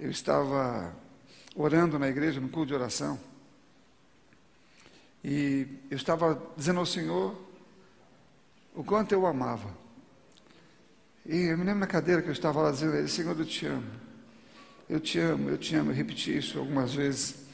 eu 0.00 0.10
estava 0.10 0.92
orando 1.54 1.98
na 1.98 2.08
igreja, 2.08 2.40
no 2.40 2.48
culto 2.48 2.68
de 2.68 2.74
oração, 2.74 3.20
e 5.22 5.66
eu 5.90 5.96
estava 5.96 6.40
dizendo 6.56 6.80
ao 6.80 6.86
Senhor 6.86 7.38
o 8.74 8.82
quanto 8.82 9.12
eu 9.12 9.22
o 9.22 9.26
amava. 9.26 9.70
E 11.26 11.36
eu 11.36 11.58
me 11.58 11.64
lembro 11.64 11.80
na 11.80 11.86
cadeira 11.86 12.22
que 12.22 12.28
eu 12.28 12.32
estava 12.32 12.62
lá 12.62 12.70
dizendo 12.70 12.94
a 12.94 12.98
Ele, 12.98 13.08
Senhor, 13.08 13.38
eu 13.38 13.44
te 13.44 13.66
amo. 13.66 13.90
Eu 14.88 14.98
te 14.98 15.18
amo, 15.18 15.50
eu 15.50 15.58
te 15.58 15.76
amo. 15.76 15.90
Eu 15.90 15.94
repeti 15.94 16.36
isso 16.36 16.58
algumas 16.58 16.94
vezes. 16.94 17.44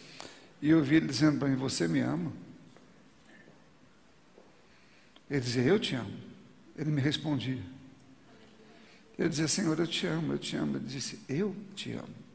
E 0.62 0.70
eu 0.70 0.78
ouvi 0.78 0.96
Ele 0.96 1.06
dizendo 1.06 1.38
para 1.38 1.48
mim, 1.48 1.56
você 1.56 1.88
me 1.88 2.00
ama? 2.00 2.32
Ele 5.28 5.40
dizia, 5.40 5.64
eu 5.64 5.80
te 5.80 5.96
amo. 5.96 6.16
Ele 6.76 6.90
me 6.90 7.00
respondia. 7.00 7.62
Eu 9.18 9.28
dizia, 9.28 9.48
Senhor, 9.48 9.76
eu 9.78 9.86
te 9.86 10.06
amo, 10.06 10.34
eu 10.34 10.38
te 10.38 10.56
amo. 10.56 10.76
Ele 10.76 10.86
disse, 10.86 11.18
eu 11.28 11.54
te 11.74 11.92
amo. 11.92 12.25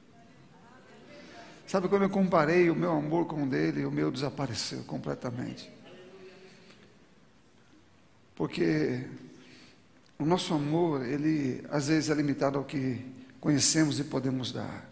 Sabe 1.71 1.87
quando 1.87 2.01
eu 2.01 2.09
comparei 2.09 2.69
o 2.69 2.75
meu 2.75 2.91
amor 2.91 3.27
com 3.27 3.43
o 3.43 3.47
dele, 3.47 3.85
o 3.85 3.91
meu 3.91 4.11
desapareceu 4.11 4.83
completamente. 4.83 5.71
Porque 8.35 9.05
o 10.19 10.25
nosso 10.25 10.53
amor, 10.53 11.01
ele 11.05 11.63
às 11.69 11.87
vezes 11.87 12.09
é 12.09 12.13
limitado 12.13 12.57
ao 12.57 12.65
que 12.65 12.99
conhecemos 13.39 14.01
e 14.01 14.03
podemos 14.03 14.51
dar. 14.51 14.85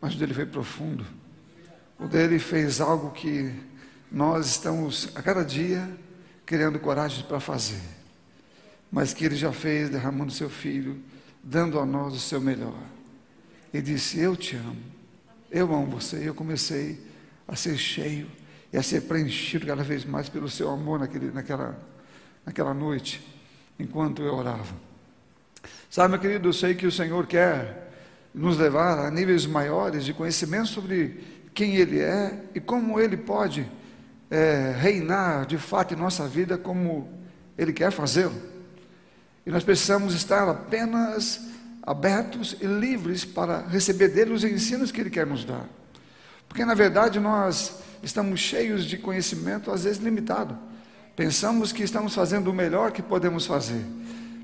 Mas 0.00 0.16
o 0.16 0.18
dele 0.18 0.34
foi 0.34 0.46
profundo. 0.46 1.06
O 1.96 2.08
dele 2.08 2.40
fez 2.40 2.80
algo 2.80 3.12
que 3.12 3.54
nós 4.10 4.48
estamos 4.48 5.10
a 5.14 5.22
cada 5.22 5.44
dia 5.44 5.88
criando 6.44 6.80
coragem 6.80 7.24
para 7.24 7.38
fazer. 7.38 7.80
Mas 8.90 9.14
que 9.14 9.24
ele 9.24 9.36
já 9.36 9.52
fez 9.52 9.90
derramando 9.90 10.32
seu 10.32 10.50
filho, 10.50 11.00
dando 11.40 11.78
a 11.78 11.86
nós 11.86 12.14
o 12.14 12.18
seu 12.18 12.40
melhor. 12.40 12.82
E 13.72 13.80
disse: 13.80 14.18
Eu 14.18 14.34
te 14.34 14.56
amo. 14.56 14.93
Eu 15.54 15.72
amo 15.72 15.86
você. 15.86 16.28
Eu 16.28 16.34
comecei 16.34 17.00
a 17.46 17.54
ser 17.54 17.78
cheio 17.78 18.26
e 18.72 18.76
a 18.76 18.82
ser 18.82 19.02
preenchido 19.02 19.64
cada 19.64 19.84
vez 19.84 20.04
mais 20.04 20.28
pelo 20.28 20.50
seu 20.50 20.68
amor 20.68 20.98
naquele, 20.98 21.30
naquela, 21.30 21.78
naquela 22.44 22.74
noite, 22.74 23.24
enquanto 23.78 24.20
eu 24.20 24.34
orava. 24.34 24.74
Sabe, 25.88 26.10
meu 26.10 26.18
querido, 26.18 26.48
eu 26.48 26.52
sei 26.52 26.74
que 26.74 26.88
o 26.88 26.90
Senhor 26.90 27.24
quer 27.28 27.88
nos 28.34 28.58
levar 28.58 28.98
a 28.98 29.08
níveis 29.12 29.46
maiores 29.46 30.04
de 30.04 30.12
conhecimento 30.12 30.66
sobre 30.66 31.22
quem 31.54 31.76
Ele 31.76 32.00
é 32.00 32.46
e 32.52 32.58
como 32.58 32.98
Ele 32.98 33.16
pode 33.16 33.64
é, 34.28 34.74
reinar 34.76 35.46
de 35.46 35.56
fato 35.56 35.94
em 35.94 35.96
nossa 35.96 36.26
vida 36.26 36.58
como 36.58 37.08
Ele 37.56 37.72
quer 37.72 37.92
fazê-lo. 37.92 38.34
E 39.46 39.52
nós 39.52 39.62
precisamos 39.62 40.14
estar 40.14 40.48
apenas 40.48 41.53
abertos 41.86 42.56
e 42.60 42.66
livres 42.66 43.24
para 43.24 43.66
receber 43.66 44.08
dele 44.08 44.32
os 44.32 44.44
ensinos 44.44 44.90
que 44.90 45.00
Ele 45.00 45.10
quer 45.10 45.26
nos 45.26 45.44
dar. 45.44 45.68
Porque 46.48 46.64
na 46.64 46.74
verdade 46.74 47.20
nós 47.20 47.78
estamos 48.02 48.40
cheios 48.40 48.84
de 48.84 48.96
conhecimento, 48.96 49.70
às 49.70 49.84
vezes 49.84 50.02
limitado. 50.02 50.56
Pensamos 51.14 51.72
que 51.72 51.82
estamos 51.82 52.14
fazendo 52.14 52.50
o 52.50 52.54
melhor 52.54 52.90
que 52.90 53.02
podemos 53.02 53.46
fazer. 53.46 53.84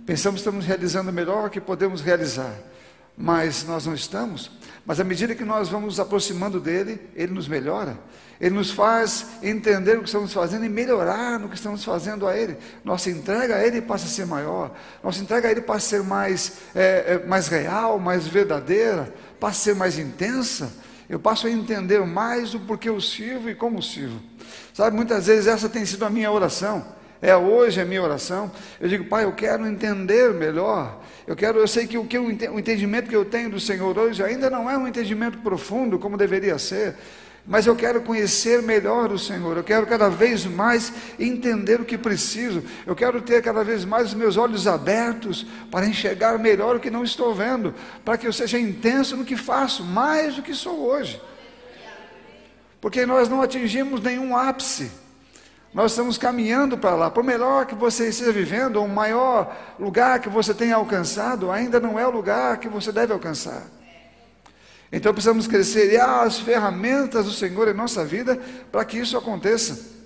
Pensamos 0.06 0.40
que 0.40 0.48
estamos 0.48 0.66
realizando 0.66 1.10
o 1.10 1.12
melhor 1.12 1.50
que 1.50 1.60
podemos 1.60 2.00
realizar 2.00 2.54
mas 3.16 3.64
nós 3.64 3.86
não 3.86 3.94
estamos. 3.94 4.50
Mas 4.84 4.98
à 4.98 5.04
medida 5.04 5.34
que 5.34 5.44
nós 5.44 5.68
vamos 5.68 5.86
nos 5.86 6.00
aproximando 6.00 6.58
dele, 6.58 7.00
ele 7.14 7.32
nos 7.32 7.46
melhora. 7.46 7.98
Ele 8.40 8.54
nos 8.54 8.70
faz 8.70 9.26
entender 9.42 9.98
o 9.98 10.00
que 10.00 10.06
estamos 10.06 10.32
fazendo 10.32 10.64
e 10.64 10.68
melhorar 10.68 11.38
no 11.38 11.48
que 11.48 11.56
estamos 11.56 11.84
fazendo 11.84 12.26
a 12.26 12.34
Ele. 12.34 12.56
Nossa 12.82 13.10
entrega 13.10 13.56
a 13.56 13.66
Ele 13.66 13.82
passa 13.82 14.06
a 14.06 14.08
ser 14.08 14.24
maior. 14.24 14.74
Nossa 15.04 15.20
entrega 15.20 15.46
a 15.46 15.50
Ele 15.50 15.60
passa 15.60 15.84
a 15.84 15.88
ser 15.90 16.02
mais, 16.02 16.52
é, 16.74 17.04
é, 17.22 17.26
mais 17.26 17.48
real, 17.48 17.98
mais 17.98 18.26
verdadeira, 18.26 19.12
passa 19.38 19.60
a 19.60 19.62
ser 19.64 19.74
mais 19.74 19.98
intensa. 19.98 20.72
Eu 21.06 21.20
passo 21.20 21.46
a 21.46 21.50
entender 21.50 22.00
mais 22.06 22.54
o 22.54 22.60
porquê 22.60 22.88
eu 22.88 22.98
sirvo 22.98 23.50
e 23.50 23.54
como 23.54 23.82
sirvo. 23.82 24.18
Sabe, 24.72 24.96
muitas 24.96 25.26
vezes 25.26 25.46
essa 25.46 25.68
tem 25.68 25.84
sido 25.84 26.06
a 26.06 26.10
minha 26.10 26.32
oração. 26.32 26.86
É 27.22 27.36
hoje 27.36 27.80
a 27.80 27.84
minha 27.84 28.02
oração. 28.02 28.50
Eu 28.80 28.88
digo, 28.88 29.04
Pai, 29.04 29.24
eu 29.24 29.32
quero 29.32 29.66
entender 29.66 30.32
melhor. 30.32 31.00
Eu 31.26 31.36
quero, 31.36 31.58
eu 31.58 31.68
sei 31.68 31.86
que 31.86 31.98
o, 31.98 32.06
que 32.06 32.18
o 32.18 32.58
entendimento 32.58 33.08
que 33.08 33.16
eu 33.16 33.24
tenho 33.24 33.50
do 33.50 33.60
Senhor 33.60 33.96
hoje 33.96 34.22
ainda 34.22 34.48
não 34.48 34.70
é 34.70 34.76
um 34.76 34.88
entendimento 34.88 35.38
profundo 35.38 35.98
como 35.98 36.16
deveria 36.16 36.58
ser, 36.58 36.96
mas 37.46 37.66
eu 37.66 37.74
quero 37.74 38.02
conhecer 38.02 38.62
melhor 38.62 39.12
o 39.12 39.18
Senhor, 39.18 39.56
eu 39.56 39.64
quero 39.64 39.86
cada 39.86 40.08
vez 40.08 40.44
mais 40.44 40.92
entender 41.18 41.80
o 41.80 41.84
que 41.84 41.96
preciso, 41.96 42.62
eu 42.86 42.94
quero 42.94 43.20
ter 43.20 43.42
cada 43.42 43.64
vez 43.64 43.84
mais 43.84 44.08
os 44.08 44.14
meus 44.14 44.36
olhos 44.36 44.66
abertos 44.66 45.46
para 45.70 45.86
enxergar 45.86 46.38
melhor 46.38 46.76
o 46.76 46.80
que 46.80 46.90
não 46.90 47.04
estou 47.04 47.34
vendo, 47.34 47.74
para 48.04 48.18
que 48.18 48.26
eu 48.26 48.32
seja 48.32 48.58
intenso 48.58 49.16
no 49.16 49.24
que 49.24 49.36
faço, 49.36 49.84
mais 49.84 50.36
do 50.36 50.42
que 50.42 50.54
sou 50.54 50.80
hoje, 50.80 51.20
porque 52.80 53.04
nós 53.04 53.28
não 53.28 53.42
atingimos 53.42 54.00
nenhum 54.00 54.36
ápice, 54.36 54.90
nós 55.72 55.92
estamos 55.92 56.18
caminhando 56.18 56.76
para 56.76 56.96
lá. 56.96 57.10
Por 57.10 57.22
melhor 57.22 57.64
que 57.64 57.74
você 57.74 58.08
esteja 58.08 58.32
vivendo, 58.32 58.82
o 58.82 58.88
maior 58.88 59.56
lugar 59.78 60.18
que 60.18 60.28
você 60.28 60.52
tenha 60.52 60.74
alcançado, 60.74 61.50
ainda 61.50 61.78
não 61.78 61.98
é 61.98 62.06
o 62.06 62.10
lugar 62.10 62.58
que 62.58 62.68
você 62.68 62.90
deve 62.90 63.12
alcançar. 63.12 63.62
Então 64.92 65.12
precisamos 65.12 65.46
crescer 65.46 65.92
e 65.92 65.96
há 65.96 66.22
as 66.22 66.40
ferramentas 66.40 67.24
do 67.26 67.32
Senhor 67.32 67.68
em 67.68 67.74
nossa 67.74 68.04
vida 68.04 68.36
para 68.72 68.84
que 68.84 68.98
isso 68.98 69.16
aconteça. 69.16 70.00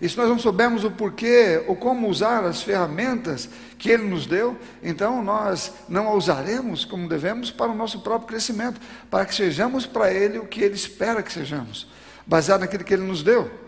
E 0.00 0.08
se 0.08 0.16
nós 0.16 0.28
não 0.28 0.38
soubermos 0.38 0.84
o 0.84 0.90
porquê 0.92 1.62
ou 1.66 1.76
como 1.76 2.08
usar 2.08 2.44
as 2.44 2.62
ferramentas 2.62 3.48
que 3.76 3.90
Ele 3.90 4.04
nos 4.04 4.26
deu, 4.26 4.56
então 4.82 5.22
nós 5.22 5.72
não 5.88 6.08
a 6.08 6.14
usaremos 6.14 6.84
como 6.84 7.08
devemos 7.08 7.50
para 7.50 7.70
o 7.70 7.74
nosso 7.74 8.00
próprio 8.00 8.28
crescimento, 8.28 8.80
para 9.10 9.26
que 9.26 9.34
sejamos 9.34 9.84
para 9.84 10.12
Ele 10.12 10.38
o 10.38 10.46
que 10.46 10.62
Ele 10.62 10.74
espera 10.74 11.22
que 11.22 11.32
sejamos, 11.32 11.88
baseado 12.24 12.60
naquilo 12.60 12.84
que 12.84 12.94
Ele 12.94 13.02
nos 13.02 13.22
deu. 13.22 13.67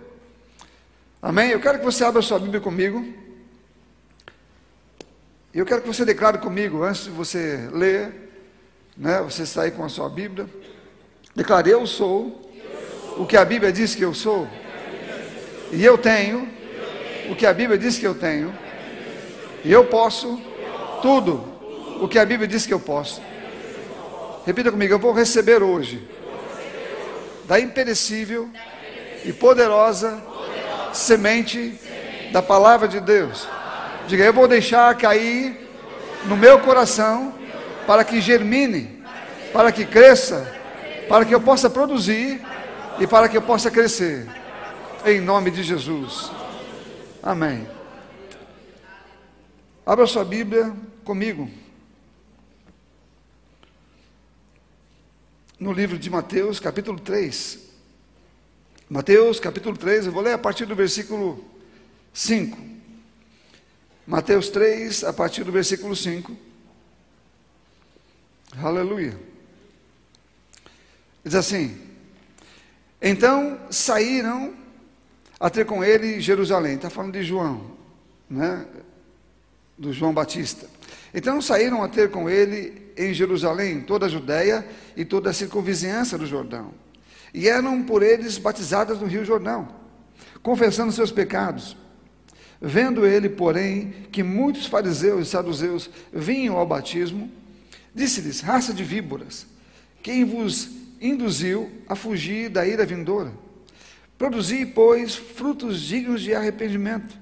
Amém? 1.22 1.50
Eu 1.50 1.60
quero 1.60 1.78
que 1.78 1.84
você 1.84 2.02
abra 2.02 2.22
sua 2.22 2.38
Bíblia 2.38 2.62
comigo. 2.62 3.04
E 5.52 5.58
eu 5.58 5.66
quero 5.66 5.82
que 5.82 5.86
você 5.86 6.02
declare 6.02 6.38
comigo, 6.38 6.82
antes 6.82 7.04
de 7.04 7.10
você 7.10 7.68
ler, 7.72 8.30
né, 8.96 9.20
você 9.20 9.44
sair 9.44 9.72
com 9.72 9.84
a 9.84 9.88
sua 9.90 10.08
Bíblia. 10.08 10.48
Declare: 11.36 11.68
Eu 11.68 11.86
sou 11.86 12.50
o 13.18 13.26
que 13.26 13.36
a 13.36 13.44
Bíblia 13.44 13.70
diz 13.70 13.94
que 13.94 14.02
eu 14.02 14.14
sou. 14.14 14.48
E 15.70 15.84
eu 15.84 15.98
tenho 15.98 16.48
o 17.28 17.36
que 17.36 17.44
a 17.44 17.52
Bíblia 17.52 17.76
diz 17.76 17.98
que 17.98 18.06
eu 18.06 18.14
tenho. 18.14 18.56
E 19.62 19.70
eu 19.70 19.84
posso 19.84 20.40
tudo 21.02 21.44
o 22.00 22.08
que 22.08 22.18
a 22.18 22.24
Bíblia 22.24 22.48
diz 22.48 22.64
que 22.64 22.72
eu 22.72 22.80
posso. 22.80 23.20
Repita 24.46 24.70
comigo: 24.72 24.94
Eu 24.94 24.98
vou 24.98 25.12
receber 25.12 25.62
hoje 25.62 26.08
da 27.44 27.60
imperecível 27.60 28.48
e 29.22 29.34
poderosa 29.34 30.29
semente 30.92 31.78
da 32.32 32.42
palavra 32.42 32.88
de 32.88 33.00
Deus. 33.00 33.48
Diga, 34.06 34.24
eu 34.24 34.32
vou 34.32 34.48
deixar 34.48 34.96
cair 34.96 35.68
no 36.26 36.36
meu 36.36 36.60
coração 36.60 37.34
para 37.86 38.04
que 38.04 38.20
germine, 38.20 39.02
para 39.52 39.72
que 39.72 39.84
cresça, 39.84 40.52
para 41.08 41.24
que 41.24 41.34
eu 41.34 41.40
possa 41.40 41.68
produzir 41.68 42.40
e 42.98 43.06
para 43.06 43.28
que 43.28 43.36
eu 43.36 43.42
possa 43.42 43.70
crescer. 43.70 44.28
Em 45.04 45.20
nome 45.20 45.50
de 45.50 45.62
Jesus. 45.62 46.30
Amém. 47.22 47.66
Abra 49.84 50.06
sua 50.06 50.24
Bíblia 50.24 50.72
comigo. 51.04 51.50
No 55.58 55.72
livro 55.72 55.98
de 55.98 56.08
Mateus, 56.08 56.58
capítulo 56.58 56.98
3. 56.98 57.69
Mateus 58.90 59.38
capítulo 59.38 59.76
3, 59.76 60.06
eu 60.06 60.12
vou 60.12 60.20
ler 60.20 60.32
a 60.32 60.38
partir 60.38 60.66
do 60.66 60.74
versículo 60.74 61.44
5. 62.12 62.58
Mateus 64.04 64.48
3, 64.48 65.04
a 65.04 65.12
partir 65.12 65.44
do 65.44 65.52
versículo 65.52 65.94
5. 65.94 66.36
Aleluia. 68.60 69.16
Diz 71.24 71.36
assim: 71.36 71.80
Então 73.00 73.60
saíram 73.70 74.54
a 75.38 75.48
ter 75.48 75.64
com 75.64 75.84
ele 75.84 76.20
Jerusalém. 76.20 76.74
Está 76.74 76.90
falando 76.90 77.12
de 77.12 77.22
João, 77.22 77.70
né? 78.28 78.66
Do 79.78 79.92
João 79.92 80.12
Batista. 80.12 80.68
Então 81.14 81.40
saíram 81.40 81.84
a 81.84 81.88
ter 81.88 82.10
com 82.10 82.28
ele 82.28 82.92
em 82.96 83.14
Jerusalém 83.14 83.82
toda 83.82 84.06
a 84.06 84.08
Judéia 84.08 84.68
e 84.96 85.04
toda 85.04 85.30
a 85.30 85.32
circunvizinhança 85.32 86.18
do 86.18 86.26
Jordão 86.26 86.74
e 87.32 87.48
eram 87.48 87.82
por 87.82 88.02
eles 88.02 88.38
batizadas 88.38 89.00
no 89.00 89.06
Rio 89.06 89.24
Jordão, 89.24 89.68
confessando 90.42 90.92
seus 90.92 91.12
pecados. 91.12 91.76
Vendo 92.60 93.06
ele, 93.06 93.28
porém, 93.28 93.94
que 94.12 94.22
muitos 94.22 94.66
fariseus 94.66 95.26
e 95.26 95.30
saduceus 95.30 95.88
vinham 96.12 96.56
ao 96.56 96.66
batismo, 96.66 97.30
disse-lhes: 97.94 98.40
Raça 98.40 98.74
de 98.74 98.84
víboras, 98.84 99.46
quem 100.02 100.24
vos 100.24 100.68
induziu 101.00 101.70
a 101.88 101.94
fugir 101.94 102.50
da 102.50 102.66
ira 102.66 102.84
vindoura? 102.84 103.32
Produzi, 104.18 104.66
pois, 104.66 105.14
frutos 105.14 105.80
dignos 105.80 106.20
de 106.20 106.34
arrependimento. 106.34 107.18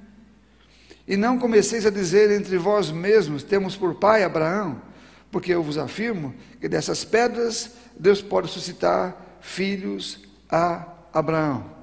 E 1.07 1.17
não 1.17 1.39
comeceis 1.39 1.87
a 1.87 1.91
dizer 1.91 2.31
entre 2.33 2.59
vós 2.59 2.91
mesmos: 2.91 3.45
Temos 3.45 3.77
por 3.77 3.95
pai 3.95 4.25
Abraão, 4.25 4.83
Porque 5.31 5.53
eu 5.53 5.63
vos 5.63 5.79
afirmo 5.79 6.35
que 6.61 6.69
dessas 6.69 7.05
pedras 7.05 7.71
Deus 7.99 8.21
pode 8.21 8.49
suscitar 8.51 9.28
filhos 9.41 10.21
a 10.51 10.87
Abraão. 11.13 11.79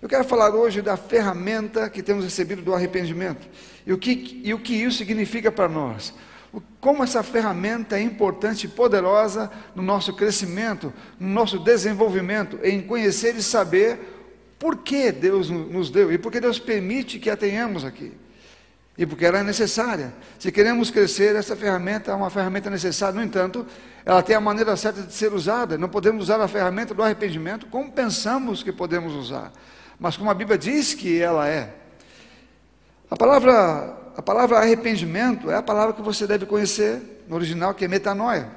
Eu 0.00 0.08
quero 0.08 0.24
falar 0.24 0.54
hoje 0.54 0.80
da 0.80 0.96
ferramenta 0.96 1.90
que 1.90 2.02
temos 2.02 2.24
recebido 2.24 2.62
do 2.62 2.74
arrependimento 2.74 3.48
e 3.86 3.92
o 3.92 3.98
que, 3.98 4.40
e 4.44 4.54
o 4.54 4.58
que 4.58 4.74
isso 4.74 4.98
significa 4.98 5.50
para 5.50 5.68
nós. 5.68 6.14
Como 6.80 7.02
essa 7.02 7.22
ferramenta 7.22 7.98
é 7.98 8.02
importante 8.02 8.64
e 8.64 8.68
poderosa 8.68 9.50
no 9.74 9.82
nosso 9.82 10.14
crescimento, 10.14 10.92
no 11.18 11.28
nosso 11.28 11.58
desenvolvimento, 11.58 12.58
em 12.62 12.80
conhecer 12.80 13.34
e 13.36 13.42
saber 13.42 13.98
por 14.58 14.78
que 14.78 15.12
Deus 15.12 15.50
nos 15.50 15.90
deu 15.90 16.12
e 16.12 16.18
por 16.18 16.32
que 16.32 16.40
Deus 16.40 16.58
permite 16.58 17.18
que 17.18 17.30
a 17.30 17.36
tenhamos 17.36 17.84
aqui. 17.84 18.12
E 18.98 19.06
porque 19.06 19.24
ela 19.24 19.38
é 19.38 19.42
necessária. 19.44 20.12
Se 20.40 20.50
queremos 20.50 20.90
crescer, 20.90 21.36
essa 21.36 21.54
ferramenta 21.54 22.10
é 22.10 22.14
uma 22.14 22.28
ferramenta 22.28 22.68
necessária. 22.68 23.14
No 23.14 23.24
entanto, 23.24 23.64
ela 24.04 24.20
tem 24.22 24.34
a 24.34 24.40
maneira 24.40 24.76
certa 24.76 25.02
de 25.02 25.12
ser 25.14 25.32
usada. 25.32 25.78
Não 25.78 25.88
podemos 25.88 26.24
usar 26.24 26.40
a 26.40 26.48
ferramenta 26.48 26.92
do 26.92 27.02
arrependimento 27.02 27.66
como 27.66 27.92
pensamos 27.92 28.62
que 28.62 28.72
podemos 28.72 29.14
usar, 29.14 29.52
mas 30.00 30.16
como 30.16 30.28
a 30.30 30.34
Bíblia 30.34 30.58
diz 30.58 30.94
que 30.94 31.20
ela 31.22 31.48
é. 31.48 31.74
A 33.08 33.16
palavra, 33.16 33.96
a 34.16 34.22
palavra 34.22 34.58
arrependimento 34.58 35.48
é 35.48 35.54
a 35.54 35.62
palavra 35.62 35.94
que 35.94 36.02
você 36.02 36.26
deve 36.26 36.44
conhecer 36.44 37.24
no 37.28 37.36
original, 37.36 37.72
que 37.74 37.84
é 37.84 37.88
metanoia, 37.88 38.50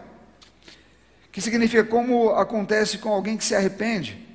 que 1.32 1.40
significa 1.40 1.84
como 1.84 2.32
acontece 2.32 2.98
com 2.98 3.10
alguém 3.10 3.38
que 3.38 3.46
se 3.46 3.54
arrepende 3.54 4.32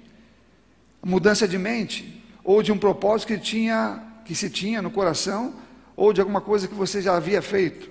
mudança 1.07 1.47
de 1.47 1.57
mente, 1.57 2.25
ou 2.43 2.63
de 2.63 2.73
um 2.73 2.79
propósito 2.79 3.29
que, 3.29 3.39
tinha, 3.39 4.03
que 4.25 4.35
se 4.35 4.51
tinha 4.51 4.83
no 4.83 4.91
coração, 4.91 5.55
ou 5.97 6.13
de 6.13 6.21
alguma 6.21 6.41
coisa 6.41 6.69
que 6.69 6.75
você 6.75 7.01
já 7.01 7.17
havia 7.17 7.41
feito. 7.41 7.91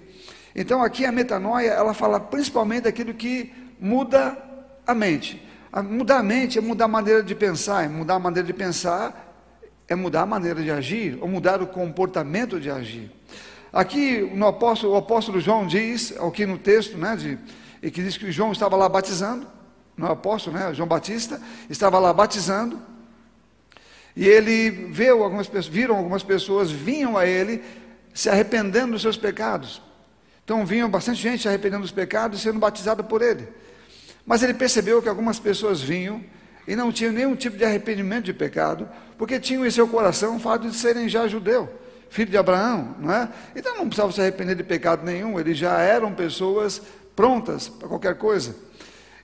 Então 0.56 0.82
aqui 0.82 1.06
a 1.06 1.12
metanoia, 1.12 1.72
ela 1.72 1.94
fala 1.94 2.20
principalmente 2.20 2.84
daquilo 2.84 3.14
que 3.14 3.52
muda 3.80 4.38
a 4.86 4.94
mente. 4.94 5.42
Mudar 5.90 6.20
a 6.20 6.24
mente 6.24 6.58
é 6.58 6.62
mudar 6.62 6.86
a 6.86 6.88
maneira 6.88 7.22
de 7.22 7.36
pensar, 7.36 7.84
é 7.84 7.88
mudar 7.90 8.16
a 8.16 8.20
maneira 8.20 8.46
de 8.46 8.54
pensar 8.54 9.26
é 9.88 9.96
mudar 9.96 10.22
a 10.22 10.26
maneira 10.26 10.62
de 10.62 10.72
agir, 10.72 11.18
ou 11.22 11.28
mudar 11.28 11.62
o 11.62 11.68
comportamento 11.68 12.60
de 12.60 12.70
agir. 12.70 13.12
Aqui 13.72 14.22
no 14.34 14.48
apóstolo, 14.48 14.94
o 14.94 14.98
apóstolo 14.98 15.40
João 15.40 15.68
diz, 15.68 16.14
aqui 16.20 16.46
no 16.46 16.58
texto, 16.58 16.98
né, 16.98 17.16
de, 17.16 17.38
que 17.92 18.02
diz 18.02 18.18
que 18.18 18.32
João 18.32 18.52
estava 18.52 18.76
lá 18.76 18.88
batizando, 18.90 19.46
no 19.96 20.08
apóstolo, 20.08 20.58
né, 20.58 20.74
João 20.74 20.88
Batista, 20.88 21.42
estava 21.70 22.00
lá 22.00 22.12
batizando, 22.14 22.80
e 24.16 24.28
ele 24.28 24.70
viu 24.70 25.24
algumas 25.24 25.48
pessoas, 25.48 25.68
viram 25.68 25.98
algumas 25.98 26.24
pessoas, 26.24 26.72
vinham 26.72 27.18
a 27.18 27.28
ele 27.28 27.62
se 28.16 28.30
arrependendo 28.30 28.94
dos 28.94 29.02
seus 29.02 29.18
pecados. 29.18 29.82
Então 30.44 30.66
vinham 30.66 30.90
bastante 30.90 31.22
gente 31.22 31.42
se 31.42 31.48
arrependendo 31.50 31.82
dos 31.82 31.92
pecados 31.92 32.40
e 32.40 32.44
sendo 32.44 32.58
batizada 32.58 33.04
por 33.04 33.22
ele. 33.22 33.48
Mas 34.26 34.42
ele 34.42 34.54
percebeu 34.54 35.02
que 35.02 35.10
algumas 35.10 35.38
pessoas 35.38 35.82
vinham 35.82 36.24
e 36.66 36.76
não 36.76 36.92
tinham 36.94 37.12
nenhum 37.12 37.36
tipo 37.36 37.58
de 37.58 37.66
arrependimento 37.66 38.26
de 38.26 38.34
pecado, 38.34 38.88
porque 39.18 39.38
tinham 39.38 39.66
em 39.66 39.70
seu 39.70 39.88
coração 39.88 40.38
o 40.38 40.40
fato 40.40 40.68
de 40.68 40.76
serem 40.76 41.10
já 41.10 41.28
judeu, 41.28 41.70
filho 42.10 42.32
de 42.32 42.38
Abraão, 42.38 42.96
não 43.00 43.14
é? 43.14 43.30
Então 43.54 43.76
não 43.76 43.86
precisavam 43.86 44.14
se 44.14 44.22
arrepender 44.22 44.56
de 44.56 44.64
pecado 44.64 45.04
nenhum, 45.06 45.38
eles 45.38 45.58
já 45.58 45.80
eram 45.82 46.14
pessoas 46.14 46.82
prontas 47.16 47.68
para 47.68 47.90
qualquer 47.90 48.16
coisa. 48.16 48.56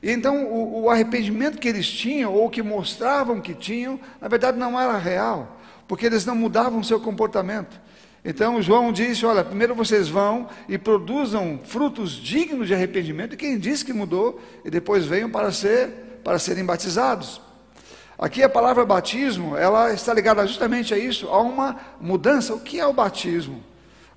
E 0.03 0.11
então 0.11 0.45
o, 0.45 0.83
o, 0.83 0.89
arrependimento 0.89 1.59
que 1.59 1.67
eles 1.67 1.89
tinham, 1.89 2.33
ou 2.33 2.49
que 2.49 2.61
mostravam 2.61 3.39
que 3.39 3.53
tinham, 3.53 3.99
na 4.19 4.27
verdade 4.27 4.57
não 4.57 4.79
era 4.79 4.97
real, 4.97 5.61
porque 5.87 6.05
eles 6.05 6.25
não 6.25 6.35
mudavam 6.35 6.83
seu 6.83 6.99
comportamento. 6.99 7.79
Então 8.23 8.61
João 8.61 8.91
disse: 8.91 9.25
Olha, 9.25 9.43
primeiro 9.43 9.73
vocês 9.73 10.07
vão 10.07 10.47
e 10.69 10.77
produzam 10.77 11.59
frutos 11.63 12.11
dignos 12.11 12.67
de 12.67 12.73
arrependimento, 12.73 13.33
e 13.33 13.37
quem 13.37 13.57
disse 13.57 13.83
que 13.83 13.93
mudou, 13.93 14.39
e 14.63 14.69
depois 14.69 15.05
venham 15.05 15.29
para, 15.29 15.51
ser, 15.51 16.19
para 16.23 16.37
serem 16.37 16.63
batizados. 16.63 17.41
Aqui 18.17 18.43
a 18.43 18.49
palavra 18.49 18.85
batismo, 18.85 19.57
ela 19.57 19.91
está 19.91 20.13
ligada 20.13 20.45
justamente 20.45 20.93
a 20.93 20.97
isso, 20.97 21.27
a 21.29 21.41
uma 21.41 21.75
mudança. 21.99 22.53
O 22.53 22.59
que 22.59 22.79
é 22.79 22.85
o 22.85 22.93
batismo? 22.93 23.63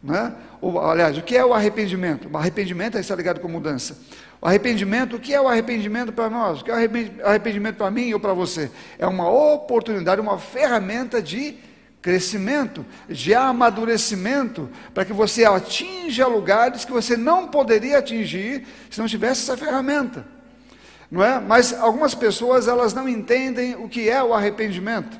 Né? 0.02 0.34
O, 0.60 0.78
aliás, 0.78 1.16
o 1.16 1.22
que 1.22 1.34
é 1.34 1.42
o 1.42 1.54
arrependimento? 1.54 2.28
O 2.30 2.36
arrependimento 2.36 2.98
está 2.98 3.16
ligado 3.16 3.40
com 3.40 3.48
mudança. 3.48 3.96
O 4.42 4.46
arrependimento, 4.46 5.16
o 5.16 5.18
que 5.18 5.32
é 5.32 5.40
o 5.40 5.48
arrependimento 5.48 6.12
para 6.12 6.28
nós? 6.28 6.60
O 6.60 6.64
que 6.64 6.70
é 6.70 6.74
o 6.74 7.26
arrependimento 7.26 7.76
para 7.76 7.90
mim 7.90 8.12
ou 8.12 8.20
para 8.20 8.34
você? 8.34 8.70
É 8.98 9.06
uma 9.06 9.30
oportunidade, 9.30 10.20
uma 10.20 10.38
ferramenta 10.38 11.22
de 11.22 11.56
crescimento, 12.04 12.84
de 13.08 13.34
amadurecimento, 13.34 14.68
para 14.92 15.06
que 15.06 15.12
você 15.14 15.46
atinja 15.46 16.26
lugares 16.26 16.84
que 16.84 16.92
você 16.92 17.16
não 17.16 17.48
poderia 17.48 17.96
atingir 17.96 18.66
se 18.90 19.00
não 19.00 19.08
tivesse 19.08 19.40
essa 19.40 19.56
ferramenta. 19.56 20.26
Não 21.10 21.24
é? 21.24 21.40
Mas 21.40 21.72
algumas 21.72 22.14
pessoas 22.14 22.68
elas 22.68 22.92
não 22.92 23.08
entendem 23.08 23.74
o 23.76 23.88
que 23.88 24.10
é 24.10 24.22
o 24.22 24.34
arrependimento. 24.34 25.18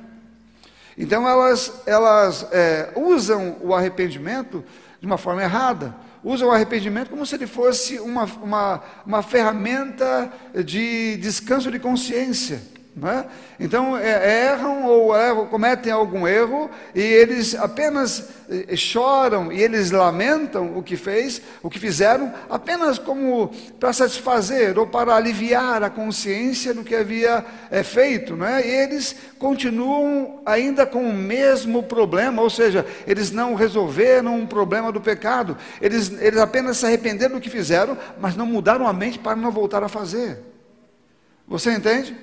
Então 0.99 1.27
elas, 1.27 1.81
elas 1.87 2.47
é, 2.53 2.93
usam 2.95 3.57
o 3.63 3.75
arrependimento 3.75 4.63
de 5.01 5.07
uma 5.07 5.17
forma 5.17 5.43
errada 5.43 5.95
usam 6.23 6.49
o 6.49 6.53
arrependimento 6.53 7.11
como 7.11 7.27
se 7.27 7.35
ele 7.35 7.47
fosse 7.47 7.99
uma, 7.99 8.25
uma, 8.43 8.83
uma 9.05 9.23
ferramenta 9.23 10.33
de 10.65 11.19
descanso 11.19 11.71
de 11.71 11.79
consciência. 11.79 12.63
É? 13.03 13.25
Então 13.59 13.99
é, 13.99 14.53
erram 14.53 14.87
ou 14.87 15.47
cometem 15.49 15.93
algum 15.93 16.29
erro 16.29 16.71
e 16.95 17.01
eles 17.01 17.53
apenas 17.57 18.29
eh, 18.49 18.77
choram 18.77 19.51
e 19.51 19.61
eles 19.61 19.91
lamentam 19.91 20.79
o 20.79 20.83
que 20.83 20.97
fez, 20.97 21.43
o 21.61 21.69
que 21.69 21.81
fizeram, 21.81 22.33
apenas 22.49 22.97
como 22.97 23.51
para 23.81 23.93
satisfazer 23.93 24.79
ou 24.79 24.87
para 24.87 25.17
aliviar 25.17 25.83
a 25.83 25.91
consciência 25.91 26.73
do 26.73 26.85
que 26.85 26.95
havia 26.95 27.45
é, 27.69 27.83
feito, 27.83 28.37
não 28.37 28.47
é? 28.47 28.65
E 28.65 28.71
eles 28.71 29.17
continuam 29.41 30.41
ainda 30.47 30.87
com 30.87 31.03
o 31.03 31.13
mesmo 31.13 31.83
problema, 31.83 32.43
ou 32.43 32.51
seja, 32.51 32.87
eles 33.09 33.33
não 33.33 33.57
resolveram 33.57 34.37
um 34.37 34.47
problema 34.47 34.93
do 34.93 35.01
pecado, 35.01 35.57
eles, 35.81 36.13
eles 36.21 36.39
apenas 36.39 36.77
se 36.77 36.87
arrependeram 36.87 37.35
do 37.35 37.41
que 37.41 37.51
fizeram, 37.51 37.99
mas 38.21 38.37
não 38.37 38.47
mudaram 38.47 38.87
a 38.87 38.93
mente 38.93 39.19
para 39.19 39.35
não 39.35 39.51
voltar 39.51 39.83
a 39.83 39.89
fazer. 39.89 40.39
Você 41.49 41.73
entende? 41.73 42.17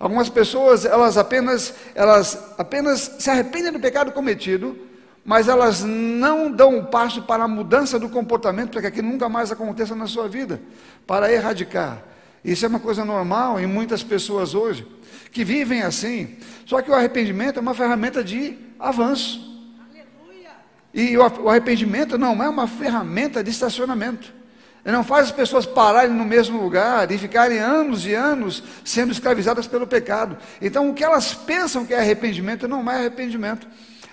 Algumas 0.00 0.30
pessoas, 0.30 0.86
elas 0.86 1.18
apenas, 1.18 1.74
elas 1.94 2.54
apenas 2.56 3.16
se 3.18 3.28
arrependem 3.28 3.70
do 3.70 3.78
pecado 3.78 4.12
cometido, 4.12 4.74
mas 5.22 5.46
elas 5.46 5.84
não 5.84 6.50
dão 6.50 6.78
um 6.78 6.84
passo 6.86 7.20
para 7.24 7.44
a 7.44 7.48
mudança 7.48 7.98
do 7.98 8.08
comportamento 8.08 8.70
para 8.70 8.80
que 8.80 8.86
aquilo 8.86 9.08
nunca 9.08 9.28
mais 9.28 9.52
aconteça 9.52 9.94
na 9.94 10.06
sua 10.06 10.26
vida, 10.26 10.58
para 11.06 11.30
erradicar. 11.30 12.02
Isso 12.42 12.64
é 12.64 12.68
uma 12.68 12.80
coisa 12.80 13.04
normal 13.04 13.60
em 13.60 13.66
muitas 13.66 14.02
pessoas 14.02 14.54
hoje, 14.54 14.88
que 15.30 15.44
vivem 15.44 15.82
assim. 15.82 16.38
Só 16.64 16.80
que 16.80 16.90
o 16.90 16.94
arrependimento 16.94 17.58
é 17.58 17.60
uma 17.60 17.74
ferramenta 17.74 18.24
de 18.24 18.56
avanço. 18.78 19.38
Aleluia. 19.78 20.50
E 20.94 21.18
o 21.18 21.46
arrependimento 21.46 22.16
não 22.16 22.42
é 22.42 22.48
uma 22.48 22.66
ferramenta 22.66 23.44
de 23.44 23.50
estacionamento. 23.50 24.39
Não 24.84 25.04
faz 25.04 25.26
as 25.26 25.32
pessoas 25.32 25.66
pararem 25.66 26.14
no 26.14 26.24
mesmo 26.24 26.60
lugar 26.60 27.10
e 27.10 27.18
ficarem 27.18 27.58
anos 27.58 28.06
e 28.06 28.14
anos 28.14 28.62
sendo 28.84 29.12
escravizadas 29.12 29.66
pelo 29.66 29.86
pecado. 29.86 30.38
Então, 30.60 30.88
o 30.88 30.94
que 30.94 31.04
elas 31.04 31.34
pensam 31.34 31.84
que 31.84 31.92
é 31.92 31.98
arrependimento 31.98 32.66
não 32.66 32.90
é 32.90 32.96
arrependimento. 32.96 33.66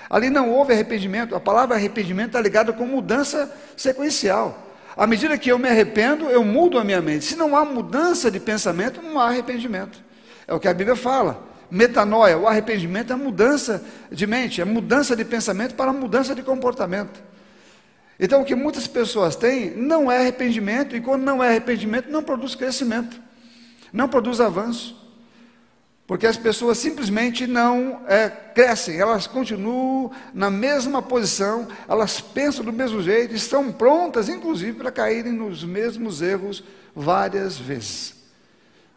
Ali 0.10 0.30
não 0.30 0.50
houve 0.50 0.74
arrependimento. 0.74 1.36
A 1.36 1.40
palavra 1.40 1.76
arrependimento 1.76 2.28
está 2.28 2.42
ligada 2.42 2.74
com 2.74 2.86
mudança 2.86 3.54
sequencial. 3.76 4.68
À 4.96 5.06
medida 5.06 5.38
que 5.38 5.52
eu 5.52 5.60
me 5.60 5.70
arrependo, 5.70 6.26
eu 6.30 6.44
mudo 6.44 6.80
a 6.80 6.84
minha 6.84 7.02
mente. 7.02 7.24
Se 7.24 7.36
não 7.36 7.56
há 7.56 7.64
mudança 7.64 8.32
de 8.32 8.40
pensamento, 8.40 9.02
não 9.02 9.20
há 9.20 9.28
arrependimento. 9.28 10.04
É 10.48 10.54
o 10.54 10.60
que 10.60 10.68
a 10.68 10.74
Bíblia 10.74 10.96
fala. 10.96 11.46
Metanoia, 11.70 12.38
o 12.38 12.48
arrependimento 12.48 13.12
é 13.12 13.16
mudança 13.16 13.84
de 14.10 14.26
mente, 14.26 14.62
é 14.62 14.66
mudança 14.66 15.16
de 15.16 15.26
pensamento 15.26 15.76
para 15.76 15.92
mudança 15.92 16.34
de 16.34 16.42
comportamento. 16.42 17.22
Então, 18.20 18.42
o 18.42 18.46
que 18.46 18.56
muitas 18.56 18.88
pessoas 18.88 19.36
têm 19.36 19.72
não 19.72 20.12
é 20.12 20.18
arrependimento, 20.20 20.96
e 20.96 21.02
quando 21.02 21.24
não 21.24 21.44
é 21.44 21.50
arrependimento, 21.50 22.10
não 22.10 22.24
produz 22.24 22.56
crescimento, 22.56 23.20
não 23.94 24.10
produz 24.10 24.40
avanço, 24.40 24.96
porque 26.08 26.26
as 26.26 26.38
pessoas 26.38 26.78
simplesmente 26.78 27.46
não 27.46 28.02
é, 28.08 28.30
crescem, 28.30 29.00
elas 29.00 29.28
continuam 29.28 30.12
na 30.34 30.50
mesma 30.50 31.02
posição, 31.02 31.68
elas 31.88 32.20
pensam 32.20 32.66
do 32.66 32.74
mesmo 32.74 33.04
jeito, 33.04 33.36
estão 33.36 33.72
prontas, 33.72 34.30
inclusive, 34.30 34.74
para 34.74 34.92
caírem 34.92 35.34
nos 35.34 35.64
mesmos 35.64 36.22
erros 36.22 36.64
várias 36.96 37.58
vezes. 37.58 38.16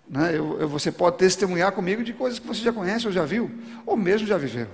Né? 0.08 0.30
Eu, 0.34 0.60
eu, 0.60 0.68
você 0.68 0.90
pode 0.90 1.18
testemunhar 1.18 1.72
comigo 1.72 2.02
de 2.02 2.14
coisas 2.14 2.38
que 2.38 2.46
você 2.46 2.62
já 2.62 2.72
conhece 2.72 3.06
ou 3.06 3.12
já 3.12 3.24
viu, 3.24 3.50
ou 3.84 3.96
mesmo 3.96 4.26
já 4.26 4.38
viveu 4.38 4.68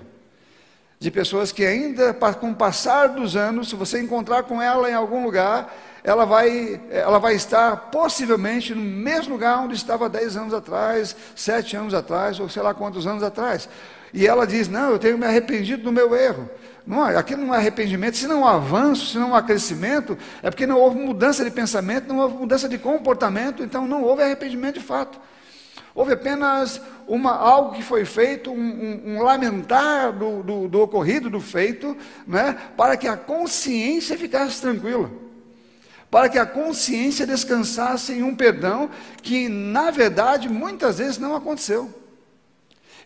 de 0.99 1.11
pessoas 1.11 1.53
que 1.53 1.65
ainda, 1.65 2.15
com 2.41 2.50
o 2.50 2.55
passar 2.55 3.09
dos 3.09 3.37
anos, 3.37 3.69
se 3.69 3.75
você 3.75 4.00
encontrar 4.00 4.45
com 4.45 4.61
ela 4.62 4.91
em 4.91 4.95
algum 4.95 5.23
lugar, 5.25 5.75
ela 6.03 6.25
vai, 6.25 6.81
ela 6.91 7.19
vai 7.19 7.35
estar 7.35 7.91
possivelmente 7.91 8.75
no 8.75 8.81
mesmo 8.81 9.35
lugar 9.35 9.59
onde 9.59 9.75
estava 9.75 10.09
10 10.09 10.37
anos 10.37 10.55
atrás, 10.55 11.17
7 11.35 11.76
anos 11.76 11.95
atrás, 11.95 12.41
ou 12.41 12.49
sei 12.49 12.62
lá 12.62 12.73
quantos 12.73 13.07
anos 13.07 13.23
atrás. 13.23 13.69
E 14.15 14.26
ela 14.26 14.47
diz: 14.47 14.69
Não, 14.69 14.91
eu 14.93 14.99
tenho 14.99 15.19
me 15.19 15.26
arrependido 15.26 15.83
do 15.83 15.93
meu 15.93 16.15
erro. 16.15 16.49
Não, 16.87 17.03
aqui 17.03 17.35
não 17.35 17.53
há 17.53 17.57
arrependimento, 17.57 18.17
se 18.17 18.29
não 18.29 18.47
há 18.47 18.55
avanço, 18.55 19.07
se 19.07 19.19
não 19.19 19.35
há 19.35 19.43
crescimento, 19.43 20.17
é 20.41 20.49
porque 20.49 20.67
não 20.67 20.79
houve 20.79 20.97
mudança 20.97 21.45
de 21.45 21.50
pensamento, 21.50 22.07
não 22.07 22.19
houve 22.19 22.37
mudança 22.37 22.69
de 22.69 22.79
comportamento, 22.79 23.65
então 23.65 23.88
não 23.88 24.05
houve 24.05 24.23
arrependimento 24.23 24.79
de 24.79 24.85
fato. 24.85 25.21
Houve 25.97 26.12
apenas 26.12 26.79
uma, 27.09 27.33
algo 27.33 27.75
que 27.75 27.83
foi 27.83 28.05
feito, 28.05 28.53
um, 28.53 28.55
um, 28.55 29.17
um 29.17 29.23
lamentar 29.23 30.12
do, 30.12 30.43
do, 30.43 30.69
do, 30.69 30.83
ocorrido, 30.83 31.31
do 31.31 31.41
feito, 31.41 31.97
né, 32.26 32.55
para 32.76 32.99
que 32.99 33.09
a 33.09 33.17
consciência 33.17 34.19
ficasse 34.19 34.61
tranquila. 34.61 35.11
Para 36.11 36.29
que 36.29 36.38
a 36.38 36.45
consciência 36.45 37.26
descansasse 37.26 38.12
em 38.12 38.23
um 38.23 38.37
perdão 38.37 38.91
que, 39.23 39.49
na 39.49 39.91
verdade, 39.91 40.50
muitas 40.50 40.99
vezes 40.99 41.17
não 41.17 41.35
aconteceu. 41.35 41.91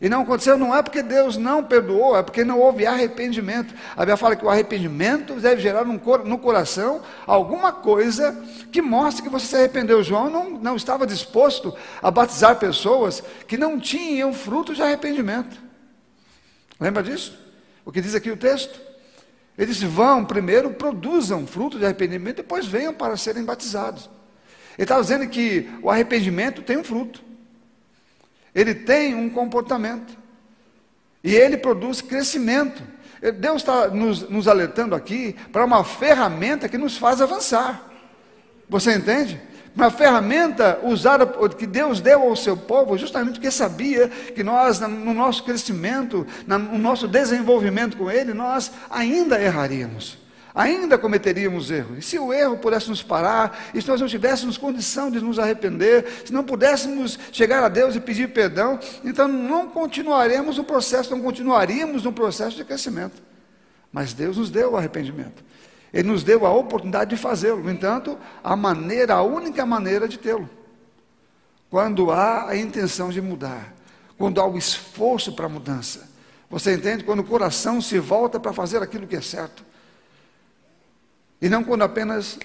E 0.00 0.09
não 0.09 0.23
aconteceu 0.23 0.57
não 0.57 0.75
é 0.75 0.83
porque 0.83 1.02
Deus 1.02 1.37
não 1.37 1.62
perdoou, 1.62 2.16
é 2.16 2.23
porque 2.23 2.42
não 2.42 2.59
houve 2.59 2.87
arrependimento. 2.87 3.75
A 3.92 4.00
Bíblia 4.00 4.16
fala 4.16 4.35
que 4.35 4.45
o 4.45 4.49
arrependimento 4.49 5.35
deve 5.35 5.61
gerar 5.61 5.85
no 5.85 6.38
coração 6.38 7.02
alguma 7.26 7.71
coisa 7.71 8.33
que 8.73 8.80
mostre 8.80 9.23
que 9.23 9.28
você 9.28 9.47
se 9.47 9.57
arrependeu. 9.57 10.02
João 10.02 10.30
não, 10.30 10.50
não 10.50 10.75
estava 10.75 11.07
disposto 11.07 11.76
a 12.00 12.11
batizar 12.11 12.57
pessoas 12.57 13.23
que 13.47 13.59
não 13.59 13.78
tinham 13.78 14.33
fruto 14.33 14.75
de 14.75 14.83
arrependimento. 14.83 15.61
Lembra 16.80 17.02
disso? 17.02 17.38
O 17.85 17.92
que 17.92 18.00
diz 18.00 18.14
aqui 18.14 18.30
o 18.30 18.38
texto? 18.38 18.80
Ele 19.59 19.66
disse: 19.66 19.85
vão 19.85 20.25
primeiro, 20.25 20.71
produzam 20.71 21.47
fruto 21.47 21.78
de 21.78 21.85
arrependimento, 21.85 22.37
depois 22.37 22.64
venham 22.64 22.95
para 22.95 23.19
serem 23.19 23.45
batizados. 23.45 24.09
Ele 24.78 24.85
estava 24.85 25.02
dizendo 25.02 25.28
que 25.28 25.69
o 25.83 25.90
arrependimento 25.90 26.62
tem 26.62 26.78
um 26.78 26.85
fruto. 26.85 27.30
Ele 28.61 28.75
tem 28.75 29.14
um 29.14 29.31
comportamento. 29.31 30.19
E 31.25 31.35
ele 31.35 31.57
produz 31.57 32.00
crescimento. 32.00 32.83
Deus 33.38 33.62
está 33.62 33.88
nos, 33.88 34.29
nos 34.29 34.47
alertando 34.47 34.95
aqui 34.95 35.35
para 35.52 35.64
uma 35.64 35.83
ferramenta 35.83 36.69
que 36.69 36.79
nos 36.79 36.97
faz 36.97 37.21
avançar. 37.21 37.90
Você 38.69 38.95
entende? 38.95 39.40
Uma 39.75 39.90
ferramenta 39.90 40.81
usada 40.83 41.26
que 41.49 41.67
Deus 41.67 42.00
deu 42.00 42.23
ao 42.23 42.37
seu 42.37 42.57
povo, 42.57 42.99
justamente 42.99 43.35
porque 43.35 43.50
sabia 43.50 44.09
que 44.09 44.43
nós, 44.43 44.81
no 44.81 45.14
nosso 45.14 45.45
crescimento, 45.45 46.26
no 46.47 46.79
nosso 46.79 47.09
desenvolvimento 47.09 47.97
com 47.97 48.11
Ele, 48.11 48.35
nós 48.35 48.71
ainda 48.90 49.40
erraríamos 49.40 50.20
ainda 50.54 50.99
cometeríamos 50.99 51.71
erro. 51.71 51.97
E 51.97 52.02
se 52.02 52.19
o 52.19 52.33
erro 52.33 52.59
pudesse 52.59 52.88
nos 52.88 53.02
parar, 53.02 53.71
e 53.75 53.80
se 53.80 53.88
nós 53.88 54.00
não 54.00 54.09
tivéssemos 54.09 54.59
condição 54.59 55.11
de 55.11 55.21
nos 55.21 55.38
arrepender, 55.38 56.07
se 56.25 56.33
não 56.33 56.45
pudéssemos 56.45 57.19
chegar 57.33 57.62
a 57.62 57.69
Deus 57.69 57.95
e 57.95 58.00
pedir 58.00 58.33
perdão, 58.33 58.78
então 59.04 59.28
não 59.28 59.69
continuaremos 59.69 60.57
no 60.57 60.64
processo, 60.64 61.11
não 61.11 61.21
continuaríamos 61.21 62.04
no 62.04 62.12
processo 62.12 62.57
de 62.57 62.64
crescimento. 62.64 63.23
Mas 63.92 64.12
Deus 64.12 64.37
nos 64.37 64.50
deu 64.50 64.73
o 64.73 64.76
arrependimento. 64.76 65.42
Ele 65.92 66.09
nos 66.09 66.23
deu 66.23 66.47
a 66.47 66.52
oportunidade 66.52 67.11
de 67.11 67.16
fazê-lo. 67.16 67.62
No 67.62 67.71
entanto, 67.71 68.16
a 68.42 68.54
maneira, 68.54 69.14
a 69.14 69.23
única 69.23 69.66
maneira 69.66 70.07
de 70.07 70.19
tê-lo. 70.19 70.49
Quando 71.69 72.11
há 72.11 72.49
a 72.49 72.57
intenção 72.57 73.11
de 73.11 73.21
mudar, 73.21 73.75
quando 74.16 74.40
há 74.40 74.47
o 74.47 74.59
esforço 74.59 75.33
para 75.33 75.47
a 75.47 75.49
mudança. 75.49 76.09
Você 76.49 76.75
entende? 76.75 77.04
Quando 77.04 77.21
o 77.21 77.25
coração 77.25 77.80
se 77.80 77.99
volta 77.99 78.38
para 78.38 78.52
fazer 78.52 78.83
aquilo 78.83 79.07
que 79.07 79.16
é 79.16 79.21
certo. 79.21 79.64
E 81.41 81.49
não 81.49 81.65
quando 81.65 81.83
apenas 81.83 82.39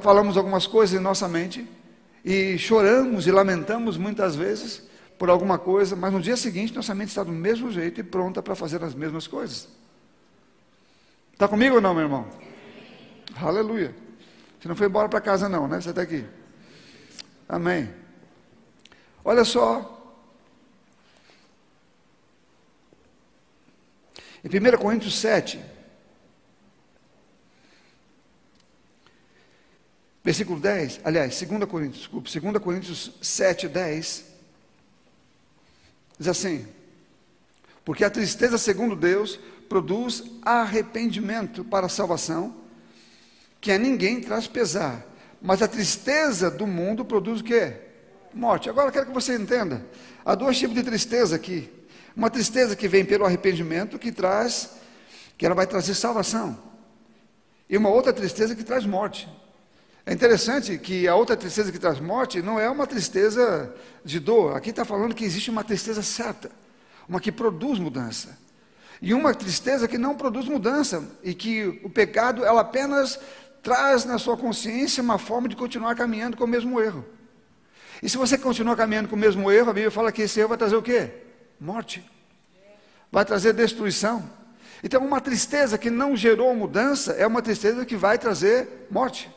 falamos 0.00 0.36
algumas 0.36 0.66
coisas 0.66 0.98
em 0.98 1.02
nossa 1.02 1.26
mente 1.28 1.66
e 2.24 2.58
choramos 2.58 3.26
e 3.26 3.30
lamentamos 3.30 3.96
muitas 3.96 4.36
vezes 4.36 4.82
por 5.18 5.30
alguma 5.30 5.58
coisa, 5.58 5.96
mas 5.96 6.12
no 6.12 6.20
dia 6.20 6.36
seguinte 6.36 6.74
nossa 6.74 6.94
mente 6.94 7.08
está 7.08 7.22
do 7.22 7.32
mesmo 7.32 7.70
jeito 7.70 8.00
e 8.00 8.02
pronta 8.02 8.42
para 8.42 8.54
fazer 8.54 8.82
as 8.84 8.94
mesmas 8.94 9.26
coisas. 9.26 9.68
Está 11.32 11.48
comigo 11.48 11.76
ou 11.76 11.80
não, 11.80 11.94
meu 11.94 12.04
irmão? 12.04 12.28
Aleluia. 13.40 13.94
Você 14.60 14.68
não 14.68 14.76
foi 14.76 14.86
embora 14.86 15.08
para 15.08 15.20
casa, 15.20 15.48
não, 15.48 15.66
né? 15.66 15.80
Você 15.80 15.90
está 15.90 16.02
aqui. 16.02 16.24
Amém. 17.48 17.90
Olha 19.24 19.44
só. 19.44 19.88
Em 24.44 24.48
1 24.48 24.76
Coríntios 24.78 25.18
7, 25.18 25.60
Versículo 30.24 30.60
10, 30.60 31.00
aliás, 31.02 31.40
2 31.40 31.64
Coríntios, 31.64 32.02
desculpe, 32.02 32.40
2 32.40 32.62
Coríntios 32.62 33.12
7, 33.20 33.66
10, 33.66 34.24
diz 36.16 36.28
assim: 36.28 36.66
Porque 37.84 38.04
a 38.04 38.10
tristeza, 38.10 38.56
segundo 38.56 38.94
Deus, 38.94 39.40
produz 39.68 40.22
arrependimento 40.42 41.64
para 41.64 41.86
a 41.86 41.88
salvação, 41.88 42.54
que 43.60 43.72
a 43.72 43.78
ninguém 43.78 44.20
traz 44.20 44.46
pesar, 44.46 45.04
mas 45.40 45.60
a 45.60 45.66
tristeza 45.66 46.48
do 46.48 46.68
mundo 46.68 47.04
produz 47.04 47.40
o 47.40 47.44
quê? 47.44 47.74
Morte. 48.32 48.70
Agora 48.70 48.88
eu 48.88 48.92
quero 48.92 49.06
que 49.06 49.12
você 49.12 49.34
entenda: 49.34 49.84
há 50.24 50.36
dois 50.36 50.56
tipos 50.56 50.76
de 50.76 50.84
tristeza 50.84 51.34
aqui. 51.34 51.68
Uma 52.14 52.30
tristeza 52.30 52.76
que 52.76 52.86
vem 52.86 53.04
pelo 53.04 53.24
arrependimento, 53.24 53.98
que 53.98 54.12
traz, 54.12 54.70
que 55.36 55.44
ela 55.44 55.54
vai 55.54 55.66
trazer 55.66 55.94
salvação, 55.94 56.56
e 57.68 57.76
uma 57.76 57.88
outra 57.88 58.12
tristeza 58.12 58.54
que 58.54 58.62
traz 58.62 58.86
morte. 58.86 59.28
É 60.04 60.12
interessante 60.12 60.76
que 60.78 61.06
a 61.06 61.14
outra 61.14 61.36
tristeza 61.36 61.70
que 61.70 61.78
traz 61.78 62.00
morte 62.00 62.42
não 62.42 62.58
é 62.58 62.68
uma 62.68 62.86
tristeza 62.86 63.72
de 64.04 64.18
dor. 64.18 64.56
Aqui 64.56 64.70
está 64.70 64.84
falando 64.84 65.14
que 65.14 65.24
existe 65.24 65.50
uma 65.50 65.62
tristeza 65.62 66.02
certa, 66.02 66.50
uma 67.08 67.20
que 67.20 67.30
produz 67.30 67.78
mudança. 67.78 68.36
E 69.00 69.14
uma 69.14 69.34
tristeza 69.34 69.86
que 69.86 69.98
não 69.98 70.16
produz 70.16 70.46
mudança, 70.46 71.04
e 71.22 71.34
que 71.34 71.80
o 71.84 71.90
pecado, 71.90 72.44
ela 72.44 72.60
apenas 72.60 73.18
traz 73.62 74.04
na 74.04 74.18
sua 74.18 74.36
consciência 74.36 75.02
uma 75.02 75.18
forma 75.18 75.48
de 75.48 75.56
continuar 75.56 75.94
caminhando 75.94 76.36
com 76.36 76.44
o 76.44 76.48
mesmo 76.48 76.80
erro. 76.80 77.04
E 78.02 78.08
se 78.08 78.16
você 78.16 78.36
continuar 78.36 78.76
caminhando 78.76 79.08
com 79.08 79.14
o 79.14 79.18
mesmo 79.18 79.50
erro, 79.50 79.70
a 79.70 79.72
Bíblia 79.72 79.90
fala 79.90 80.10
que 80.10 80.22
esse 80.22 80.40
erro 80.40 80.48
vai 80.48 80.58
trazer 80.58 80.76
o 80.76 80.82
quê? 80.82 81.10
Morte. 81.60 82.04
Vai 83.10 83.24
trazer 83.24 83.52
destruição. 83.52 84.28
Então, 84.82 85.04
uma 85.04 85.20
tristeza 85.20 85.78
que 85.78 85.90
não 85.90 86.16
gerou 86.16 86.54
mudança 86.56 87.12
é 87.12 87.24
uma 87.24 87.40
tristeza 87.40 87.84
que 87.84 87.94
vai 87.94 88.18
trazer 88.18 88.86
morte. 88.90 89.30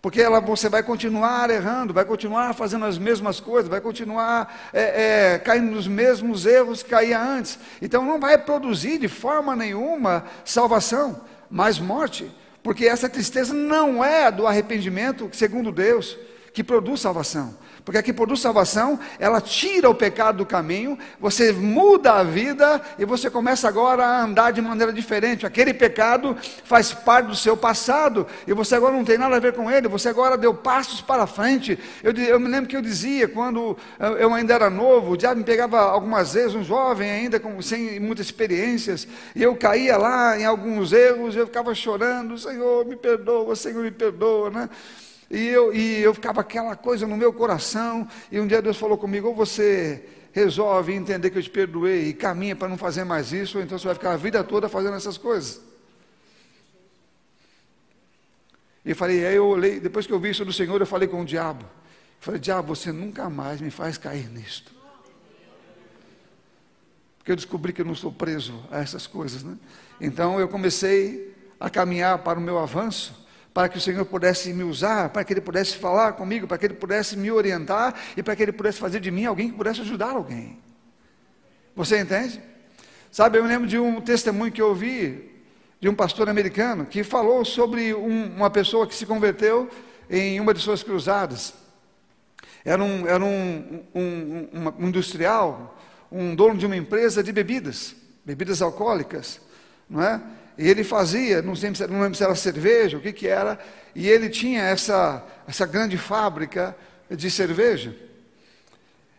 Porque 0.00 0.22
ela, 0.22 0.40
você 0.40 0.68
vai 0.68 0.82
continuar 0.82 1.50
errando, 1.50 1.92
vai 1.92 2.04
continuar 2.04 2.54
fazendo 2.54 2.84
as 2.84 2.96
mesmas 2.98 3.40
coisas, 3.40 3.68
vai 3.68 3.80
continuar 3.80 4.70
é, 4.72 5.32
é, 5.34 5.38
caindo 5.38 5.72
nos 5.72 5.88
mesmos 5.88 6.46
erros 6.46 6.82
que 6.82 6.90
caía 6.90 7.20
antes. 7.20 7.58
Então 7.82 8.04
não 8.04 8.20
vai 8.20 8.38
produzir 8.38 8.98
de 8.98 9.08
forma 9.08 9.56
nenhuma 9.56 10.24
salvação, 10.44 11.20
mas 11.50 11.80
morte. 11.80 12.30
Porque 12.62 12.86
essa 12.86 13.08
tristeza 13.08 13.52
não 13.52 14.04
é 14.04 14.30
do 14.30 14.46
arrependimento, 14.46 15.28
segundo 15.32 15.72
Deus, 15.72 16.16
que 16.52 16.62
produz 16.62 17.00
salvação. 17.00 17.54
Porque 17.88 17.96
aqui 17.96 18.12
produz 18.12 18.40
salvação, 18.40 19.00
ela 19.18 19.40
tira 19.40 19.88
o 19.88 19.94
pecado 19.94 20.36
do 20.36 20.44
caminho, 20.44 20.98
você 21.18 21.52
muda 21.52 22.12
a 22.12 22.22
vida 22.22 22.82
e 22.98 23.06
você 23.06 23.30
começa 23.30 23.66
agora 23.66 24.04
a 24.04 24.24
andar 24.24 24.50
de 24.50 24.60
maneira 24.60 24.92
diferente. 24.92 25.46
Aquele 25.46 25.72
pecado 25.72 26.36
faz 26.64 26.92
parte 26.92 27.28
do 27.28 27.34
seu 27.34 27.56
passado 27.56 28.26
e 28.46 28.52
você 28.52 28.74
agora 28.74 28.94
não 28.94 29.06
tem 29.06 29.16
nada 29.16 29.36
a 29.36 29.40
ver 29.40 29.54
com 29.54 29.70
ele, 29.70 29.88
você 29.88 30.10
agora 30.10 30.36
deu 30.36 30.52
passos 30.52 31.00
para 31.00 31.26
frente. 31.26 31.78
Eu, 32.02 32.12
eu 32.12 32.38
me 32.38 32.48
lembro 32.48 32.68
que 32.68 32.76
eu 32.76 32.82
dizia, 32.82 33.26
quando 33.26 33.74
eu 34.18 34.34
ainda 34.34 34.52
era 34.52 34.68
novo, 34.68 35.12
o 35.12 35.16
diabo 35.16 35.38
me 35.38 35.44
pegava 35.44 35.80
algumas 35.80 36.34
vezes, 36.34 36.54
um 36.54 36.62
jovem 36.62 37.10
ainda 37.10 37.40
com, 37.40 37.62
sem 37.62 37.98
muitas 37.98 38.26
experiências, 38.26 39.08
e 39.34 39.42
eu 39.42 39.56
caía 39.56 39.96
lá 39.96 40.38
em 40.38 40.44
alguns 40.44 40.92
erros, 40.92 41.34
eu 41.34 41.46
ficava 41.46 41.74
chorando, 41.74 42.36
Senhor, 42.36 42.84
me 42.84 42.96
perdoa, 42.96 43.56
Senhor, 43.56 43.82
me 43.82 43.90
perdoa, 43.90 44.50
né? 44.50 44.68
E 45.30 45.46
eu, 45.46 45.74
e 45.74 46.00
eu 46.00 46.14
ficava 46.14 46.40
aquela 46.40 46.74
coisa 46.74 47.06
no 47.06 47.16
meu 47.16 47.32
coração, 47.32 48.08
e 48.32 48.40
um 48.40 48.46
dia 48.46 48.62
Deus 48.62 48.78
falou 48.78 48.96
comigo: 48.96 49.28
ou 49.28 49.34
você 49.34 50.02
resolve 50.32 50.92
entender 50.92 51.30
que 51.30 51.38
eu 51.38 51.42
te 51.42 51.50
perdoei 51.50 52.08
e 52.08 52.14
caminha 52.14 52.56
para 52.56 52.68
não 52.68 52.78
fazer 52.78 53.04
mais 53.04 53.32
isso, 53.32 53.58
ou 53.58 53.64
então 53.64 53.78
você 53.78 53.86
vai 53.86 53.94
ficar 53.94 54.12
a 54.12 54.16
vida 54.16 54.42
toda 54.42 54.68
fazendo 54.68 54.96
essas 54.96 55.18
coisas. 55.18 55.60
E 58.84 58.94
falei, 58.94 59.26
aí 59.26 59.34
eu 59.34 59.46
olhei, 59.46 59.78
depois 59.80 60.06
que 60.06 60.12
eu 60.12 60.18
vi 60.18 60.30
isso 60.30 60.44
do 60.46 60.52
Senhor, 60.52 60.80
eu 60.80 60.86
falei 60.86 61.06
com 61.06 61.20
o 61.20 61.24
diabo. 61.24 61.62
Eu 61.62 61.68
falei, 62.20 62.40
diabo, 62.40 62.74
você 62.74 62.90
nunca 62.90 63.28
mais 63.28 63.60
me 63.60 63.70
faz 63.70 63.98
cair 63.98 64.30
nisto. 64.30 64.72
Porque 67.18 67.32
eu 67.32 67.36
descobri 67.36 67.72
que 67.72 67.82
eu 67.82 67.84
não 67.84 67.94
sou 67.94 68.10
preso 68.10 68.64
a 68.70 68.78
essas 68.78 69.06
coisas, 69.06 69.42
né? 69.42 69.58
Então 70.00 70.40
eu 70.40 70.48
comecei 70.48 71.36
a 71.60 71.68
caminhar 71.68 72.18
para 72.20 72.38
o 72.38 72.42
meu 72.42 72.58
avanço 72.58 73.27
para 73.58 73.68
que 73.68 73.76
o 73.76 73.80
Senhor 73.80 74.04
pudesse 74.04 74.52
me 74.52 74.62
usar, 74.62 75.08
para 75.08 75.24
que 75.24 75.32
Ele 75.32 75.40
pudesse 75.40 75.76
falar 75.76 76.12
comigo, 76.12 76.46
para 76.46 76.56
que 76.56 76.66
Ele 76.66 76.74
pudesse 76.74 77.16
me 77.16 77.28
orientar 77.28 77.92
e 78.16 78.22
para 78.22 78.36
que 78.36 78.44
Ele 78.44 78.52
pudesse 78.52 78.78
fazer 78.78 79.00
de 79.00 79.10
mim 79.10 79.24
alguém 79.24 79.50
que 79.50 79.56
pudesse 79.56 79.80
ajudar 79.80 80.10
alguém. 80.10 80.60
Você 81.74 81.98
entende? 81.98 82.40
Sabe, 83.10 83.36
eu 83.36 83.42
me 83.42 83.48
lembro 83.48 83.66
de 83.66 83.76
um 83.76 84.00
testemunho 84.00 84.52
que 84.52 84.62
eu 84.62 84.68
ouvi 84.68 85.42
de 85.80 85.88
um 85.88 85.94
pastor 85.96 86.28
americano 86.28 86.86
que 86.86 87.02
falou 87.02 87.44
sobre 87.44 87.92
um, 87.92 88.26
uma 88.36 88.48
pessoa 88.48 88.86
que 88.86 88.94
se 88.94 89.04
converteu 89.04 89.68
em 90.08 90.38
uma 90.38 90.54
de 90.54 90.60
suas 90.60 90.84
cruzadas. 90.84 91.52
Era 92.64 92.80
um, 92.80 93.08
era 93.08 93.24
um, 93.24 93.84
um, 93.92 94.72
um 94.78 94.86
industrial, 94.86 95.76
um 96.12 96.32
dono 96.32 96.56
de 96.56 96.64
uma 96.64 96.76
empresa 96.76 97.24
de 97.24 97.32
bebidas, 97.32 97.96
bebidas 98.24 98.62
alcoólicas, 98.62 99.40
não 99.90 100.00
é? 100.00 100.22
E 100.58 100.68
ele 100.68 100.82
fazia, 100.82 101.40
não, 101.40 101.54
sei, 101.54 101.70
não 101.88 102.02
lembro 102.02 102.16
se 102.16 102.24
era 102.24 102.34
cerveja, 102.34 102.98
o 102.98 103.00
que 103.00 103.12
que 103.12 103.28
era, 103.28 103.56
e 103.94 104.08
ele 104.08 104.28
tinha 104.28 104.62
essa, 104.62 105.24
essa 105.46 105.64
grande 105.64 105.96
fábrica 105.96 106.76
de 107.08 107.30
cerveja. 107.30 107.94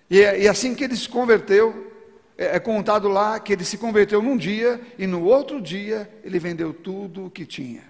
E, 0.09 0.17
e 0.17 0.47
assim 0.49 0.75
que 0.75 0.83
ele 0.83 0.97
se 0.97 1.07
converteu, 1.07 1.93
é, 2.37 2.57
é 2.57 2.59
contado 2.59 3.07
lá 3.07 3.39
que 3.39 3.53
ele 3.53 3.63
se 3.63 3.77
converteu 3.77 4.21
num 4.21 4.35
dia 4.35 4.81
e 4.97 5.07
no 5.07 5.23
outro 5.23 5.61
dia 5.61 6.09
ele 6.25 6.39
vendeu 6.39 6.73
tudo 6.73 7.27
o 7.27 7.31
que 7.31 7.45
tinha. 7.45 7.83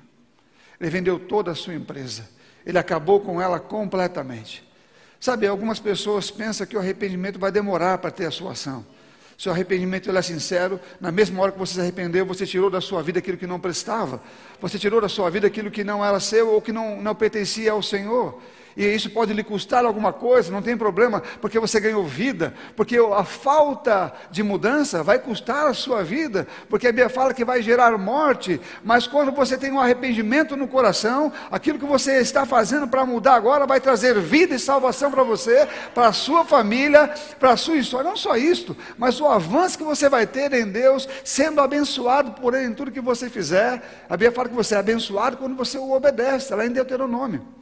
Ele 0.80 0.92
vendeu 0.92 1.18
toda 1.20 1.52
a 1.52 1.56
sua 1.56 1.74
empresa. 1.74 2.30
Ele 2.64 2.78
acabou 2.78 3.20
com 3.20 3.42
ela 3.42 3.60
completamente. 3.60 4.64
Sabe, 5.20 5.48
algumas 5.48 5.80
pessoas 5.80 6.30
pensam 6.30 6.68
que 6.68 6.78
o 6.78 6.80
arrependimento 6.80 7.40
vai 7.40 7.52
demorar 7.52 7.98
para 7.98 8.12
ter 8.12 8.28
a 8.28 8.32
sua 8.32 8.52
ação. 8.52 8.86
Se 9.40 9.48
o 9.48 9.54
arrependimento 9.54 10.12
é 10.12 10.22
sincero, 10.22 10.82
na 11.00 11.14
mesma 11.14 11.42
hora 11.42 11.54
que 11.54 11.58
você 11.58 11.76
se 11.76 11.80
arrependeu, 11.80 12.26
você 12.26 12.46
tirou 12.46 12.70
da 12.70 12.82
sua 12.82 13.02
vida 13.02 13.20
aquilo 13.20 13.38
que 13.38 13.48
não 13.48 13.58
prestava. 13.58 14.22
Você 14.60 14.78
tirou 14.78 15.00
da 15.00 15.08
sua 15.08 15.30
vida 15.30 15.48
aquilo 15.48 15.72
que 15.72 15.82
não 15.82 16.04
era 16.04 16.20
seu 16.20 16.50
ou 16.50 16.62
que 16.62 16.74
não, 16.74 17.02
não 17.02 17.16
pertencia 17.16 17.72
ao 17.72 17.82
Senhor 17.82 18.38
e 18.80 18.96
isso 18.96 19.10
pode 19.10 19.34
lhe 19.34 19.44
custar 19.44 19.84
alguma 19.84 20.14
coisa, 20.14 20.54
não 20.54 20.62
tem 20.62 20.78
problema, 20.78 21.22
porque 21.42 21.60
você 21.60 21.82
ganhou 21.82 22.06
vida, 22.06 22.54
porque 22.78 22.96
a 22.98 23.26
falta 23.26 24.14
de 24.32 24.42
mudança 24.42 25.04
vai 25.04 25.20
custar 25.20 25.68
a 25.68 25.74
sua 25.74 26.02
vida, 26.02 26.48
porque 26.70 26.88
a 26.88 26.92
Bíblia 26.94 27.10
fala 27.10 27.34
que 27.34 27.44
vai 27.44 27.62
gerar 27.62 27.98
morte, 27.98 28.62
mas 28.82 29.06
quando 29.06 29.34
você 29.34 29.58
tem 29.58 29.70
um 29.70 29.82
arrependimento 29.82 30.56
no 30.56 30.66
coração, 30.66 31.30
aquilo 31.52 31.78
que 31.78 31.86
você 31.86 32.22
está 32.22 32.46
fazendo 32.46 32.88
para 32.88 33.06
mudar 33.06 33.34
agora 33.34 33.68
vai 33.68 33.82
trazer 33.82 34.18
vida 34.18 34.56
e 34.56 34.60
salvação 34.60 35.12
para 35.12 35.24
você, 35.24 35.68
para 35.94 36.08
a 36.08 36.14
sua 36.14 36.46
família, 36.46 37.14
para 37.38 37.52
a 37.52 37.58
sua 37.58 37.76
história, 37.76 38.10
não 38.10 38.16
só 38.16 38.38
isto, 38.38 38.78
mas 38.98 39.20
o 39.20 39.28
avanço 39.28 39.78
que 39.78 39.84
você 39.84 40.08
vai 40.08 40.26
ter 40.26 40.54
em 40.54 40.66
Deus, 40.66 41.06
sendo 41.26 41.60
abençoado 41.60 42.32
por 42.32 42.54
Ele 42.54 42.68
em 42.68 42.74
tudo 42.74 42.92
que 42.92 43.02
você 43.02 43.30
fizer. 43.30 44.06
A 44.08 44.14
Bíblia 44.16 44.32
fala 44.32 44.48
que 44.48 44.56
você 44.56 44.76
é 44.76 44.78
abençoado 44.78 45.36
quando 45.36 45.58
você 45.58 45.78
o 45.78 45.92
obedece, 45.92 46.56
lá 46.56 46.66
em 46.66 46.72
Deuteronômio. 46.72 47.59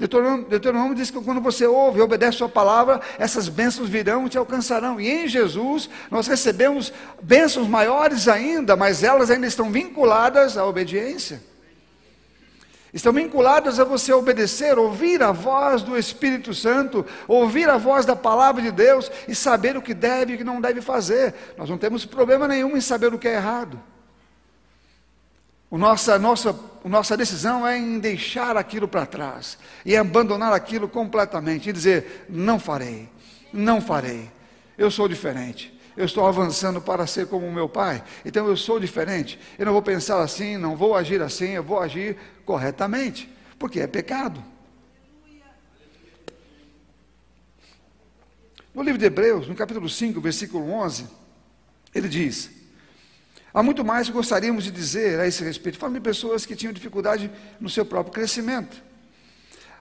Deuteronômio, 0.00 0.46
Deuteronômio 0.46 0.94
diz 0.94 1.10
que 1.10 1.20
quando 1.20 1.42
você 1.42 1.66
ouve 1.66 1.98
e 1.98 2.02
obedece 2.02 2.36
a 2.36 2.38
sua 2.38 2.48
palavra, 2.48 3.02
essas 3.18 3.50
bênçãos 3.50 3.86
virão 3.86 4.26
e 4.26 4.30
te 4.30 4.38
alcançarão. 4.38 4.98
E 4.98 5.10
em 5.10 5.28
Jesus 5.28 5.90
nós 6.10 6.26
recebemos 6.26 6.90
bênçãos 7.22 7.68
maiores 7.68 8.26
ainda, 8.26 8.74
mas 8.74 9.02
elas 9.04 9.30
ainda 9.30 9.46
estão 9.46 9.70
vinculadas 9.70 10.56
à 10.56 10.64
obediência. 10.64 11.42
Estão 12.94 13.12
vinculadas 13.12 13.78
a 13.78 13.84
você 13.84 14.10
obedecer, 14.10 14.78
ouvir 14.78 15.22
a 15.22 15.32
voz 15.32 15.82
do 15.82 15.98
Espírito 15.98 16.54
Santo, 16.54 17.04
ouvir 17.28 17.68
a 17.68 17.76
voz 17.76 18.06
da 18.06 18.16
palavra 18.16 18.62
de 18.62 18.70
Deus 18.70 19.12
e 19.28 19.34
saber 19.34 19.76
o 19.76 19.82
que 19.82 19.92
deve 19.92 20.32
e 20.32 20.34
o 20.34 20.38
que 20.38 20.44
não 20.44 20.62
deve 20.62 20.80
fazer. 20.80 21.34
Nós 21.58 21.68
não 21.68 21.76
temos 21.76 22.06
problema 22.06 22.48
nenhum 22.48 22.74
em 22.74 22.80
saber 22.80 23.12
o 23.12 23.18
que 23.18 23.28
é 23.28 23.34
errado. 23.34 23.78
O 25.70 25.76
nossa, 25.76 26.18
nossa, 26.18 26.58
nossa 26.88 27.16
decisão 27.16 27.66
é 27.66 27.76
em 27.76 27.98
deixar 27.98 28.56
aquilo 28.56 28.88
para 28.88 29.04
trás 29.04 29.58
e 29.84 29.96
abandonar 29.96 30.52
aquilo 30.52 30.88
completamente 30.88 31.68
e 31.68 31.72
dizer: 31.72 32.26
não 32.28 32.58
farei, 32.58 33.08
não 33.52 33.80
farei. 33.80 34.30
Eu 34.78 34.90
sou 34.90 35.06
diferente. 35.06 35.78
Eu 35.96 36.06
estou 36.06 36.26
avançando 36.26 36.80
para 36.80 37.06
ser 37.06 37.26
como 37.26 37.46
o 37.46 37.52
meu 37.52 37.68
pai, 37.68 38.02
então 38.24 38.46
eu 38.46 38.56
sou 38.56 38.80
diferente. 38.80 39.38
Eu 39.58 39.66
não 39.66 39.72
vou 39.72 39.82
pensar 39.82 40.22
assim, 40.22 40.56
não 40.56 40.74
vou 40.74 40.96
agir 40.96 41.20
assim, 41.20 41.50
eu 41.50 41.62
vou 41.62 41.80
agir 41.80 42.16
corretamente, 42.46 43.28
porque 43.58 43.80
é 43.80 43.86
pecado. 43.86 44.42
No 48.72 48.82
livro 48.82 48.98
de 48.98 49.04
Hebreus, 49.04 49.48
no 49.48 49.54
capítulo 49.54 49.88
5, 49.88 50.20
versículo 50.20 50.70
11, 50.72 51.08
ele 51.94 52.08
diz: 52.08 52.50
Há 53.52 53.62
muito 53.62 53.84
mais 53.84 54.06
que 54.06 54.12
gostaríamos 54.12 54.64
de 54.64 54.70
dizer 54.70 55.18
a 55.18 55.26
esse 55.26 55.42
respeito. 55.42 55.76
Falo 55.76 55.94
de 55.94 56.00
pessoas 56.00 56.46
que 56.46 56.54
tinham 56.54 56.72
dificuldade 56.72 57.30
no 57.60 57.68
seu 57.68 57.84
próprio 57.84 58.14
crescimento. 58.14 58.80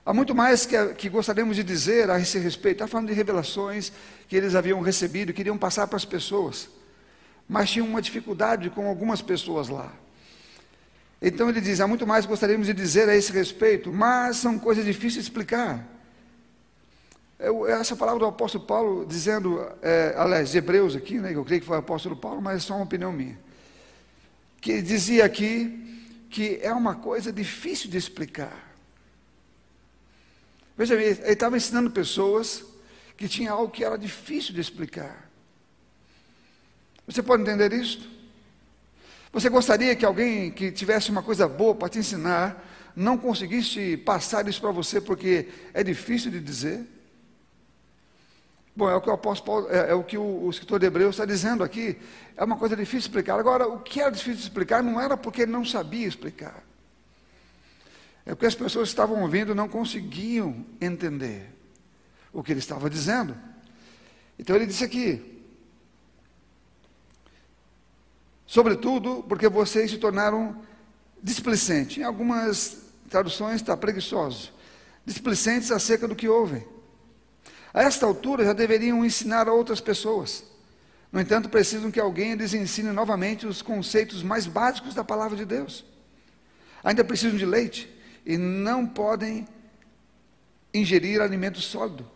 Há 0.03 0.11
muito 0.11 0.33
mais 0.33 0.65
que, 0.65 0.93
que 0.95 1.07
gostaríamos 1.07 1.55
de 1.55 1.63
dizer 1.63 2.09
a 2.09 2.19
esse 2.19 2.39
respeito. 2.39 2.77
Está 2.77 2.87
falando 2.87 3.09
de 3.09 3.13
revelações 3.13 3.91
que 4.27 4.35
eles 4.35 4.55
haviam 4.55 4.81
recebido, 4.81 5.31
queriam 5.33 5.55
passar 5.55 5.85
para 5.85 5.97
as 5.97 6.05
pessoas. 6.05 6.67
Mas 7.47 7.69
tinham 7.69 7.87
uma 7.87 8.01
dificuldade 8.01 8.71
com 8.71 8.87
algumas 8.87 9.21
pessoas 9.21 9.69
lá. 9.69 9.93
Então 11.21 11.47
ele 11.47 11.61
diz: 11.61 11.79
há 11.79 11.85
muito 11.85 12.07
mais 12.07 12.25
que 12.25 12.31
gostaríamos 12.31 12.65
de 12.65 12.73
dizer 12.73 13.07
a 13.07 13.15
esse 13.15 13.31
respeito, 13.31 13.93
mas 13.93 14.37
são 14.37 14.57
coisas 14.57 14.83
difíceis 14.83 15.25
de 15.25 15.29
explicar. 15.29 15.85
Essa 17.79 17.95
palavra 17.95 18.19
do 18.19 18.25
apóstolo 18.25 18.65
Paulo, 18.65 19.05
dizendo, 19.05 19.65
é, 19.81 20.13
aliás, 20.17 20.53
Hebreus 20.55 20.95
aqui, 20.95 21.19
né, 21.19 21.33
eu 21.33 21.45
creio 21.45 21.61
que 21.61 21.67
foi 21.67 21.77
o 21.77 21.79
apóstolo 21.79 22.15
Paulo, 22.15 22.41
mas 22.41 22.57
é 22.57 22.59
só 22.59 22.75
uma 22.75 22.83
opinião 22.83 23.11
minha 23.11 23.37
que 24.61 24.81
dizia 24.81 25.25
aqui 25.25 25.75
que 26.29 26.59
é 26.61 26.71
uma 26.71 26.95
coisa 26.95 27.31
difícil 27.31 27.89
de 27.89 27.97
explicar. 27.97 28.75
Veja 30.77 30.95
bem, 30.95 31.07
ele 31.07 31.33
estava 31.33 31.57
ensinando 31.57 31.89
pessoas 31.91 32.63
que 33.17 33.27
tinha 33.27 33.51
algo 33.51 33.71
que 33.71 33.83
era 33.83 33.97
difícil 33.97 34.53
de 34.53 34.61
explicar. 34.61 35.29
Você 37.05 37.21
pode 37.21 37.41
entender 37.41 37.73
isso? 37.73 38.07
Você 39.31 39.49
gostaria 39.49 39.95
que 39.95 40.05
alguém 40.05 40.51
que 40.51 40.71
tivesse 40.71 41.09
uma 41.11 41.21
coisa 41.21 41.47
boa 41.47 41.75
para 41.75 41.89
te 41.89 41.99
ensinar 41.99 42.65
não 42.95 43.17
conseguisse 43.17 43.97
passar 43.97 44.47
isso 44.47 44.61
para 44.61 44.71
você 44.71 45.01
porque 45.01 45.49
é 45.73 45.83
difícil 45.83 46.31
de 46.31 46.39
dizer? 46.39 46.85
Bom, 48.79 48.89
é 48.89 48.95
o 48.95 49.01
que 49.01 49.09
o 49.09 49.13
apóstolo 49.13 49.45
Paulo, 49.45 49.75
é, 49.75 49.91
é 49.91 49.93
o 49.93 50.05
que 50.05 50.17
o, 50.17 50.45
o, 50.45 50.49
escritor 50.49 50.79
de 50.79 50.85
Hebreus 50.85 51.15
está 51.15 51.25
dizendo 51.25 51.65
aqui. 51.65 51.97
É 52.37 52.45
uma 52.45 52.55
coisa 52.55 52.77
difícil 52.77 52.99
de 52.99 53.05
explicar. 53.07 53.37
Agora, 53.37 53.67
o 53.67 53.81
que 53.81 53.99
era 53.99 54.09
difícil 54.09 54.35
de 54.35 54.43
explicar 54.43 54.81
não 54.81 55.01
era 55.01 55.17
porque 55.17 55.41
ele 55.41 55.51
não 55.51 55.65
sabia 55.65 56.07
explicar. 56.07 56.63
É 58.25 58.29
porque 58.29 58.45
as 58.45 58.55
pessoas 58.55 58.87
que 58.87 58.93
estavam 58.93 59.21
ouvindo 59.21 59.53
não 59.53 59.67
conseguiam 59.67 60.65
entender 60.79 61.53
o 62.31 62.41
que 62.41 62.53
ele 62.53 62.61
estava 62.61 62.89
dizendo. 62.89 63.35
Então 64.39 64.55
ele 64.55 64.65
disse 64.65 64.85
aqui: 64.85 65.43
Sobretudo 68.47 69.25
porque 69.27 69.49
vocês 69.49 69.91
se 69.91 69.97
tornaram 69.97 70.55
displicentes. 71.21 71.97
Em 71.97 72.03
algumas 72.03 72.77
traduções 73.09 73.55
está 73.55 73.75
preguiçosos. 73.75 74.53
Displicentes 75.05 75.69
acerca 75.69 76.07
do 76.07 76.15
que 76.15 76.29
ouvem. 76.29 76.78
A 77.73 77.83
esta 77.83 78.05
altura 78.05 78.45
já 78.45 78.53
deveriam 78.53 79.05
ensinar 79.05 79.47
a 79.47 79.53
outras 79.53 79.79
pessoas. 79.79 80.43
No 81.11 81.19
entanto, 81.19 81.49
precisam 81.49 81.91
que 81.91 81.99
alguém 81.99 82.35
lhes 82.35 82.53
ensine 82.53 82.91
novamente 82.91 83.47
os 83.47 83.61
conceitos 83.61 84.21
mais 84.21 84.45
básicos 84.45 84.93
da 84.93 85.03
palavra 85.03 85.35
de 85.35 85.45
Deus. 85.45 85.85
Ainda 86.83 87.03
precisam 87.03 87.37
de 87.37 87.45
leite 87.45 87.89
e 88.25 88.37
não 88.37 88.85
podem 88.85 89.47
ingerir 90.73 91.21
alimento 91.21 91.59
sólido. 91.59 92.09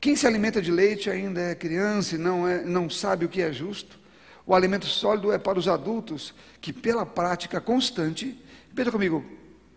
Quem 0.00 0.16
se 0.16 0.26
alimenta 0.26 0.62
de 0.62 0.72
leite 0.72 1.10
ainda 1.10 1.40
é 1.40 1.54
criança 1.54 2.14
e 2.14 2.18
não, 2.18 2.48
é, 2.48 2.64
não 2.64 2.88
sabe 2.88 3.24
o 3.24 3.28
que 3.28 3.42
é 3.42 3.52
justo. 3.52 3.98
O 4.46 4.54
alimento 4.54 4.86
sólido 4.86 5.30
é 5.30 5.38
para 5.38 5.58
os 5.58 5.68
adultos 5.68 6.34
que, 6.60 6.72
pela 6.72 7.04
prática 7.04 7.60
constante, 7.60 8.42
repita 8.70 8.90
comigo, 8.90 9.24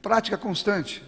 prática 0.02 0.38
constante, 0.38 1.04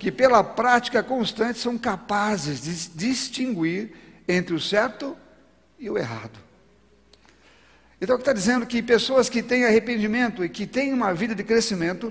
que 0.00 0.10
pela 0.10 0.42
prática 0.42 1.02
constante 1.02 1.58
são 1.58 1.76
capazes 1.76 2.62
de 2.62 2.88
distinguir 2.96 3.92
entre 4.26 4.54
o 4.54 4.60
certo 4.60 5.14
e 5.78 5.90
o 5.90 5.98
errado. 5.98 6.40
Então, 8.00 8.16
está 8.16 8.32
dizendo 8.32 8.64
que 8.64 8.82
pessoas 8.82 9.28
que 9.28 9.42
têm 9.42 9.66
arrependimento 9.66 10.42
e 10.42 10.48
que 10.48 10.66
têm 10.66 10.94
uma 10.94 11.12
vida 11.12 11.34
de 11.34 11.44
crescimento 11.44 12.10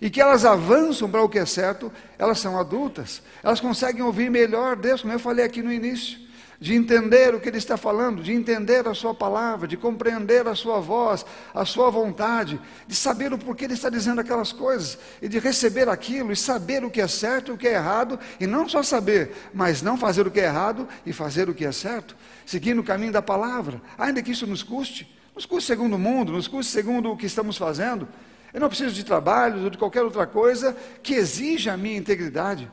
e 0.00 0.10
que 0.10 0.20
elas 0.20 0.44
avançam 0.44 1.08
para 1.08 1.22
o 1.22 1.28
que 1.28 1.38
é 1.38 1.46
certo, 1.46 1.92
elas 2.18 2.40
são 2.40 2.58
adultas, 2.58 3.22
elas 3.40 3.60
conseguem 3.60 4.02
ouvir 4.02 4.28
melhor 4.32 4.74
Deus, 4.74 5.02
como 5.02 5.12
eu 5.12 5.18
falei 5.20 5.44
aqui 5.44 5.62
no 5.62 5.72
início 5.72 6.27
de 6.60 6.74
entender 6.74 7.34
o 7.34 7.40
que 7.40 7.48
Ele 7.48 7.58
está 7.58 7.76
falando, 7.76 8.22
de 8.22 8.32
entender 8.32 8.88
a 8.88 8.94
Sua 8.94 9.14
palavra, 9.14 9.68
de 9.68 9.76
compreender 9.76 10.46
a 10.48 10.56
Sua 10.56 10.80
voz, 10.80 11.24
a 11.54 11.64
Sua 11.64 11.88
vontade, 11.88 12.60
de 12.86 12.96
saber 12.96 13.32
o 13.32 13.38
porquê 13.38 13.64
Ele 13.64 13.74
está 13.74 13.88
dizendo 13.88 14.20
aquelas 14.20 14.52
coisas, 14.52 14.98
e 15.22 15.28
de 15.28 15.38
receber 15.38 15.88
aquilo, 15.88 16.32
e 16.32 16.36
saber 16.36 16.84
o 16.84 16.90
que 16.90 17.00
é 17.00 17.06
certo 17.06 17.52
e 17.52 17.54
o 17.54 17.58
que 17.58 17.68
é 17.68 17.74
errado, 17.74 18.18
e 18.40 18.46
não 18.46 18.68
só 18.68 18.82
saber, 18.82 19.32
mas 19.54 19.82
não 19.82 19.96
fazer 19.96 20.26
o 20.26 20.30
que 20.30 20.40
é 20.40 20.44
errado 20.44 20.88
e 21.06 21.12
fazer 21.12 21.48
o 21.48 21.54
que 21.54 21.64
é 21.64 21.70
certo, 21.70 22.16
seguindo 22.44 22.80
o 22.80 22.84
caminho 22.84 23.12
da 23.12 23.22
palavra, 23.22 23.80
ainda 23.96 24.20
que 24.20 24.32
isso 24.32 24.46
nos 24.46 24.64
custe, 24.64 25.08
nos 25.36 25.46
custe 25.46 25.68
segundo 25.68 25.94
o 25.94 25.98
mundo, 25.98 26.32
nos 26.32 26.48
custe 26.48 26.72
segundo 26.72 27.12
o 27.12 27.16
que 27.16 27.26
estamos 27.26 27.56
fazendo. 27.56 28.08
Eu 28.52 28.60
não 28.60 28.68
preciso 28.68 28.94
de 28.94 29.04
trabalho 29.04 29.64
ou 29.64 29.70
de 29.70 29.78
qualquer 29.78 30.02
outra 30.02 30.26
coisa 30.26 30.76
que 31.02 31.14
exija 31.14 31.74
a 31.74 31.76
minha 31.76 31.96
integridade. 31.96 32.68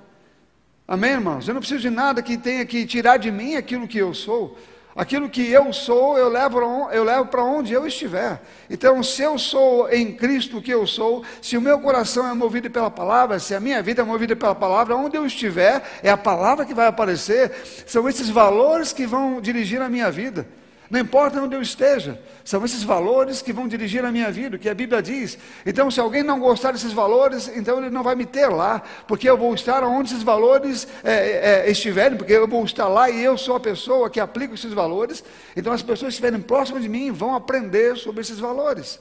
Amém, 0.87 1.13
irmãos? 1.13 1.47
Eu 1.47 1.55
não 1.55 1.61
preciso 1.61 1.81
de 1.81 1.89
nada 1.89 2.21
que 2.21 2.37
tenha 2.37 2.63
que 2.63 2.85
tirar 2.85 3.17
de 3.17 3.31
mim 3.31 3.55
aquilo 3.55 3.87
que 3.87 3.97
eu 3.97 4.13
sou. 4.13 4.55
Aquilo 4.95 5.27
que 5.27 5.51
eu 5.51 5.73
sou, 5.73 6.15
eu 6.15 6.29
levo, 6.29 6.59
eu 6.91 7.03
levo 7.03 7.25
para 7.25 7.43
onde 7.43 7.73
eu 7.73 7.87
estiver. 7.87 8.39
Então, 8.69 9.01
se 9.01 9.23
eu 9.23 9.37
sou 9.39 9.89
em 9.89 10.13
Cristo 10.13 10.59
o 10.59 10.61
que 10.61 10.71
eu 10.71 10.85
sou, 10.85 11.23
se 11.41 11.57
o 11.57 11.61
meu 11.61 11.79
coração 11.79 12.29
é 12.29 12.33
movido 12.35 12.69
pela 12.69 12.91
palavra, 12.91 13.39
se 13.39 13.55
a 13.55 13.59
minha 13.59 13.81
vida 13.81 14.03
é 14.03 14.05
movida 14.05 14.35
pela 14.35 14.53
palavra, 14.53 14.95
onde 14.95 15.17
eu 15.17 15.25
estiver, 15.25 15.83
é 16.03 16.09
a 16.09 16.15
palavra 16.15 16.65
que 16.65 16.73
vai 16.73 16.85
aparecer, 16.85 17.51
são 17.87 18.07
esses 18.07 18.29
valores 18.29 18.93
que 18.93 19.07
vão 19.07 19.41
dirigir 19.41 19.81
a 19.81 19.89
minha 19.89 20.11
vida. 20.11 20.47
Não 20.95 21.01
importa 21.01 21.41
onde 21.41 21.53
eu 21.53 21.61
esteja, 21.61 22.17
são 22.45 22.63
esses 22.63 22.81
valores 22.81 23.41
que 23.41 23.51
vão 23.51 23.67
dirigir 23.67 24.05
a 24.05 24.13
minha 24.13 24.31
vida, 24.31 24.55
o 24.55 24.59
que 24.59 24.69
a 24.69 24.73
Bíblia 24.73 25.01
diz. 25.01 25.37
Então, 25.65 25.91
se 25.91 25.99
alguém 25.99 26.23
não 26.23 26.39
gostar 26.39 26.71
desses 26.71 26.93
valores, 26.93 27.51
então 27.53 27.79
ele 27.79 27.89
não 27.89 28.01
vai 28.01 28.15
me 28.15 28.25
ter 28.25 28.47
lá, 28.47 28.81
porque 29.05 29.29
eu 29.29 29.37
vou 29.37 29.53
estar 29.53 29.83
onde 29.83 30.13
esses 30.13 30.23
valores 30.23 30.87
é, 31.03 31.65
é, 31.65 31.69
estiverem, 31.69 32.17
porque 32.17 32.31
eu 32.31 32.47
vou 32.47 32.63
estar 32.63 32.87
lá 32.87 33.09
e 33.09 33.21
eu 33.21 33.37
sou 33.37 33.57
a 33.57 33.59
pessoa 33.59 34.09
que 34.09 34.21
aplica 34.21 34.53
esses 34.53 34.71
valores. 34.71 35.21
Então, 35.53 35.73
as 35.73 35.81
pessoas 35.81 36.13
que 36.13 36.21
estiverem 36.21 36.39
próximas 36.39 36.81
de 36.81 36.87
mim 36.87 37.11
vão 37.11 37.35
aprender 37.35 37.97
sobre 37.97 38.21
esses 38.21 38.39
valores, 38.39 38.97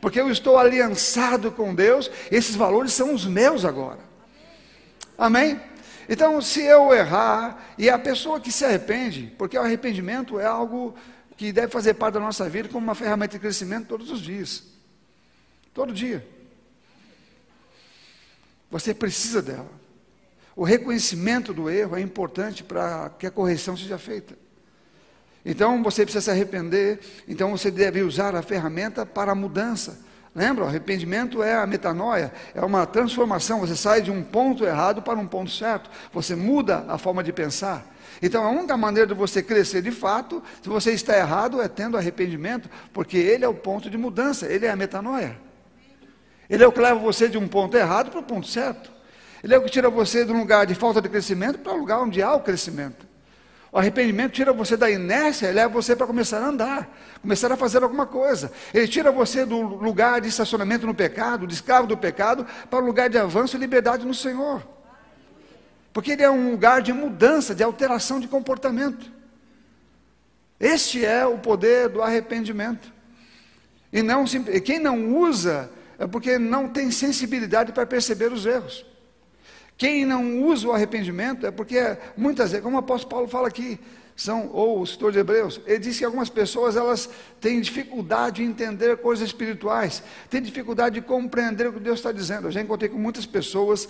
porque 0.00 0.18
eu 0.18 0.30
estou 0.30 0.56
aliançado 0.56 1.52
com 1.52 1.74
Deus, 1.74 2.10
esses 2.30 2.56
valores 2.56 2.94
são 2.94 3.12
os 3.12 3.26
meus 3.26 3.66
agora. 3.66 3.98
Amém? 5.18 5.60
Então, 6.08 6.40
se 6.40 6.64
eu 6.64 6.94
errar, 6.94 7.74
e 7.76 7.90
a 7.90 7.98
pessoa 7.98 8.40
que 8.40 8.50
se 8.50 8.64
arrepende, 8.64 9.30
porque 9.36 9.58
o 9.58 9.60
arrependimento 9.60 10.40
é 10.40 10.46
algo 10.46 10.94
que 11.38 11.52
deve 11.52 11.68
fazer 11.68 11.94
parte 11.94 12.14
da 12.14 12.20
nossa 12.20 12.48
vida 12.48 12.68
como 12.68 12.84
uma 12.84 12.96
ferramenta 12.96 13.34
de 13.34 13.38
crescimento 13.38 13.86
todos 13.86 14.10
os 14.10 14.20
dias. 14.20 14.64
Todo 15.72 15.92
dia. 15.92 16.26
Você 18.68 18.92
precisa 18.92 19.40
dela. 19.40 19.70
O 20.56 20.64
reconhecimento 20.64 21.54
do 21.54 21.70
erro 21.70 21.96
é 21.96 22.00
importante 22.00 22.64
para 22.64 23.10
que 23.10 23.24
a 23.24 23.30
correção 23.30 23.76
seja 23.76 23.96
feita. 23.96 24.36
Então 25.44 25.80
você 25.80 26.02
precisa 26.02 26.24
se 26.24 26.30
arrepender, 26.32 26.98
então 27.28 27.52
você 27.52 27.70
deve 27.70 28.02
usar 28.02 28.34
a 28.34 28.42
ferramenta 28.42 29.06
para 29.06 29.30
a 29.30 29.36
mudança. 29.36 30.00
Lembra? 30.34 30.64
O 30.64 30.68
arrependimento 30.68 31.42
é 31.42 31.54
a 31.54 31.66
metanoia, 31.66 32.32
é 32.54 32.64
uma 32.64 32.86
transformação. 32.86 33.60
Você 33.60 33.74
sai 33.74 34.02
de 34.02 34.10
um 34.10 34.22
ponto 34.22 34.64
errado 34.64 35.02
para 35.02 35.18
um 35.18 35.26
ponto 35.26 35.50
certo. 35.50 35.90
Você 36.12 36.36
muda 36.36 36.84
a 36.88 36.98
forma 36.98 37.22
de 37.22 37.32
pensar. 37.32 37.84
Então, 38.22 38.44
a 38.44 38.50
única 38.50 38.76
maneira 38.76 39.06
de 39.06 39.14
você 39.14 39.42
crescer 39.42 39.82
de 39.82 39.90
fato, 39.90 40.42
se 40.62 40.68
você 40.68 40.92
está 40.92 41.16
errado, 41.16 41.60
é 41.60 41.68
tendo 41.68 41.96
arrependimento, 41.96 42.68
porque 42.92 43.16
ele 43.16 43.44
é 43.44 43.48
o 43.48 43.54
ponto 43.54 43.88
de 43.88 43.96
mudança, 43.96 44.46
ele 44.46 44.66
é 44.66 44.70
a 44.70 44.76
metanoia. 44.76 45.36
Ele 46.48 46.64
é 46.64 46.66
o 46.66 46.72
que 46.72 46.80
leva 46.80 46.98
você 46.98 47.28
de 47.28 47.38
um 47.38 47.46
ponto 47.46 47.76
errado 47.76 48.10
para 48.10 48.20
o 48.20 48.22
ponto 48.22 48.46
certo. 48.46 48.90
Ele 49.42 49.54
é 49.54 49.58
o 49.58 49.62
que 49.62 49.70
tira 49.70 49.88
você 49.88 50.24
de 50.24 50.32
um 50.32 50.38
lugar 50.38 50.66
de 50.66 50.74
falta 50.74 51.00
de 51.00 51.08
crescimento 51.08 51.60
para 51.60 51.72
um 51.72 51.78
lugar 51.78 52.00
onde 52.00 52.22
há 52.22 52.34
o 52.34 52.40
crescimento. 52.40 53.07
O 53.70 53.78
arrependimento 53.78 54.32
tira 54.32 54.52
você 54.52 54.76
da 54.76 54.90
inércia 54.90 55.50
leva 55.52 55.68
você 55.68 55.94
para 55.94 56.06
começar 56.06 56.38
a 56.38 56.46
andar, 56.46 56.98
começar 57.20 57.52
a 57.52 57.56
fazer 57.56 57.82
alguma 57.82 58.06
coisa. 58.06 58.50
Ele 58.72 58.88
tira 58.88 59.12
você 59.12 59.44
do 59.44 59.60
lugar 59.60 60.20
de 60.20 60.28
estacionamento 60.28 60.86
no 60.86 60.94
pecado, 60.94 61.46
de 61.46 61.52
escravo 61.52 61.86
do 61.86 61.96
pecado, 61.96 62.46
para 62.70 62.78
o 62.78 62.86
lugar 62.86 63.10
de 63.10 63.18
avanço 63.18 63.56
e 63.56 63.60
liberdade 63.60 64.06
no 64.06 64.14
Senhor. 64.14 64.66
Porque 65.92 66.12
ele 66.12 66.22
é 66.22 66.30
um 66.30 66.50
lugar 66.52 66.80
de 66.80 66.92
mudança, 66.92 67.54
de 67.54 67.62
alteração 67.62 68.18
de 68.20 68.28
comportamento. 68.28 69.10
Este 70.58 71.04
é 71.04 71.26
o 71.26 71.38
poder 71.38 71.88
do 71.88 72.00
arrependimento. 72.00 72.92
E 73.92 74.02
não 74.02 74.24
quem 74.64 74.78
não 74.78 75.14
usa 75.14 75.70
é 75.98 76.06
porque 76.06 76.38
não 76.38 76.68
tem 76.68 76.90
sensibilidade 76.90 77.72
para 77.72 77.84
perceber 77.84 78.32
os 78.32 78.46
erros. 78.46 78.86
Quem 79.78 80.04
não 80.04 80.42
usa 80.42 80.66
o 80.66 80.72
arrependimento 80.72 81.46
é 81.46 81.52
porque 81.52 81.96
muitas 82.16 82.50
vezes, 82.50 82.64
como 82.64 82.74
o 82.74 82.80
apóstolo 82.80 83.10
Paulo 83.10 83.28
fala 83.28 83.46
aqui, 83.46 83.78
são, 84.16 84.50
ou 84.52 84.80
o 84.80 84.82
escritor 84.82 85.12
de 85.12 85.20
Hebreus, 85.20 85.60
ele 85.64 85.78
diz 85.78 85.96
que 85.96 86.04
algumas 86.04 86.28
pessoas 86.28 86.74
elas 86.74 87.08
têm 87.40 87.60
dificuldade 87.60 88.42
em 88.42 88.46
entender 88.46 88.96
coisas 88.96 89.28
espirituais, 89.28 90.02
têm 90.28 90.42
dificuldade 90.42 90.96
de 90.96 91.06
compreender 91.06 91.68
o 91.68 91.72
que 91.72 91.78
Deus 91.78 92.00
está 92.00 92.10
dizendo. 92.10 92.48
Eu 92.48 92.50
já 92.50 92.60
encontrei 92.60 92.90
com 92.90 92.98
muitas 92.98 93.24
pessoas 93.24 93.88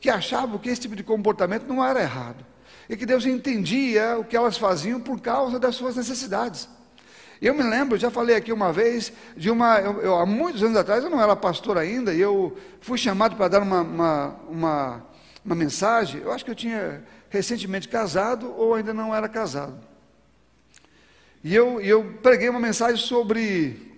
que 0.00 0.10
achavam 0.10 0.58
que 0.58 0.68
esse 0.68 0.80
tipo 0.80 0.96
de 0.96 1.04
comportamento 1.04 1.68
não 1.68 1.84
era 1.84 2.02
errado, 2.02 2.44
e 2.88 2.96
que 2.96 3.06
Deus 3.06 3.24
entendia 3.24 4.18
o 4.18 4.24
que 4.24 4.36
elas 4.36 4.58
faziam 4.58 5.00
por 5.00 5.20
causa 5.20 5.60
das 5.60 5.76
suas 5.76 5.94
necessidades. 5.94 6.68
Eu 7.40 7.54
me 7.54 7.62
lembro, 7.62 7.96
já 7.96 8.10
falei 8.10 8.34
aqui 8.34 8.52
uma 8.52 8.72
vez, 8.72 9.12
de 9.36 9.48
uma. 9.48 9.78
Eu, 9.78 10.00
eu, 10.00 10.16
há 10.16 10.26
muitos 10.26 10.60
anos 10.64 10.76
atrás, 10.76 11.04
eu 11.04 11.10
não 11.10 11.22
era 11.22 11.36
pastor 11.36 11.78
ainda, 11.78 12.12
e 12.12 12.20
eu 12.20 12.56
fui 12.80 12.98
chamado 12.98 13.36
para 13.36 13.46
dar 13.46 13.62
uma, 13.62 13.82
uma, 13.82 14.36
uma 14.48 15.07
uma 15.48 15.56
mensagem, 15.56 16.20
eu 16.20 16.30
acho 16.30 16.44
que 16.44 16.50
eu 16.50 16.54
tinha 16.54 17.02
recentemente 17.30 17.88
casado 17.88 18.54
ou 18.54 18.74
ainda 18.74 18.92
não 18.92 19.14
era 19.14 19.28
casado. 19.28 19.78
E 21.42 21.54
eu, 21.54 21.80
eu 21.80 22.18
preguei 22.22 22.48
uma 22.50 22.60
mensagem 22.60 22.98
sobre 22.98 23.96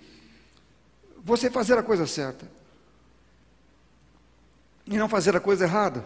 você 1.25 1.51
fazer 1.51 1.77
a 1.77 1.83
coisa 1.83 2.07
certa 2.07 2.47
e 4.87 4.97
não 4.97 5.09
fazer 5.09 5.35
a 5.35 5.41
coisa 5.41 5.65
errada. 5.65 6.05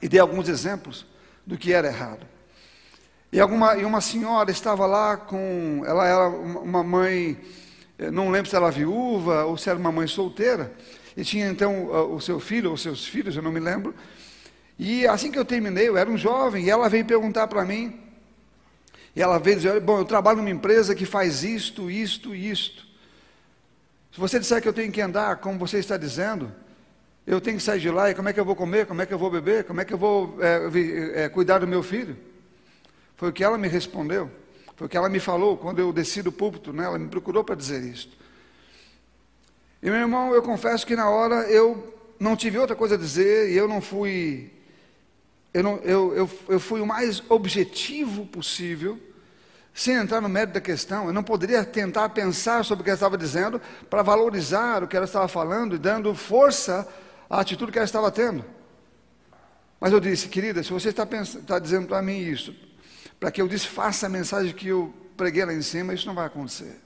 E 0.00 0.08
dei 0.08 0.20
alguns 0.20 0.48
exemplos 0.48 1.04
do 1.44 1.58
que 1.58 1.72
era 1.72 1.88
errado. 1.88 2.26
E, 3.32 3.40
alguma, 3.40 3.76
e 3.76 3.84
uma 3.84 4.00
senhora 4.00 4.50
estava 4.50 4.86
lá 4.86 5.16
com. 5.16 5.82
Ela 5.84 6.06
era 6.06 6.28
uma 6.28 6.82
mãe, 6.82 7.38
eh, 7.98 8.10
não 8.10 8.30
lembro 8.30 8.48
se 8.48 8.56
era 8.56 8.70
viúva 8.70 9.44
ou 9.44 9.56
se 9.56 9.68
era 9.68 9.78
uma 9.78 9.92
mãe 9.92 10.06
solteira, 10.06 10.72
e 11.16 11.24
tinha 11.24 11.48
então 11.48 12.12
o 12.12 12.20
seu 12.20 12.40
filho 12.40 12.70
ou 12.70 12.76
seus 12.76 13.06
filhos, 13.06 13.36
eu 13.36 13.42
não 13.42 13.52
me 13.52 13.60
lembro, 13.60 13.94
e 14.82 15.06
assim 15.06 15.30
que 15.30 15.38
eu 15.38 15.44
terminei, 15.44 15.86
eu 15.86 15.96
era 15.98 16.08
um 16.08 16.16
jovem, 16.16 16.64
e 16.64 16.70
ela 16.70 16.88
veio 16.88 17.04
perguntar 17.04 17.46
para 17.48 17.66
mim, 17.66 18.00
e 19.14 19.20
ela 19.20 19.38
veio 19.38 19.56
dizer, 19.56 19.78
bom, 19.78 19.98
eu 19.98 20.06
trabalho 20.06 20.38
numa 20.38 20.48
empresa 20.48 20.94
que 20.94 21.04
faz 21.04 21.44
isto, 21.44 21.90
isto 21.90 22.34
e 22.34 22.50
isto. 22.50 22.86
Se 24.10 24.18
você 24.18 24.40
disser 24.40 24.62
que 24.62 24.66
eu 24.66 24.72
tenho 24.72 24.90
que 24.90 25.02
andar 25.02 25.36
como 25.36 25.58
você 25.58 25.80
está 25.80 25.98
dizendo, 25.98 26.50
eu 27.26 27.42
tenho 27.42 27.58
que 27.58 27.62
sair 27.62 27.78
de 27.78 27.90
lá, 27.90 28.08
e 28.08 28.14
como 28.14 28.30
é 28.30 28.32
que 28.32 28.40
eu 28.40 28.44
vou 28.44 28.56
comer, 28.56 28.86
como 28.86 29.02
é 29.02 29.06
que 29.06 29.12
eu 29.12 29.18
vou 29.18 29.30
beber, 29.30 29.64
como 29.64 29.82
é 29.82 29.84
que 29.84 29.92
eu 29.92 29.98
vou 29.98 30.38
é, 30.40 31.24
é, 31.24 31.28
cuidar 31.28 31.58
do 31.58 31.66
meu 31.66 31.82
filho? 31.82 32.16
Foi 33.18 33.28
o 33.28 33.32
que 33.34 33.44
ela 33.44 33.58
me 33.58 33.68
respondeu, 33.68 34.30
foi 34.76 34.86
o 34.86 34.88
que 34.88 34.96
ela 34.96 35.10
me 35.10 35.20
falou 35.20 35.58
quando 35.58 35.80
eu 35.80 35.92
desci 35.92 36.22
do 36.22 36.32
púlpito, 36.32 36.72
né? 36.72 36.84
ela 36.84 36.98
me 36.98 37.08
procurou 37.08 37.44
para 37.44 37.54
dizer 37.54 37.82
isso. 37.82 38.08
E 39.82 39.90
meu 39.90 40.00
irmão, 40.00 40.32
eu 40.32 40.42
confesso 40.42 40.86
que 40.86 40.96
na 40.96 41.10
hora 41.10 41.42
eu 41.50 41.94
não 42.18 42.34
tive 42.34 42.56
outra 42.56 42.74
coisa 42.74 42.94
a 42.94 42.98
dizer, 42.98 43.50
e 43.50 43.58
eu 43.58 43.68
não 43.68 43.82
fui 43.82 44.58
eu, 45.52 45.62
não, 45.62 45.76
eu, 45.78 46.14
eu, 46.14 46.30
eu 46.48 46.60
fui 46.60 46.80
o 46.80 46.86
mais 46.86 47.22
objetivo 47.28 48.24
possível, 48.26 48.98
sem 49.74 49.94
entrar 49.94 50.20
no 50.20 50.28
mérito 50.28 50.54
da 50.54 50.60
questão. 50.60 51.06
Eu 51.06 51.12
não 51.12 51.22
poderia 51.22 51.64
tentar 51.64 52.08
pensar 52.10 52.64
sobre 52.64 52.82
o 52.82 52.84
que 52.84 52.90
ela 52.90 52.96
estava 52.96 53.18
dizendo 53.18 53.60
para 53.88 54.02
valorizar 54.02 54.82
o 54.82 54.88
que 54.88 54.96
ela 54.96 55.06
estava 55.06 55.28
falando 55.28 55.74
e 55.74 55.78
dando 55.78 56.14
força 56.14 56.86
à 57.28 57.40
atitude 57.40 57.72
que 57.72 57.78
ela 57.78 57.84
estava 57.84 58.10
tendo. 58.10 58.44
Mas 59.80 59.92
eu 59.92 60.00
disse, 60.00 60.28
querida, 60.28 60.62
se 60.62 60.70
você 60.70 60.90
está, 60.90 61.06
pensando, 61.06 61.40
está 61.40 61.58
dizendo 61.58 61.88
para 61.88 62.02
mim 62.02 62.18
isso, 62.18 62.54
para 63.18 63.30
que 63.30 63.40
eu 63.40 63.48
desfaça 63.48 64.06
a 64.06 64.08
mensagem 64.08 64.54
que 64.54 64.68
eu 64.68 64.94
preguei 65.16 65.44
lá 65.44 65.52
em 65.52 65.62
cima, 65.62 65.94
isso 65.94 66.06
não 66.06 66.14
vai 66.14 66.26
acontecer. 66.26 66.78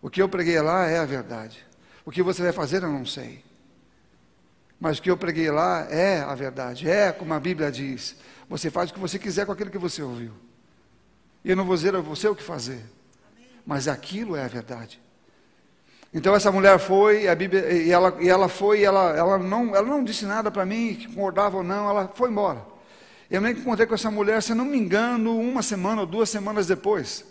O 0.00 0.08
que 0.08 0.22
eu 0.22 0.28
preguei 0.28 0.60
lá 0.60 0.86
é 0.86 0.98
a 0.98 1.04
verdade. 1.04 1.66
O 2.04 2.10
que 2.10 2.22
você 2.22 2.42
vai 2.42 2.52
fazer, 2.52 2.82
eu 2.82 2.90
não 2.90 3.04
sei. 3.04 3.44
Mas 4.80 4.98
o 4.98 5.02
que 5.02 5.10
eu 5.10 5.16
preguei 5.16 5.50
lá 5.50 5.86
é 5.90 6.20
a 6.20 6.34
verdade, 6.34 6.88
é 6.88 7.12
como 7.12 7.34
a 7.34 7.38
Bíblia 7.38 7.70
diz. 7.70 8.16
Você 8.48 8.70
faz 8.70 8.90
o 8.90 8.94
que 8.94 8.98
você 8.98 9.18
quiser 9.18 9.44
com 9.44 9.52
aquilo 9.52 9.70
que 9.70 9.78
você 9.78 10.02
ouviu. 10.02 10.32
E 11.44 11.50
eu 11.50 11.56
não 11.56 11.66
vou 11.66 11.76
dizer 11.76 11.94
a 11.94 12.00
você 12.00 12.26
o 12.26 12.34
que 12.34 12.42
fazer. 12.42 12.80
Mas 13.66 13.86
aquilo 13.86 14.34
é 14.34 14.44
a 14.44 14.48
verdade. 14.48 14.98
Então 16.12 16.34
essa 16.34 16.50
mulher 16.50 16.78
foi, 16.78 17.28
a 17.28 17.34
Bíblia, 17.34 17.70
e 17.70 17.92
ela, 17.92 18.16
e 18.20 18.28
ela 18.28 18.48
foi, 18.48 18.80
e 18.80 18.84
ela, 18.84 19.16
ela, 19.16 19.38
não, 19.38 19.76
ela 19.76 19.86
não 19.86 20.02
disse 20.02 20.24
nada 20.24 20.50
para 20.50 20.64
mim, 20.66 20.94
que 20.94 21.06
concordava 21.06 21.58
ou 21.58 21.62
não, 21.62 21.88
ela 21.88 22.08
foi 22.08 22.30
embora. 22.30 22.64
Eu 23.30 23.40
nem 23.40 23.52
encontrei 23.52 23.86
com 23.86 23.94
essa 23.94 24.10
mulher, 24.10 24.42
se 24.42 24.54
não 24.54 24.64
me 24.64 24.76
engano, 24.76 25.38
uma 25.38 25.62
semana 25.62 26.00
ou 26.00 26.06
duas 26.06 26.28
semanas 26.28 26.66
depois. 26.66 27.24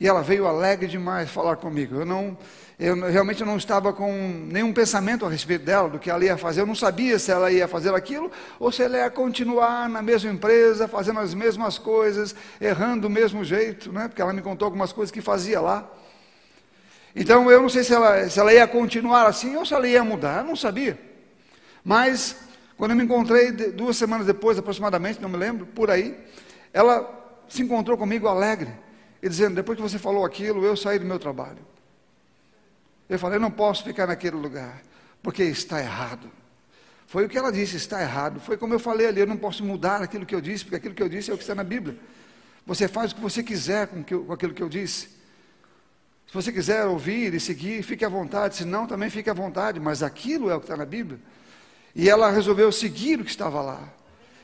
E 0.00 0.08
ela 0.08 0.22
veio 0.22 0.46
alegre 0.46 0.88
demais 0.88 1.30
falar 1.30 1.54
comigo. 1.56 2.00
Eu 2.00 2.04
não, 2.04 2.36
eu 2.78 2.96
realmente 3.08 3.44
não 3.44 3.56
estava 3.56 3.92
com 3.92 4.12
nenhum 4.50 4.72
pensamento 4.72 5.24
a 5.24 5.28
respeito 5.28 5.64
dela, 5.64 5.88
do 5.88 5.98
que 5.98 6.10
ela 6.10 6.24
ia 6.24 6.36
fazer. 6.36 6.62
Eu 6.62 6.66
não 6.66 6.74
sabia 6.74 7.18
se 7.20 7.30
ela 7.30 7.50
ia 7.52 7.68
fazer 7.68 7.94
aquilo 7.94 8.30
ou 8.58 8.72
se 8.72 8.82
ela 8.82 8.98
ia 8.98 9.10
continuar 9.10 9.88
na 9.88 10.02
mesma 10.02 10.30
empresa, 10.30 10.88
fazendo 10.88 11.20
as 11.20 11.34
mesmas 11.34 11.78
coisas, 11.78 12.34
errando 12.60 13.02
do 13.02 13.10
mesmo 13.10 13.44
jeito, 13.44 13.92
né? 13.92 14.08
porque 14.08 14.20
ela 14.20 14.32
me 14.32 14.42
contou 14.42 14.66
algumas 14.66 14.92
coisas 14.92 15.12
que 15.12 15.20
fazia 15.20 15.60
lá. 15.60 15.88
Então 17.14 17.48
eu 17.48 17.62
não 17.62 17.68
sei 17.68 17.84
se 17.84 17.94
ela, 17.94 18.28
se 18.28 18.40
ela 18.40 18.52
ia 18.52 18.66
continuar 18.66 19.26
assim 19.26 19.54
ou 19.54 19.64
se 19.64 19.72
ela 19.72 19.86
ia 19.86 20.02
mudar, 20.02 20.38
eu 20.38 20.44
não 20.44 20.56
sabia. 20.56 20.98
Mas 21.84 22.36
quando 22.76 22.90
eu 22.90 22.96
me 22.96 23.04
encontrei 23.04 23.52
duas 23.52 23.96
semanas 23.96 24.26
depois, 24.26 24.58
aproximadamente, 24.58 25.22
não 25.22 25.28
me 25.28 25.36
lembro, 25.36 25.64
por 25.64 25.92
aí, 25.92 26.18
ela 26.72 27.08
se 27.48 27.62
encontrou 27.62 27.96
comigo 27.96 28.26
alegre 28.26 28.72
e 29.22 29.28
dizendo: 29.28 29.54
depois 29.54 29.76
que 29.76 29.82
você 29.82 29.98
falou 29.98 30.24
aquilo, 30.24 30.64
eu 30.64 30.76
saí 30.76 30.98
do 30.98 31.04
meu 31.04 31.20
trabalho. 31.20 31.73
Eu 33.08 33.18
falei, 33.18 33.38
não 33.38 33.50
posso 33.50 33.84
ficar 33.84 34.06
naquele 34.06 34.36
lugar, 34.36 34.82
porque 35.22 35.42
está 35.42 35.80
errado. 35.80 36.30
Foi 37.06 37.26
o 37.26 37.28
que 37.28 37.36
ela 37.36 37.52
disse, 37.52 37.76
está 37.76 38.00
errado. 38.00 38.40
Foi 38.40 38.56
como 38.56 38.74
eu 38.74 38.78
falei 38.78 39.06
ali, 39.06 39.20
eu 39.20 39.26
não 39.26 39.36
posso 39.36 39.64
mudar 39.64 40.02
aquilo 40.02 40.24
que 40.24 40.34
eu 40.34 40.40
disse, 40.40 40.64
porque 40.64 40.76
aquilo 40.76 40.94
que 40.94 41.02
eu 41.02 41.08
disse 41.08 41.30
é 41.30 41.34
o 41.34 41.36
que 41.36 41.42
está 41.42 41.54
na 41.54 41.64
Bíblia. 41.64 41.98
Você 42.66 42.88
faz 42.88 43.12
o 43.12 43.16
que 43.16 43.20
você 43.20 43.42
quiser 43.42 43.86
com, 43.88 44.02
que, 44.02 44.16
com 44.16 44.32
aquilo 44.32 44.54
que 44.54 44.62
eu 44.62 44.68
disse. 44.68 45.08
Se 46.26 46.32
você 46.32 46.50
quiser 46.50 46.86
ouvir 46.86 47.34
e 47.34 47.38
seguir, 47.38 47.82
fique 47.82 48.04
à 48.04 48.08
vontade. 48.08 48.56
Se 48.56 48.64
não, 48.64 48.86
também 48.86 49.10
fique 49.10 49.28
à 49.28 49.34
vontade. 49.34 49.78
Mas 49.78 50.02
aquilo 50.02 50.50
é 50.50 50.54
o 50.56 50.58
que 50.58 50.64
está 50.64 50.76
na 50.76 50.86
Bíblia. 50.86 51.20
E 51.94 52.08
ela 52.08 52.30
resolveu 52.30 52.72
seguir 52.72 53.20
o 53.20 53.24
que 53.24 53.30
estava 53.30 53.60
lá. 53.60 53.92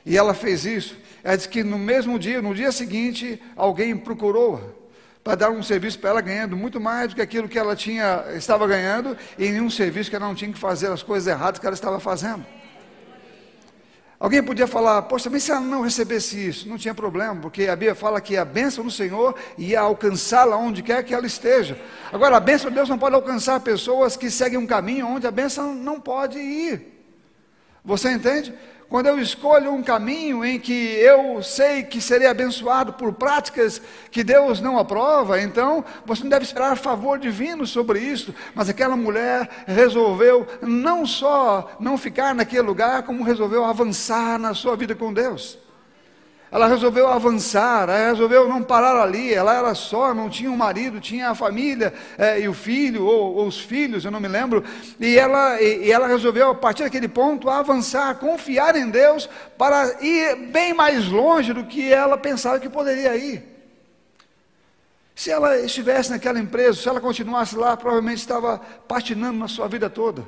E 0.04 0.16
ela 0.16 0.34
fez 0.34 0.66
isso. 0.66 0.96
Ela 1.24 1.36
disse 1.36 1.48
que 1.48 1.64
no 1.64 1.78
mesmo 1.78 2.18
dia, 2.18 2.40
no 2.42 2.54
dia 2.54 2.70
seguinte, 2.70 3.42
alguém 3.56 3.96
procurou-a 3.96 4.79
para 5.22 5.34
dar 5.34 5.50
um 5.50 5.62
serviço 5.62 5.98
para 5.98 6.10
ela 6.10 6.20
ganhando 6.20 6.56
muito 6.56 6.80
mais 6.80 7.08
do 7.08 7.14
que 7.14 7.22
aquilo 7.22 7.48
que 7.48 7.58
ela 7.58 7.76
tinha, 7.76 8.24
estava 8.34 8.66
ganhando, 8.66 9.16
e 9.38 9.46
em 9.46 9.70
serviço 9.70 10.08
que 10.08 10.16
ela 10.16 10.26
não 10.26 10.34
tinha 10.34 10.52
que 10.52 10.58
fazer 10.58 10.88
as 10.88 11.02
coisas 11.02 11.26
erradas 11.26 11.58
que 11.58 11.66
ela 11.66 11.74
estava 11.74 12.00
fazendo. 12.00 12.44
Alguém 14.18 14.42
podia 14.42 14.66
falar, 14.66 15.00
poxa, 15.02 15.30
mas 15.30 15.42
se 15.42 15.50
ela 15.50 15.62
não 15.62 15.80
recebesse 15.80 16.48
isso, 16.48 16.68
não 16.68 16.76
tinha 16.76 16.94
problema, 16.94 17.40
porque 17.40 17.68
a 17.68 17.74
Bíblia 17.74 17.94
fala 17.94 18.20
que 18.20 18.36
a 18.36 18.44
bênção 18.44 18.84
do 18.84 18.90
Senhor 18.90 19.34
ia 19.56 19.80
alcançá-la 19.80 20.58
onde 20.58 20.82
quer 20.82 21.02
que 21.02 21.14
ela 21.14 21.26
esteja. 21.26 21.78
Agora, 22.12 22.36
a 22.36 22.40
bênção 22.40 22.68
de 22.68 22.76
Deus 22.76 22.86
não 22.86 22.98
pode 22.98 23.14
alcançar 23.14 23.58
pessoas 23.60 24.18
que 24.18 24.30
seguem 24.30 24.58
um 24.58 24.66
caminho 24.66 25.06
onde 25.06 25.26
a 25.26 25.30
bênção 25.30 25.74
não 25.74 25.98
pode 25.98 26.38
ir. 26.38 27.02
Você 27.82 28.10
entende? 28.12 28.52
Quando 28.90 29.06
eu 29.06 29.20
escolho 29.20 29.72
um 29.72 29.84
caminho 29.84 30.44
em 30.44 30.58
que 30.58 30.72
eu 30.72 31.40
sei 31.44 31.84
que 31.84 32.00
serei 32.00 32.26
abençoado 32.26 32.94
por 32.94 33.12
práticas 33.12 33.80
que 34.10 34.24
Deus 34.24 34.60
não 34.60 34.76
aprova, 34.76 35.40
então 35.40 35.84
você 36.04 36.24
não 36.24 36.28
deve 36.28 36.44
esperar 36.44 36.76
favor 36.76 37.16
divino 37.16 37.64
sobre 37.68 38.00
isso. 38.00 38.34
Mas 38.52 38.68
aquela 38.68 38.96
mulher 38.96 39.48
resolveu 39.64 40.44
não 40.60 41.06
só 41.06 41.70
não 41.78 41.96
ficar 41.96 42.34
naquele 42.34 42.62
lugar, 42.62 43.04
como 43.04 43.22
resolveu 43.22 43.64
avançar 43.64 44.40
na 44.40 44.54
sua 44.54 44.74
vida 44.74 44.92
com 44.92 45.12
Deus. 45.12 45.56
Ela 46.52 46.66
resolveu 46.66 47.06
avançar, 47.06 47.88
ela 47.88 48.10
resolveu 48.10 48.48
não 48.48 48.60
parar 48.60 49.00
ali. 49.00 49.32
Ela 49.32 49.54
era 49.54 49.74
só, 49.74 50.12
não 50.12 50.28
tinha 50.28 50.50
um 50.50 50.56
marido, 50.56 51.00
tinha 51.00 51.30
a 51.30 51.34
família 51.34 51.94
é, 52.18 52.40
e 52.40 52.48
o 52.48 52.52
filho, 52.52 53.04
ou, 53.04 53.36
ou, 53.36 53.46
os 53.46 53.60
filhos, 53.60 54.04
eu 54.04 54.10
não 54.10 54.18
me 54.18 54.26
lembro. 54.26 54.64
E 54.98 55.16
ela, 55.16 55.60
e, 55.62 55.84
e 55.86 55.92
ela 55.92 56.08
resolveu, 56.08 56.50
a 56.50 56.54
partir 56.54 56.82
daquele 56.82 57.06
ponto, 57.06 57.48
avançar, 57.48 58.16
confiar 58.16 58.74
em 58.74 58.90
Deus 58.90 59.28
para 59.56 60.02
ir 60.02 60.48
bem 60.48 60.74
mais 60.74 61.06
longe 61.06 61.52
do 61.52 61.64
que 61.64 61.92
ela 61.92 62.18
pensava 62.18 62.58
que 62.58 62.68
poderia 62.68 63.14
ir. 63.16 63.48
Se 65.14 65.30
ela 65.30 65.56
estivesse 65.58 66.10
naquela 66.10 66.40
empresa, 66.40 66.80
se 66.80 66.88
ela 66.88 67.00
continuasse 67.00 67.54
lá, 67.54 67.76
provavelmente 67.76 68.18
estava 68.18 68.60
patinando 68.88 69.38
na 69.38 69.46
sua 69.46 69.68
vida 69.68 69.88
toda. 69.88 70.24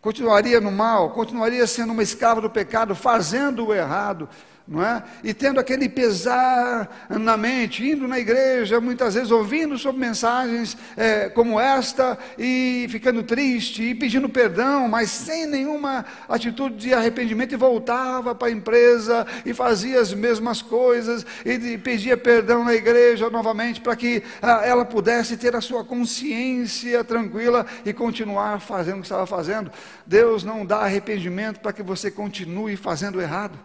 Continuaria 0.00 0.60
no 0.60 0.70
mal, 0.70 1.10
continuaria 1.10 1.66
sendo 1.66 1.92
uma 1.92 2.02
escrava 2.02 2.40
do 2.40 2.48
pecado, 2.48 2.94
fazendo 2.94 3.66
o 3.66 3.74
errado 3.74 4.28
não 4.66 4.84
é? 4.84 5.02
E 5.22 5.32
tendo 5.32 5.60
aquele 5.60 5.88
pesar 5.88 7.06
na 7.08 7.36
mente, 7.36 7.88
indo 7.88 8.08
na 8.08 8.18
igreja, 8.18 8.80
muitas 8.80 9.14
vezes 9.14 9.30
ouvindo 9.30 9.78
sobre 9.78 10.00
mensagens 10.00 10.76
é, 10.96 11.28
como 11.28 11.60
esta, 11.60 12.18
e 12.36 12.86
ficando 12.90 13.22
triste, 13.22 13.82
e 13.84 13.94
pedindo 13.94 14.28
perdão, 14.28 14.88
mas 14.88 15.10
sem 15.10 15.46
nenhuma 15.46 16.04
atitude 16.28 16.76
de 16.76 16.92
arrependimento, 16.92 17.52
e 17.52 17.56
voltava 17.56 18.34
para 18.34 18.48
a 18.48 18.50
empresa 18.50 19.24
e 19.44 19.54
fazia 19.54 20.00
as 20.00 20.12
mesmas 20.12 20.62
coisas, 20.62 21.24
e 21.44 21.78
pedia 21.78 22.16
perdão 22.16 22.64
na 22.64 22.74
igreja 22.74 23.30
novamente, 23.30 23.80
para 23.80 23.94
que 23.94 24.22
ah, 24.42 24.62
ela 24.64 24.84
pudesse 24.84 25.36
ter 25.36 25.54
a 25.54 25.60
sua 25.60 25.84
consciência 25.84 27.04
tranquila 27.04 27.64
e 27.84 27.92
continuar 27.92 28.60
fazendo 28.60 28.96
o 28.96 29.00
que 29.00 29.06
estava 29.06 29.26
fazendo. 29.26 29.70
Deus 30.04 30.42
não 30.42 30.66
dá 30.66 30.78
arrependimento 30.78 31.60
para 31.60 31.72
que 31.72 31.84
você 31.84 32.10
continue 32.10 32.76
fazendo 32.76 33.20
errado. 33.20 33.56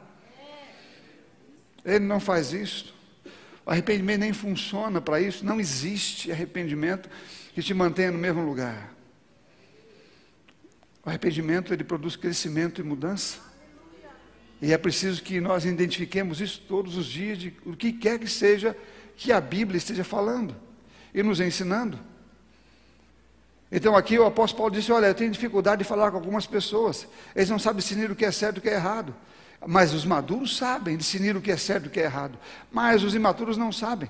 Ele 1.86 2.06
não 2.06 2.20
faz 2.20 2.54
isso. 2.54 2.94
O 3.66 3.72
arrependimento 3.72 4.20
nem 4.20 4.34
funciona 4.34 5.02
para 5.02 5.20
isso. 5.20 5.46
Não 5.46 5.60
existe 5.60 6.32
arrependimento 6.32 7.10
que 7.54 7.62
te 7.62 7.74
mantenha 7.74 8.12
no 8.12 8.18
mesmo 8.18 8.44
lugar. 8.44 8.94
O 11.04 11.10
arrependimento 11.10 11.74
ele 11.74 11.84
produz 11.84 12.16
crescimento 12.16 12.82
e 12.82 12.84
mudança. 12.84 13.40
E 14.62 14.72
é 14.72 14.78
preciso 14.78 15.24
que 15.24 15.42
nós 15.42 15.66
identifiquemos 15.66 16.40
isso 16.40 16.62
todos 16.68 16.96
os 16.96 17.08
dias, 17.08 17.38
de 17.38 17.54
o 17.66 17.76
que 17.76 17.92
quer 17.92 18.20
que 18.20 18.28
seja 18.28 18.78
que 19.18 19.32
a 19.32 19.42
Bíblia 19.42 19.78
esteja 19.78 20.04
falando 20.04 20.56
e 21.14 21.24
nos 21.24 21.40
ensinando. 21.40 22.00
Então 23.72 23.96
aqui 23.96 24.20
o 24.20 24.26
apóstolo 24.26 24.64
Paulo 24.64 24.76
disse: 24.76 24.92
Olha, 24.92 25.08
eu 25.08 25.16
tenho 25.16 25.32
dificuldade 25.32 25.82
de 25.82 25.88
falar 25.88 26.12
com 26.12 26.18
algumas 26.18 26.46
pessoas, 26.46 27.08
eles 27.36 27.50
não 27.50 27.58
sabem 27.58 27.80
discernir 27.80 28.12
o 28.12 28.16
que 28.16 28.26
é 28.26 28.32
certo 28.32 28.58
e 28.58 28.60
o 28.60 28.62
que 28.62 28.70
é 28.70 28.74
errado. 28.74 29.16
Mas 29.68 29.94
os 29.94 30.06
maduros 30.06 30.58
sabem 30.58 30.98
discernir 30.98 31.36
o 31.36 31.42
que 31.42 31.52
é 31.52 31.58
certo 31.58 31.86
e 31.86 31.88
o 31.88 31.92
que 31.92 32.00
é 32.00 32.04
errado. 32.04 32.38
Mas 32.72 33.04
os 33.04 33.14
imaturos 33.14 33.58
não 33.58 33.72
sabem. 33.72 34.10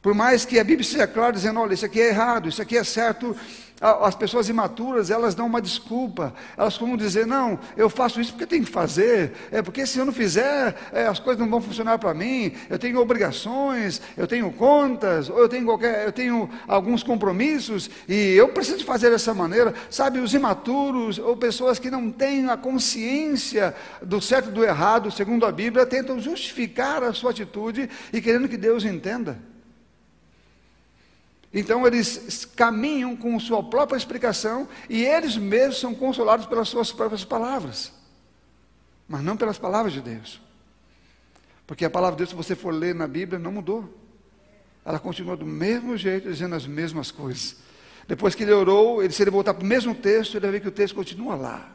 Por 0.00 0.14
mais 0.14 0.44
que 0.44 0.60
a 0.60 0.64
Bíblia 0.64 0.88
seja 0.88 1.08
clara 1.08 1.32
dizendo, 1.32 1.58
olha, 1.58 1.74
isso 1.74 1.84
aqui 1.84 2.00
é 2.00 2.08
errado, 2.08 2.48
isso 2.48 2.62
aqui 2.62 2.76
é 2.76 2.84
certo, 2.84 3.36
as 3.80 4.14
pessoas 4.14 4.48
imaturas, 4.48 5.10
elas 5.10 5.34
dão 5.34 5.46
uma 5.46 5.60
desculpa, 5.60 6.32
elas 6.56 6.74
costumam 6.74 6.96
dizer, 6.96 7.26
não, 7.26 7.58
eu 7.76 7.88
faço 7.88 8.20
isso 8.20 8.32
porque 8.32 8.46
tenho 8.46 8.64
que 8.64 8.70
fazer, 8.70 9.32
é 9.50 9.60
porque 9.60 9.86
se 9.86 9.98
eu 9.98 10.04
não 10.04 10.12
fizer, 10.12 10.74
é, 10.92 11.06
as 11.06 11.18
coisas 11.18 11.40
não 11.40 11.48
vão 11.48 11.60
funcionar 11.60 11.98
para 11.98 12.14
mim, 12.14 12.52
eu 12.70 12.78
tenho 12.78 13.00
obrigações, 13.00 14.00
eu 14.16 14.26
tenho 14.26 14.52
contas, 14.52 15.28
ou 15.28 15.38
eu 15.38 15.48
tenho 15.48 15.64
qualquer, 15.64 16.06
eu 16.06 16.12
tenho 16.12 16.48
alguns 16.66 17.02
compromissos, 17.02 17.90
e 18.08 18.34
eu 18.34 18.48
preciso 18.48 18.84
fazer 18.84 19.10
dessa 19.10 19.34
maneira, 19.34 19.74
sabe, 19.90 20.20
os 20.20 20.34
imaturos, 20.34 21.18
ou 21.18 21.36
pessoas 21.36 21.78
que 21.78 21.90
não 21.90 22.10
têm 22.10 22.48
a 22.50 22.56
consciência 22.56 23.74
do 24.02 24.20
certo 24.20 24.50
e 24.50 24.52
do 24.52 24.64
errado, 24.64 25.10
segundo 25.10 25.46
a 25.46 25.52
Bíblia, 25.52 25.86
tentam 25.86 26.20
justificar 26.20 27.02
a 27.02 27.12
sua 27.12 27.30
atitude 27.30 27.88
e 28.12 28.20
querendo 28.20 28.48
que 28.48 28.56
Deus 28.56 28.84
entenda. 28.84 29.38
Então 31.52 31.86
eles 31.86 32.44
caminham 32.44 33.16
com 33.16 33.38
sua 33.40 33.62
própria 33.62 33.96
explicação 33.96 34.68
e 34.88 35.04
eles 35.04 35.36
mesmos 35.36 35.80
são 35.80 35.94
consolados 35.94 36.46
pelas 36.46 36.68
suas 36.68 36.92
próprias 36.92 37.24
palavras, 37.24 37.92
mas 39.08 39.22
não 39.22 39.36
pelas 39.36 39.58
palavras 39.58 39.92
de 39.92 40.00
Deus. 40.00 40.40
Porque 41.66 41.84
a 41.84 41.90
palavra 41.90 42.16
de 42.16 42.18
Deus, 42.18 42.30
se 42.30 42.36
você 42.36 42.54
for 42.54 42.72
ler 42.72 42.94
na 42.94 43.06
Bíblia, 43.06 43.38
não 43.38 43.52
mudou. 43.52 43.94
Ela 44.84 44.98
continua 44.98 45.36
do 45.36 45.44
mesmo 45.44 45.96
jeito, 45.96 46.30
dizendo 46.30 46.54
as 46.54 46.66
mesmas 46.66 47.10
coisas. 47.10 47.56
Depois 48.06 48.34
que 48.34 48.42
ele 48.42 48.52
orou, 48.52 49.02
ele, 49.02 49.12
se 49.12 49.22
ele 49.22 49.30
voltar 49.30 49.52
para 49.52 49.62
o 49.62 49.66
mesmo 49.66 49.94
texto, 49.94 50.34
ele 50.34 50.40
vai 50.40 50.52
ver 50.52 50.60
que 50.60 50.68
o 50.68 50.72
texto 50.72 50.94
continua 50.94 51.34
lá, 51.34 51.70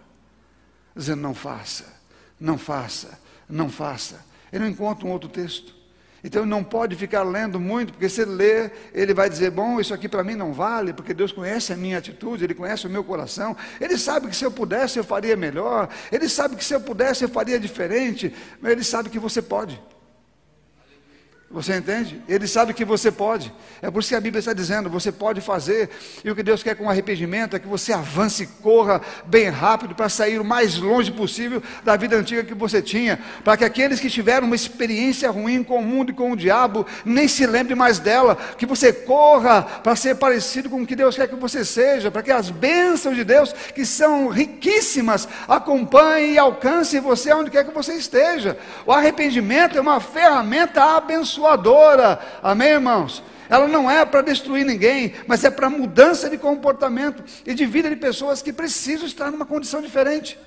dizendo: 0.96 1.22
não 1.22 1.36
faça, 1.36 2.02
não 2.40 2.58
faça, 2.58 3.20
não 3.48 3.70
faça. 3.70 4.26
Ele 4.52 4.64
não 4.64 4.72
encontra 4.72 5.06
um 5.08 5.12
outro 5.12 5.30
texto. 5.30 5.76
Então 6.24 6.46
não 6.46 6.64
pode 6.64 6.96
ficar 6.96 7.24
lendo 7.24 7.60
muito, 7.60 7.92
porque 7.92 8.08
se 8.08 8.24
ler, 8.24 8.72
ele 8.94 9.14
vai 9.14 9.30
dizer: 9.30 9.52
Bom, 9.52 9.80
isso 9.80 9.94
aqui 9.94 10.08
para 10.08 10.24
mim 10.24 10.36
não 10.36 10.54
vale, 10.54 10.94
porque 10.94 11.14
Deus 11.14 11.34
conhece 11.34 11.74
a 11.74 11.76
minha 11.76 11.98
atitude, 11.98 12.46
Ele 12.46 12.54
conhece 12.54 12.88
o 12.88 12.90
meu 12.90 13.04
coração, 13.04 13.58
Ele 13.80 13.98
sabe 13.98 14.28
que 14.28 14.36
se 14.36 14.46
eu 14.46 14.52
pudesse 14.52 14.98
eu 14.98 15.04
faria 15.04 15.36
melhor, 15.36 15.90
Ele 16.12 16.30
sabe 16.30 16.56
que 16.56 16.64
se 16.64 16.74
eu 16.74 16.80
pudesse 16.80 17.24
eu 17.24 17.30
faria 17.30 17.60
diferente, 17.60 18.34
mas 18.62 18.72
Ele 18.72 18.84
sabe 18.84 19.10
que 19.10 19.20
você 19.20 19.42
pode. 19.42 19.82
Você 21.54 21.76
entende? 21.76 22.20
Ele 22.28 22.48
sabe 22.48 22.74
que 22.74 22.84
você 22.84 23.12
pode. 23.12 23.54
É 23.80 23.92
por 23.92 24.00
isso 24.00 24.10
que 24.10 24.16
a 24.16 24.20
Bíblia 24.20 24.40
está 24.40 24.54
dizendo: 24.54 24.90
você 24.90 25.12
pode 25.12 25.40
fazer. 25.40 25.88
E 26.26 26.32
o 26.32 26.36
que 26.36 26.42
Deus 26.42 26.64
quer 26.64 26.76
com 26.76 26.90
arrependimento 26.90 27.56
é 27.56 27.60
que 27.60 27.68
você 27.68 27.94
avance 27.94 28.42
e 28.42 28.48
corra 28.48 29.00
bem 29.28 29.50
rápido 29.50 29.94
para 29.94 30.10
sair 30.10 30.40
o 30.40 30.44
mais 30.44 30.78
longe 30.80 31.12
possível 31.12 31.62
da 31.84 31.96
vida 31.96 32.16
antiga 32.16 32.44
que 32.44 32.56
você 32.56 32.82
tinha. 32.82 33.20
Para 33.44 33.56
que 33.56 33.64
aqueles 33.64 34.00
que 34.00 34.10
tiveram 34.10 34.48
uma 34.48 34.56
experiência 34.56 35.30
ruim 35.30 35.64
com 35.64 35.78
o 35.78 35.86
mundo 35.86 36.10
e 36.10 36.16
com 36.16 36.32
o 36.32 36.36
diabo 36.36 36.88
nem 37.06 37.28
se 37.28 37.46
lembre 37.46 37.76
mais 37.76 38.00
dela. 38.00 38.36
Que 38.58 38.66
você 38.66 38.92
corra 38.92 39.62
para 39.62 39.96
ser 39.96 40.16
parecido 40.16 40.72
com 40.72 40.82
o 40.82 40.88
que 40.88 40.96
Deus 40.96 41.16
quer 41.16 41.28
que 41.28 41.36
você 41.36 41.64
seja. 41.64 42.10
Para 42.10 42.24
que 42.24 42.32
as 42.32 42.50
bênçãos 42.50 43.16
de 43.16 43.24
Deus, 43.24 43.54
que 43.54 43.86
são 43.86 44.28
riquíssimas, 44.28 45.28
acompanhem 45.48 46.34
e 46.34 46.40
alcancem 46.40 47.00
você 47.00 47.32
onde 47.32 47.52
quer 47.52 47.64
que 47.64 47.72
você 47.72 47.94
esteja. 47.94 48.58
O 48.88 48.92
arrependimento 48.92 49.78
é 49.78 49.82
uma 49.82 50.00
ferramenta 50.00 50.98
abençoada 50.98 51.43
abençoadora. 51.44 52.20
Amém, 52.42 52.70
irmãos? 52.70 53.24
Ela 53.50 53.68
não 53.68 53.92
é 53.92 54.06
para 54.06 54.22
destruir 54.22 54.66
ninguém, 54.66 55.14
mas 55.28 55.44
é 55.44 55.52
para 55.52 55.70
mudança 55.70 56.30
de 56.30 56.38
comportamento 56.38 57.24
e 57.46 57.54
de 57.54 57.66
vida 57.66 57.90
de 57.90 57.96
pessoas 57.96 58.42
que 58.42 58.54
precisam 58.54 59.06
estar 59.06 59.30
numa 59.30 59.46
condição 59.46 59.82
diferente. 59.82 60.40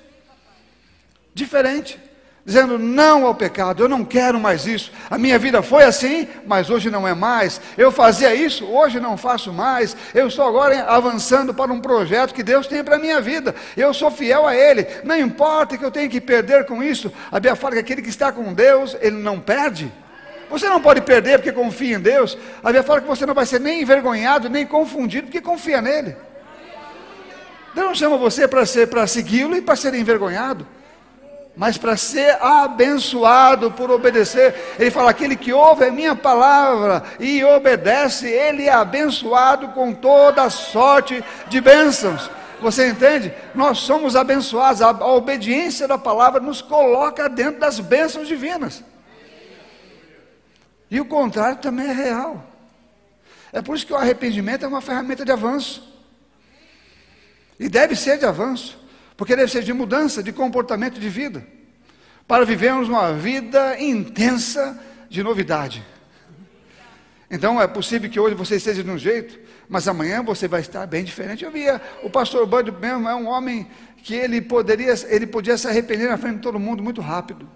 Diferente. 1.33 1.99
Dizendo 2.43 2.79
não 2.79 3.25
ao 3.25 3.35
pecado, 3.35 3.83
eu 3.83 3.89
não 3.89 4.05
quero 4.05 4.39
mais 4.39 4.65
isso. 4.65 4.89
A 5.09 5.17
minha 5.17 5.37
vida 5.37 5.61
foi 5.61 5.83
assim, 5.83 6.29
mas 6.45 6.69
hoje 6.69 6.89
não 6.89 7.05
é 7.05 7.13
mais. 7.13 7.59
Eu 7.77 7.91
fazia 7.91 8.33
isso, 8.33 8.65
hoje 8.65 9.01
não 9.01 9.17
faço 9.17 9.51
mais. 9.51 9.97
Eu 10.15 10.29
estou 10.29 10.47
agora 10.47 10.85
avançando 10.85 11.53
para 11.53 11.73
um 11.73 11.81
projeto 11.81 12.33
que 12.33 12.41
Deus 12.41 12.65
tem 12.65 12.85
para 12.85 12.95
a 12.95 12.99
minha 12.99 13.19
vida. 13.19 13.53
Eu 13.75 13.93
sou 13.93 14.09
fiel 14.09 14.47
a 14.47 14.55
Ele. 14.55 14.87
Não 15.03 15.17
importa 15.17 15.77
que 15.77 15.83
eu 15.83 15.91
tenha 15.91 16.07
que 16.07 16.21
perder 16.21 16.65
com 16.65 16.81
isso. 16.81 17.11
A 17.29 17.35
Bíblia 17.35 17.55
fala 17.57 17.73
que 17.73 17.79
aquele 17.79 18.01
que 18.01 18.09
está 18.09 18.31
com 18.31 18.53
Deus, 18.53 18.95
ele 19.01 19.17
não 19.17 19.41
perde. 19.41 19.91
Você 20.49 20.69
não 20.69 20.81
pode 20.81 21.01
perder 21.01 21.37
porque 21.37 21.51
confia 21.51 21.97
em 21.97 21.99
Deus. 21.99 22.37
A 22.63 22.67
Bíblia 22.67 22.83
fala 22.83 23.01
que 23.01 23.07
você 23.07 23.25
não 23.25 23.33
vai 23.33 23.45
ser 23.45 23.59
nem 23.59 23.81
envergonhado, 23.81 24.49
nem 24.49 24.65
confundido, 24.65 25.27
porque 25.27 25.41
confia 25.41 25.81
nele. 25.81 26.15
Deus 27.75 27.87
não 27.87 27.95
chama 27.95 28.17
você 28.17 28.47
para 28.47 28.65
ser 28.65 28.87
para 28.87 29.05
segui-lo 29.05 29.55
e 29.55 29.61
para 29.61 29.75
ser 29.75 29.93
envergonhado. 29.93 30.65
mas 31.57 31.75
para 31.75 31.97
ser 31.97 32.37
abençoado 32.39 33.71
por 33.71 33.89
obedecer. 33.89 34.53
Ele 34.79 34.91
fala: 34.91 35.09
aquele 35.09 35.35
que 35.35 35.51
ouve 35.51 35.85
a 35.85 35.91
minha 35.91 36.15
palavra 36.15 37.03
e 37.19 37.43
obedece, 37.43 38.27
ele 38.27 38.67
é 38.67 38.73
abençoado 38.73 39.69
com 39.69 39.91
toda 39.91 40.49
sorte 40.51 41.23
de 41.47 41.59
bênçãos. 41.59 42.29
Você 42.61 42.87
entende? 42.87 43.33
Nós 43.53 43.79
somos 43.79 44.15
abençoados, 44.15 44.81
a, 44.81 44.89
a 44.89 45.13
obediência 45.13 45.87
da 45.87 45.97
palavra 45.97 46.39
nos 46.39 46.61
coloca 46.61 47.27
dentro 47.27 47.59
das 47.59 47.79
bênçãos 47.79 48.27
divinas. 48.27 48.83
E 50.89 50.99
o 50.99 51.05
contrário 51.05 51.57
também 51.57 51.87
é 51.87 51.93
real. 51.93 52.45
É 53.51 53.61
por 53.61 53.75
isso 53.75 53.85
que 53.85 53.93
o 53.93 53.97
arrependimento 53.97 54.63
é 54.63 54.67
uma 54.67 54.81
ferramenta 54.81 55.25
de 55.25 55.31
avanço. 55.31 55.95
E 57.59 57.67
deve 57.67 57.95
ser 57.95 58.17
de 58.17 58.25
avanço. 58.25 58.77
Porque 59.17 59.35
deve 59.35 59.51
ser 59.51 59.63
de 59.63 59.73
mudança 59.73 60.21
de 60.21 60.31
comportamento 60.31 60.99
de 60.99 61.09
vida, 61.09 61.45
para 62.27 62.45
vivermos 62.45 62.87
uma 62.87 63.11
vida 63.13 63.81
intensa 63.81 64.79
de 65.09 65.23
novidade. 65.23 65.83
Então 67.29 67.59
é 67.59 67.67
possível 67.67 68.09
que 68.09 68.19
hoje 68.19 68.35
você 68.35 68.57
esteja 68.57 68.83
de 68.83 68.91
um 68.91 68.97
jeito, 68.97 69.39
mas 69.67 69.87
amanhã 69.87 70.23
você 70.23 70.47
vai 70.47 70.61
estar 70.61 70.85
bem 70.85 71.03
diferente. 71.03 71.43
Eu 71.43 71.51
via 71.51 71.81
o 72.03 72.11
pastor 72.11 72.45
Bud 72.45 72.71
mesmo, 72.71 73.09
é 73.09 73.15
um 73.15 73.27
homem 73.27 73.67
que 74.03 74.13
ele 74.13 74.39
poderia, 74.39 74.93
ele 75.07 75.25
podia 75.25 75.57
se 75.57 75.67
arrepender 75.67 76.07
na 76.07 76.17
frente 76.17 76.35
de 76.35 76.41
todo 76.41 76.59
mundo 76.59 76.83
muito 76.83 77.01
rápido. 77.01 77.49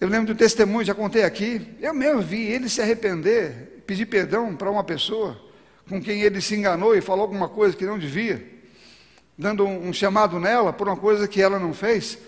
Eu 0.00 0.08
lembro 0.08 0.34
do 0.34 0.38
testemunho, 0.38 0.84
já 0.84 0.94
contei 0.94 1.22
aqui, 1.22 1.74
eu 1.80 1.94
mesmo 1.94 2.20
vi 2.20 2.42
ele 2.42 2.68
se 2.68 2.82
arrepender, 2.82 3.82
pedir 3.86 4.06
perdão 4.06 4.54
para 4.54 4.70
uma 4.70 4.84
pessoa 4.84 5.40
com 5.88 6.02
quem 6.02 6.22
ele 6.22 6.40
se 6.40 6.54
enganou 6.54 6.94
e 6.94 7.00
falou 7.00 7.22
alguma 7.22 7.48
coisa 7.48 7.76
que 7.76 7.86
não 7.86 7.98
devia 7.98 8.56
dando 9.36 9.66
um, 9.66 9.92
chamado 9.92 10.40
nela 10.40 10.72
por 10.72 10.88
uma 10.88 10.96
coisa 10.96 11.28
que 11.28 11.42
ela 11.42 11.58
não 11.58 11.74
fez. 11.74 12.18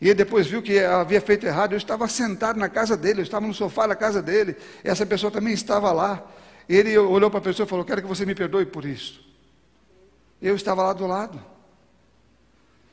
E 0.00 0.08
ele 0.08 0.14
depois 0.14 0.46
viu 0.46 0.60
que 0.60 0.78
havia 0.78 1.20
feito 1.20 1.46
errado. 1.46 1.72
Eu 1.72 1.78
estava 1.78 2.06
sentado 2.06 2.58
na 2.58 2.68
casa 2.68 2.96
dele, 2.96 3.20
eu 3.20 3.24
estava 3.24 3.46
no 3.46 3.54
sofá 3.54 3.86
da 3.86 3.96
casa 3.96 4.20
dele. 4.20 4.56
essa 4.84 5.06
pessoa 5.06 5.30
também 5.30 5.54
estava 5.54 5.90
lá. 5.92 6.22
Ele 6.68 6.96
olhou 6.98 7.30
para 7.30 7.38
a 7.38 7.42
pessoa 7.42 7.64
e 7.64 7.68
falou: 7.68 7.84
Quero 7.84 8.02
que 8.02 8.08
você 8.08 8.26
me 8.26 8.34
perdoe 8.34 8.66
por 8.66 8.84
isso. 8.84 9.24
Eu 10.42 10.54
estava 10.54 10.82
lá 10.82 10.92
do 10.92 11.06
lado. 11.06 11.40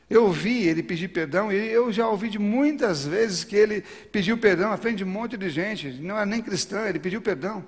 Eu 0.09 0.25
ouvi 0.25 0.67
ele 0.67 0.83
pedir 0.83 1.07
perdão, 1.07 1.51
e 1.51 1.55
eu 1.55 1.91
já 1.91 2.07
ouvi 2.07 2.29
de 2.29 2.37
muitas 2.37 3.05
vezes 3.05 3.43
que 3.43 3.55
ele 3.55 3.81
pediu 4.11 4.37
perdão 4.37 4.71
à 4.71 4.77
frente 4.77 4.97
de 4.97 5.03
um 5.03 5.07
monte 5.07 5.37
de 5.37 5.49
gente, 5.49 5.89
não 5.89 6.19
é 6.19 6.25
nem 6.25 6.41
cristã, 6.41 6.87
ele 6.87 6.99
pediu 6.99 7.21
perdão 7.21 7.65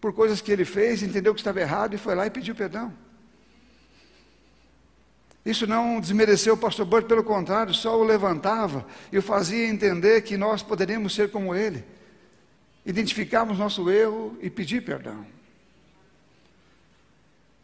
por 0.00 0.12
coisas 0.12 0.40
que 0.40 0.52
ele 0.52 0.64
fez, 0.64 1.02
entendeu 1.02 1.32
que 1.34 1.40
estava 1.40 1.60
errado 1.60 1.94
e 1.94 1.98
foi 1.98 2.14
lá 2.14 2.26
e 2.26 2.30
pediu 2.30 2.54
perdão. 2.54 2.92
Isso 5.44 5.64
não 5.64 6.00
desmereceu 6.00 6.54
o 6.54 6.56
pastor 6.56 6.84
Burt, 6.84 7.06
pelo 7.06 7.22
contrário, 7.22 7.72
só 7.72 7.96
o 7.96 8.02
levantava 8.02 8.84
e 9.12 9.18
o 9.18 9.22
fazia 9.22 9.68
entender 9.68 10.22
que 10.22 10.36
nós 10.36 10.60
poderíamos 10.60 11.14
ser 11.14 11.30
como 11.30 11.54
ele, 11.54 11.84
identificarmos 12.84 13.56
nosso 13.56 13.88
erro 13.88 14.36
e 14.42 14.50
pedir 14.50 14.82
perdão. 14.82 15.24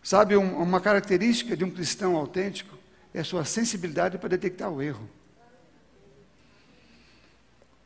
Sabe, 0.01 0.37
um, 0.37 0.63
uma 0.63 0.81
característica 0.81 1.57
de 1.57 1.65
um 1.65 1.71
cristão 1.71 2.17
autêntico 2.17 2.82
é 3.15 3.21
a 3.21 3.25
sua 3.25 3.45
sensibilidade 3.45 4.19
para 4.19 4.29
detectar 4.29 4.71
o 4.71 4.81
erro. 4.81 5.09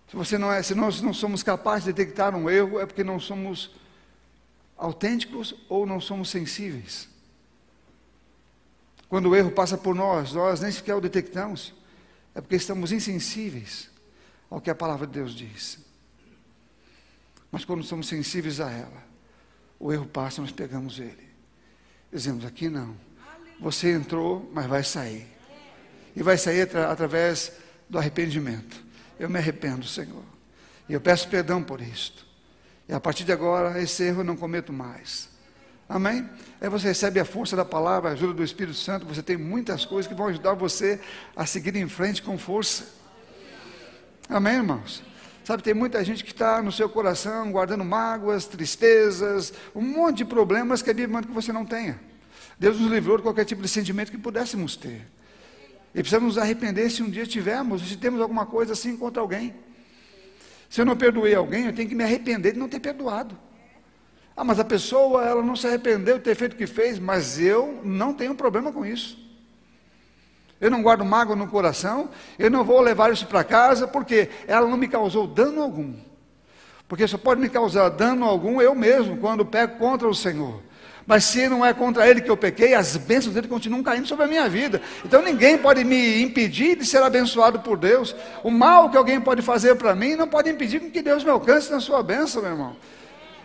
Se, 0.08 0.16
você 0.16 0.38
não 0.38 0.52
é, 0.52 0.62
se 0.62 0.74
nós 0.74 1.00
não 1.00 1.12
somos 1.12 1.42
capazes 1.42 1.84
de 1.84 1.92
detectar 1.92 2.34
um 2.34 2.48
erro, 2.48 2.78
é 2.78 2.86
porque 2.86 3.02
não 3.02 3.18
somos 3.18 3.74
autênticos 4.76 5.54
ou 5.68 5.84
não 5.84 6.00
somos 6.00 6.30
sensíveis. 6.30 7.08
Quando 9.08 9.30
o 9.30 9.36
erro 9.36 9.50
passa 9.50 9.76
por 9.76 9.94
nós, 9.94 10.32
nós 10.32 10.60
nem 10.60 10.70
sequer 10.70 10.94
o 10.94 11.00
detectamos, 11.00 11.74
é 12.34 12.40
porque 12.40 12.56
estamos 12.56 12.92
insensíveis 12.92 13.90
ao 14.50 14.60
que 14.60 14.70
a 14.70 14.74
palavra 14.74 15.06
de 15.06 15.14
Deus 15.14 15.34
diz. 15.34 15.78
Mas 17.50 17.64
quando 17.64 17.82
somos 17.82 18.08
sensíveis 18.08 18.60
a 18.60 18.70
ela, 18.70 19.04
o 19.78 19.92
erro 19.92 20.06
passa, 20.06 20.40
nós 20.40 20.52
pegamos 20.52 20.98
ele. 20.98 21.26
Dizemos: 22.12 22.44
aqui 22.44 22.68
não. 22.68 22.96
Você 23.60 23.92
entrou, 23.92 24.50
mas 24.52 24.66
vai 24.66 24.82
sair. 24.82 25.26
E 26.14 26.22
vai 26.22 26.36
sair 26.36 26.62
atra 26.62 26.90
através 26.90 27.52
do 27.88 27.98
arrependimento. 27.98 28.84
Eu 29.18 29.28
me 29.30 29.38
arrependo, 29.38 29.86
Senhor. 29.86 30.22
E 30.88 30.92
eu 30.92 31.00
peço 31.00 31.28
perdão 31.28 31.62
por 31.62 31.80
isto. 31.80 32.26
E 32.88 32.92
a 32.92 33.00
partir 33.00 33.24
de 33.24 33.32
agora, 33.32 33.80
esse 33.80 34.04
erro 34.04 34.20
eu 34.20 34.24
não 34.24 34.36
cometo 34.36 34.72
mais. 34.72 35.28
Amém? 35.88 36.28
Aí 36.60 36.68
você 36.68 36.88
recebe 36.88 37.20
a 37.20 37.24
força 37.24 37.54
da 37.54 37.64
palavra, 37.64 38.10
a 38.10 38.12
ajuda 38.12 38.34
do 38.34 38.44
Espírito 38.44 38.76
Santo, 38.76 39.06
você 39.06 39.22
tem 39.22 39.36
muitas 39.36 39.84
coisas 39.84 40.08
que 40.08 40.14
vão 40.14 40.26
ajudar 40.28 40.54
você 40.54 41.00
a 41.34 41.46
seguir 41.46 41.76
em 41.76 41.88
frente 41.88 42.22
com 42.22 42.36
força. 42.36 42.84
Amém, 44.28 44.54
irmãos? 44.54 45.02
Sabe, 45.44 45.62
tem 45.62 45.74
muita 45.74 46.02
gente 46.04 46.24
que 46.24 46.32
está 46.32 46.60
no 46.60 46.72
seu 46.72 46.88
coração 46.88 47.52
guardando 47.52 47.84
mágoas, 47.84 48.46
tristezas, 48.46 49.52
um 49.76 49.80
monte 49.80 50.18
de 50.18 50.24
problemas 50.24 50.82
que 50.82 50.90
a 50.90 50.94
Bíblia 50.94 51.14
manda 51.14 51.28
que 51.28 51.32
você 51.32 51.52
não 51.52 51.64
tenha. 51.64 52.00
Deus 52.58 52.80
nos 52.80 52.90
livrou 52.90 53.16
de 53.16 53.22
qualquer 53.22 53.44
tipo 53.44 53.62
de 53.62 53.68
sentimento 53.68 54.10
que 54.10 54.18
pudéssemos 54.18 54.76
ter. 54.76 55.06
E 55.94 56.00
precisamos 56.00 56.34
nos 56.34 56.38
arrepender 56.38 56.90
se 56.90 57.02
um 57.02 57.10
dia 57.10 57.26
tivermos, 57.26 57.82
se 57.82 57.96
temos 57.96 58.20
alguma 58.20 58.46
coisa 58.46 58.72
assim 58.72 58.96
contra 58.96 59.20
alguém. 59.20 59.54
Se 60.68 60.80
eu 60.80 60.84
não 60.84 60.96
perdoei 60.96 61.34
alguém, 61.34 61.66
eu 61.66 61.72
tenho 61.72 61.88
que 61.88 61.94
me 61.94 62.04
arrepender 62.04 62.52
de 62.52 62.58
não 62.58 62.68
ter 62.68 62.80
perdoado. 62.80 63.38
Ah, 64.36 64.44
mas 64.44 64.58
a 64.58 64.64
pessoa, 64.64 65.24
ela 65.24 65.42
não 65.42 65.56
se 65.56 65.66
arrependeu 65.66 66.18
de 66.18 66.24
ter 66.24 66.34
feito 66.34 66.52
o 66.52 66.56
que 66.56 66.66
fez, 66.66 66.98
mas 66.98 67.38
eu 67.38 67.80
não 67.82 68.12
tenho 68.12 68.34
problema 68.34 68.70
com 68.70 68.84
isso. 68.84 69.18
Eu 70.60 70.70
não 70.70 70.82
guardo 70.82 71.04
mágoa 71.04 71.36
no 71.36 71.48
coração, 71.48 72.10
eu 72.38 72.50
não 72.50 72.64
vou 72.64 72.80
levar 72.80 73.12
isso 73.12 73.26
para 73.26 73.44
casa, 73.44 73.86
porque 73.86 74.28
ela 74.46 74.66
não 74.68 74.76
me 74.76 74.88
causou 74.88 75.26
dano 75.26 75.62
algum. 75.62 75.94
Porque 76.88 77.06
só 77.06 77.18
pode 77.18 77.40
me 77.40 77.48
causar 77.48 77.88
dano 77.90 78.24
algum 78.24 78.60
eu 78.60 78.74
mesmo, 78.74 79.16
quando 79.18 79.44
pego 79.44 79.78
contra 79.78 80.08
o 80.08 80.14
Senhor. 80.14 80.62
Mas 81.06 81.24
se 81.24 81.48
não 81.48 81.64
é 81.64 81.72
contra 81.72 82.08
Ele 82.08 82.20
que 82.20 82.30
eu 82.30 82.36
pequei, 82.36 82.74
as 82.74 82.96
bênçãos 82.96 83.32
dele 83.32 83.46
continuam 83.46 83.82
caindo 83.82 84.08
sobre 84.08 84.24
a 84.24 84.28
minha 84.28 84.48
vida. 84.48 84.82
Então 85.04 85.22
ninguém 85.22 85.56
pode 85.56 85.84
me 85.84 86.20
impedir 86.20 86.76
de 86.76 86.84
ser 86.84 87.00
abençoado 87.02 87.60
por 87.60 87.78
Deus. 87.78 88.14
O 88.42 88.50
mal 88.50 88.90
que 88.90 88.96
alguém 88.96 89.20
pode 89.20 89.40
fazer 89.40 89.76
para 89.76 89.94
mim 89.94 90.16
não 90.16 90.26
pode 90.26 90.50
impedir 90.50 90.80
que 90.80 91.00
Deus 91.00 91.22
me 91.22 91.30
alcance 91.30 91.70
na 91.70 91.78
sua 91.78 92.02
bênção, 92.02 92.42
meu 92.42 92.50
irmão. 92.50 92.76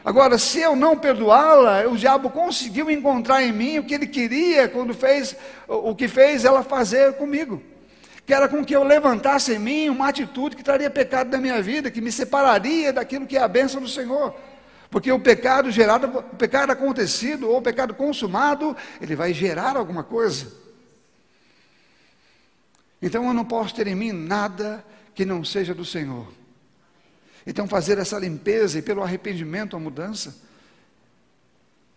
Agora, 0.04 0.39
se 0.39 0.60
eu 0.60 0.76
não 0.76 0.97
perdoá-la, 0.97 1.88
o 1.88 1.95
diabo 1.95 2.32
conseguiu 2.32 2.89
encontrar 2.89 3.43
em 3.43 3.52
mim 3.52 3.78
o 3.78 3.84
que 3.84 3.93
ele 3.93 4.08
queria 4.08 4.67
quando 4.67 4.95
fez 4.95 5.36
o 5.67 5.93
que 5.93 6.08
fez 6.08 6.43
ela 6.43 6.63
fazer 6.63 7.13
comigo. 7.13 7.62
Que 8.26 8.34
era 8.34 8.47
com 8.47 8.65
que 8.65 8.76
eu 8.76 8.84
levantasse 8.84 9.54
em 9.54 9.60
mim 9.60 9.89
uma 9.89 10.08
atitude 10.08 10.56
que 10.56 10.63
traria 10.63 10.89
pecado 10.89 11.30
da 11.30 11.38
minha 11.38 11.62
vida, 11.62 11.91
que 11.91 12.02
me 12.02 12.12
separaria 12.12 12.91
daquilo 12.91 13.28
que 13.28 13.38
é 13.38 13.41
a 13.41 13.47
bênção 13.47 13.80
do 13.80 13.88
Senhor. 13.88 14.34
Porque 14.91 15.10
o 15.10 15.19
pecado 15.19 15.71
gerado, 15.71 16.19
o 16.19 16.36
pecado 16.36 16.69
acontecido 16.71 17.49
ou 17.49 17.58
o 17.58 17.62
pecado 17.62 17.95
consumado, 17.95 18.75
ele 18.99 19.15
vai 19.15 19.34
gerar 19.34 19.77
alguma 19.77 20.04
coisa. 20.04 20.51
Então 23.01 23.25
eu 23.25 23.34
não 23.34 23.45
posso 23.45 23.73
ter 23.73 23.88
em 23.88 23.95
mim 23.95 24.12
nada 24.12 24.86
que 25.15 25.23
não 25.25 25.45
seja 25.45 25.73
do 25.73 25.86
Senhor. 25.86 26.27
Então, 27.47 27.67
fazer 27.67 27.97
essa 27.97 28.19
limpeza 28.19 28.77
e 28.77 28.82
pelo 28.82 29.01
arrependimento 29.01 29.75
a 29.75 29.80
mudança 29.80 30.36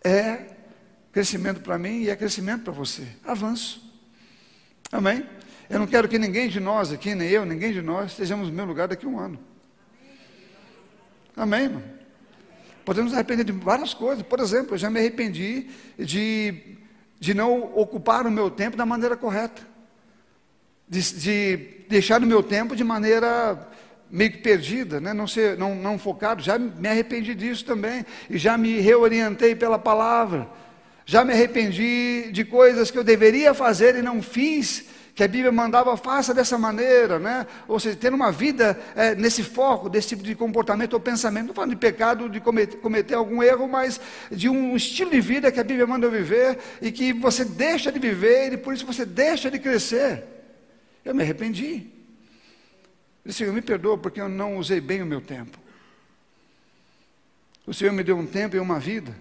é 0.03 0.55
crescimento 1.11 1.61
para 1.61 1.77
mim 1.77 2.01
e 2.01 2.09
é 2.09 2.15
crescimento 2.15 2.63
para 2.63 2.73
você. 2.73 3.07
Avanço. 3.23 3.93
Amém? 4.91 5.23
Eu 5.69 5.79
não 5.79 5.87
quero 5.87 6.07
que 6.07 6.17
ninguém 6.17 6.47
de 6.49 6.59
nós 6.59 6.91
aqui, 6.91 7.13
nem 7.13 7.29
eu, 7.29 7.45
ninguém 7.45 7.73
de 7.73 7.81
nós, 7.81 8.11
estejamos 8.11 8.47
no 8.47 8.53
meu 8.53 8.65
lugar 8.65 8.87
daqui 8.87 9.05
a 9.05 9.09
um 9.09 9.19
ano. 9.19 9.39
Amém, 11.35 11.63
irmão? 11.63 11.94
Podemos 12.85 13.13
arrepender 13.13 13.43
de 13.43 13.51
várias 13.51 13.93
coisas. 13.93 14.23
Por 14.23 14.39
exemplo, 14.39 14.75
eu 14.75 14.77
já 14.77 14.89
me 14.89 14.99
arrependi 14.99 15.67
de, 15.97 16.77
de 17.19 17.33
não 17.33 17.75
ocupar 17.75 18.27
o 18.27 18.31
meu 18.31 18.49
tempo 18.49 18.77
da 18.77 18.85
maneira 18.85 19.17
correta. 19.17 19.61
De, 20.87 21.01
de 21.01 21.57
deixar 21.89 22.21
o 22.21 22.27
meu 22.27 22.43
tempo 22.43 22.75
de 22.75 22.83
maneira 22.83 23.67
meio 24.09 24.31
que 24.31 24.37
perdida, 24.37 24.99
né? 24.99 25.13
não, 25.13 25.27
ser, 25.27 25.57
não, 25.57 25.75
não 25.75 25.97
focado, 25.97 26.43
já 26.43 26.57
me 26.59 26.87
arrependi 26.87 27.33
disso 27.33 27.65
também, 27.65 28.05
e 28.29 28.37
já 28.37 28.57
me 28.57 28.79
reorientei 28.79 29.55
pela 29.55 29.79
palavra, 29.79 30.47
já 31.05 31.25
me 31.25 31.33
arrependi 31.33 32.29
de 32.31 32.45
coisas 32.45 32.91
que 32.91 32.97
eu 32.97 33.03
deveria 33.03 33.53
fazer 33.53 33.95
e 33.95 34.01
não 34.01 34.21
fiz, 34.21 34.85
que 35.15 35.23
a 35.23 35.27
Bíblia 35.29 35.49
mandava, 35.49 35.95
faça 35.95 36.33
dessa 36.33 36.57
maneira, 36.57 37.17
né? 37.17 37.47
ou 37.69 37.79
seja, 37.79 37.95
ter 37.95 38.13
uma 38.13 38.33
vida 38.33 38.77
é, 38.93 39.15
nesse 39.15 39.43
foco, 39.43 39.87
desse 39.87 40.09
tipo 40.09 40.21
de 40.21 40.35
comportamento 40.35 40.91
ou 40.91 40.99
pensamento, 40.99 41.47
não 41.47 41.53
falando 41.53 41.69
de 41.69 41.77
pecado, 41.77 42.29
de 42.29 42.41
cometer, 42.41 42.75
cometer 42.77 43.13
algum 43.13 43.41
erro, 43.41 43.65
mas 43.65 43.99
de 44.29 44.49
um 44.49 44.75
estilo 44.75 45.09
de 45.09 45.21
vida 45.21 45.49
que 45.53 45.59
a 45.59 45.63
Bíblia 45.63 45.87
manda 45.87 46.05
eu 46.05 46.11
viver, 46.11 46.59
e 46.81 46.91
que 46.91 47.13
você 47.13 47.45
deixa 47.45 47.93
de 47.93 47.97
viver, 47.97 48.51
e 48.51 48.57
por 48.57 48.73
isso 48.73 48.85
você 48.85 49.05
deixa 49.05 49.49
de 49.49 49.57
crescer. 49.57 50.25
Eu 51.05 51.15
me 51.15 51.23
arrependi. 51.23 51.63
Ele 51.63 51.89
disse, 53.23 53.37
Senhor, 53.37 53.53
me 53.53 53.61
perdoa 53.61 53.97
porque 53.97 54.19
eu 54.19 54.27
não 54.27 54.57
usei 54.57 54.81
bem 54.81 55.01
o 55.01 55.05
meu 55.05 55.21
tempo. 55.21 55.57
O 57.65 57.73
Senhor 57.73 57.93
me 57.93 58.03
deu 58.03 58.17
um 58.17 58.25
tempo 58.25 58.57
e 58.57 58.59
uma 58.59 58.81
vida. 58.81 59.15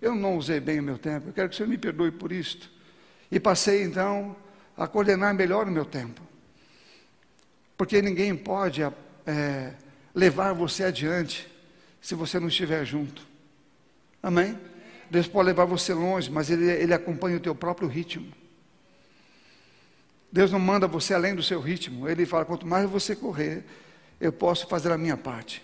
Eu 0.00 0.14
não 0.14 0.36
usei 0.36 0.60
bem 0.60 0.78
o 0.78 0.82
meu 0.82 0.96
tempo. 0.96 1.28
Eu 1.28 1.32
quero 1.32 1.48
que 1.48 1.54
o 1.54 1.56
Senhor 1.56 1.68
me 1.68 1.76
perdoe 1.76 2.12
por 2.12 2.30
isto. 2.30 2.70
E 3.32 3.40
passei 3.40 3.82
então 3.82 4.36
a 4.80 4.88
coordenar 4.88 5.34
melhor 5.34 5.68
o 5.68 5.70
meu 5.70 5.84
tempo. 5.84 6.22
Porque 7.76 8.00
ninguém 8.00 8.34
pode 8.34 8.82
é, 8.82 9.74
levar 10.14 10.54
você 10.54 10.84
adiante 10.84 11.46
se 12.00 12.14
você 12.14 12.40
não 12.40 12.48
estiver 12.48 12.82
junto. 12.86 13.26
Amém? 14.22 14.58
Deus 15.10 15.28
pode 15.28 15.48
levar 15.48 15.66
você 15.66 15.92
longe, 15.92 16.30
mas 16.30 16.48
Ele, 16.48 16.64
ele 16.64 16.94
acompanha 16.94 17.36
o 17.36 17.40
teu 17.40 17.54
próprio 17.54 17.88
ritmo. 17.88 18.32
Deus 20.32 20.50
não 20.50 20.58
manda 20.58 20.86
você 20.86 21.12
além 21.12 21.34
do 21.34 21.42
seu 21.42 21.60
ritmo. 21.60 22.08
Ele 22.08 22.24
fala: 22.24 22.46
quanto 22.46 22.66
mais 22.66 22.88
você 22.88 23.14
correr, 23.14 23.64
eu 24.18 24.32
posso 24.32 24.66
fazer 24.66 24.90
a 24.92 24.96
minha 24.96 25.16
parte. 25.16 25.62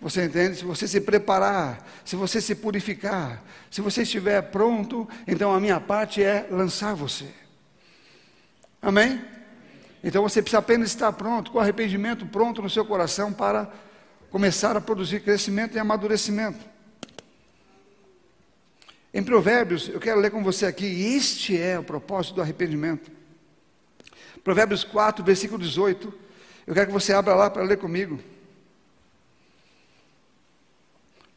Você 0.00 0.26
entende? 0.26 0.58
Se 0.58 0.64
você 0.64 0.86
se 0.86 1.00
preparar, 1.00 1.84
se 2.04 2.14
você 2.14 2.40
se 2.40 2.54
purificar, 2.54 3.42
se 3.70 3.80
você 3.80 4.02
estiver 4.02 4.40
pronto, 4.40 5.08
então 5.26 5.52
a 5.52 5.58
minha 5.58 5.80
parte 5.80 6.22
é 6.22 6.46
lançar 6.48 6.94
você. 6.94 7.26
Amém? 8.84 9.18
Então 10.02 10.22
você 10.22 10.42
precisa 10.42 10.58
apenas 10.58 10.90
estar 10.90 11.10
pronto, 11.14 11.50
com 11.50 11.58
arrependimento 11.58 12.26
pronto 12.26 12.60
no 12.60 12.68
seu 12.68 12.84
coração 12.84 13.32
para 13.32 13.72
começar 14.30 14.76
a 14.76 14.80
produzir 14.80 15.20
crescimento 15.20 15.74
e 15.74 15.78
amadurecimento. 15.78 16.62
Em 19.14 19.22
Provérbios, 19.22 19.88
eu 19.88 19.98
quero 19.98 20.20
ler 20.20 20.30
com 20.30 20.44
você 20.44 20.66
aqui, 20.66 20.84
este 20.84 21.58
é 21.58 21.78
o 21.78 21.82
propósito 21.82 22.34
do 22.34 22.42
arrependimento. 22.42 23.10
Provérbios 24.42 24.84
4, 24.84 25.24
versículo 25.24 25.58
18. 25.58 26.12
Eu 26.66 26.74
quero 26.74 26.88
que 26.88 26.92
você 26.92 27.14
abra 27.14 27.34
lá 27.34 27.48
para 27.48 27.62
ler 27.62 27.78
comigo. 27.78 28.20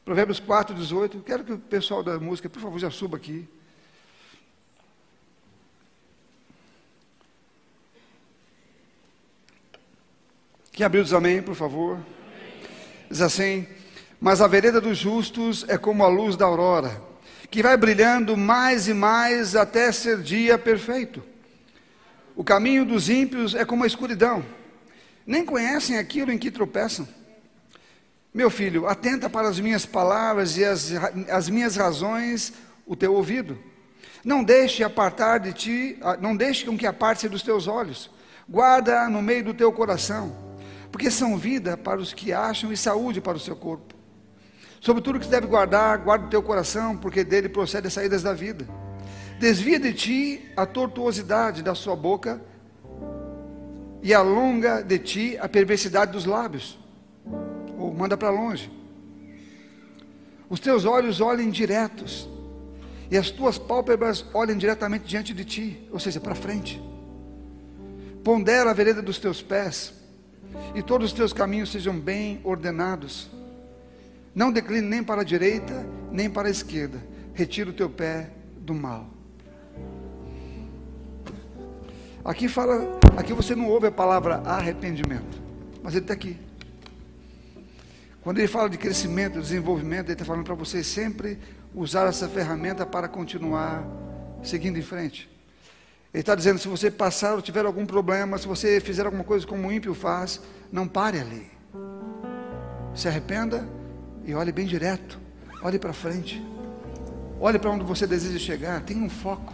Provérbios 0.04 0.42
4, 0.42 0.76
18. 0.76 1.22
Quero 1.22 1.46
que 1.46 1.54
o 1.54 1.60
pessoal 1.60 2.04
da 2.04 2.20
música, 2.20 2.50
por 2.50 2.62
favor, 2.62 2.78
já 2.78 2.92
suba 2.92 3.16
aqui. 3.16 3.48
Quem 10.78 10.86
abriu 10.86 11.04
diz 11.04 11.12
amém, 11.12 11.42
por 11.42 11.56
favor. 11.56 11.98
Diz 13.10 13.20
assim: 13.20 13.66
Mas 14.22 14.42
a 14.42 14.48
vereda 14.48 14.80
dos 14.80 15.00
justos 15.00 15.66
é 15.68 15.76
como 15.76 16.04
a 16.04 16.08
luz 16.08 16.36
da 16.36 16.46
aurora, 16.46 17.02
que 17.50 17.64
vai 17.64 17.76
brilhando 17.76 18.38
mais 18.38 18.88
e 18.88 18.94
mais 18.94 19.56
até 19.56 19.92
ser 19.92 20.22
dia 20.22 20.56
perfeito. 20.56 21.24
O 22.36 22.44
caminho 22.44 22.86
dos 22.86 23.10
ímpios 23.10 23.56
é 23.56 23.66
como 23.66 23.86
a 23.86 23.88
escuridão, 23.88 24.46
nem 25.26 25.44
conhecem 25.44 25.98
aquilo 25.98 26.32
em 26.32 26.38
que 26.38 26.52
tropeçam. 26.52 27.08
Meu 28.32 28.52
filho, 28.52 28.86
atenta 28.86 29.28
para 29.28 29.48
as 29.48 29.60
minhas 29.60 29.84
palavras 29.84 30.58
e 30.58 30.64
as, 30.64 30.92
as 31.28 31.50
minhas 31.50 31.76
razões 31.76 32.54
o 32.86 32.96
teu 32.96 33.16
ouvido. 33.16 33.58
Não 34.24 34.44
deixe 34.44 34.84
apartar 34.84 35.40
de 35.40 35.54
ti, 35.54 35.98
ah, 36.04 36.16
não 36.22 36.38
deixe 36.38 36.64
com 36.64 36.78
que 36.78 36.86
aparte 36.86 37.28
dos 37.28 37.42
teus 37.42 37.66
olhos. 37.66 38.12
Guarda 38.48 39.10
no 39.10 39.24
meio 39.24 39.44
do 39.44 39.56
teu 39.56 39.74
coração, 39.74 40.47
porque 40.92 41.12
são 41.12 41.38
vida 41.38 41.76
para 41.78 42.00
os 42.00 42.14
que 42.14 42.34
acham 42.34 42.72
e 42.72 42.78
saúde 42.78 43.22
para 43.22 43.38
o 43.38 43.40
seu 43.40 43.56
corpo. 43.56 43.96
Sobre 44.80 45.02
tudo 45.02 45.20
que 45.20 45.26
se 45.26 45.32
deve 45.32 45.48
guardar, 45.48 45.98
guarda 45.98 46.26
o 46.26 46.30
teu 46.30 46.42
coração, 46.42 46.96
porque 46.96 47.24
dele 47.24 47.50
procede 47.50 47.88
as 47.88 47.94
saídas 47.94 48.24
da 48.24 48.34
vida. 48.34 48.68
Desvia 49.40 49.80
de 49.80 49.94
ti 49.94 50.52
a 50.56 50.66
tortuosidade 50.66 51.62
da 51.62 51.76
sua 51.76 51.96
boca 51.96 52.42
e 54.02 54.14
alonga 54.14 54.82
de 54.82 55.00
ti 55.00 55.38
a 55.40 55.50
perversidade 55.50 56.12
dos 56.12 56.26
lábios. 56.26 56.80
Ou 57.78 57.94
manda 57.94 58.16
para 58.16 58.30
longe. 58.30 58.72
Os 60.50 60.60
teus 60.60 60.86
olhos 60.86 61.20
olhem 61.20 61.50
diretos 61.50 62.30
e 63.12 63.18
as 63.18 63.30
tuas 63.30 63.58
pálpebras 63.58 64.26
olhem 64.34 64.58
diretamente 64.58 65.06
diante 65.06 65.34
de 65.34 65.44
ti, 65.44 65.88
ou 65.92 66.00
seja, 66.00 66.20
para 66.20 66.36
frente. 66.36 66.82
Pondera 68.24 68.70
a 68.70 68.74
vereda 68.74 69.02
dos 69.02 69.20
teus 69.20 69.42
pés 69.42 69.94
e 70.76 70.82
todos 70.82 71.08
os 71.08 71.14
teus 71.14 71.34
caminhos 71.34 71.72
sejam 71.72 72.00
bem 72.00 72.40
ordenados. 72.44 73.30
Não 74.34 74.52
decline 74.52 74.88
nem 74.88 75.04
para 75.04 75.22
a 75.22 75.24
direita, 75.24 75.86
nem 76.12 76.30
para 76.30 76.48
a 76.48 76.52
esquerda. 76.52 77.04
Retira 77.34 77.70
o 77.70 77.74
teu 77.74 77.90
pé 77.90 78.30
do 78.60 78.74
mal. 78.74 79.10
Aqui 82.24 82.48
fala, 82.48 83.00
aqui 83.16 83.32
você 83.34 83.56
não 83.56 83.68
ouve 83.68 83.88
a 83.88 83.92
palavra 83.92 84.42
arrependimento, 84.46 85.42
mas 85.82 85.94
ele 85.94 86.04
está 86.04 86.14
aqui. 86.14 86.38
Quando 88.22 88.40
ele 88.40 88.48
fala 88.50 88.70
de 88.70 88.78
crescimento, 88.78 89.40
desenvolvimento, 89.40 90.08
ele 90.08 90.14
está 90.14 90.26
falando 90.26 90.44
para 90.44 90.54
você 90.54 90.84
sempre 90.84 91.40
usar 91.74 92.08
essa 92.08 92.28
ferramenta 92.28 92.86
para 92.86 93.08
continuar 93.08 93.88
seguindo 94.44 94.78
em 94.78 94.82
frente. 94.82 95.30
Ele 96.14 96.22
está 96.22 96.36
dizendo: 96.36 96.60
se 96.60 96.68
você 96.68 96.90
passar 96.90 97.36
ou 97.36 97.42
tiver 97.42 97.66
algum 97.66 97.86
problema, 97.86 98.38
se 98.38 98.48
você 98.48 98.80
fizer 98.80 99.06
alguma 99.06 99.24
coisa 99.24 99.46
como 99.46 99.68
o 99.68 99.72
ímpio 99.72 99.94
faz, 99.94 100.42
não 100.72 100.88
pare 100.88 101.20
ali. 101.20 101.50
Se 102.96 103.08
arrependa 103.08 103.68
e 104.26 104.34
olhe 104.34 104.52
bem 104.52 104.66
direto. 104.66 105.20
Olhe 105.62 105.80
para 105.80 105.94
frente. 105.94 106.44
Olhe 107.40 107.60
para 107.60 107.70
onde 107.70 107.84
você 107.84 108.08
deseja 108.08 108.40
chegar. 108.40 108.82
Tenha 108.82 109.04
um 109.04 109.10
foco. 109.10 109.54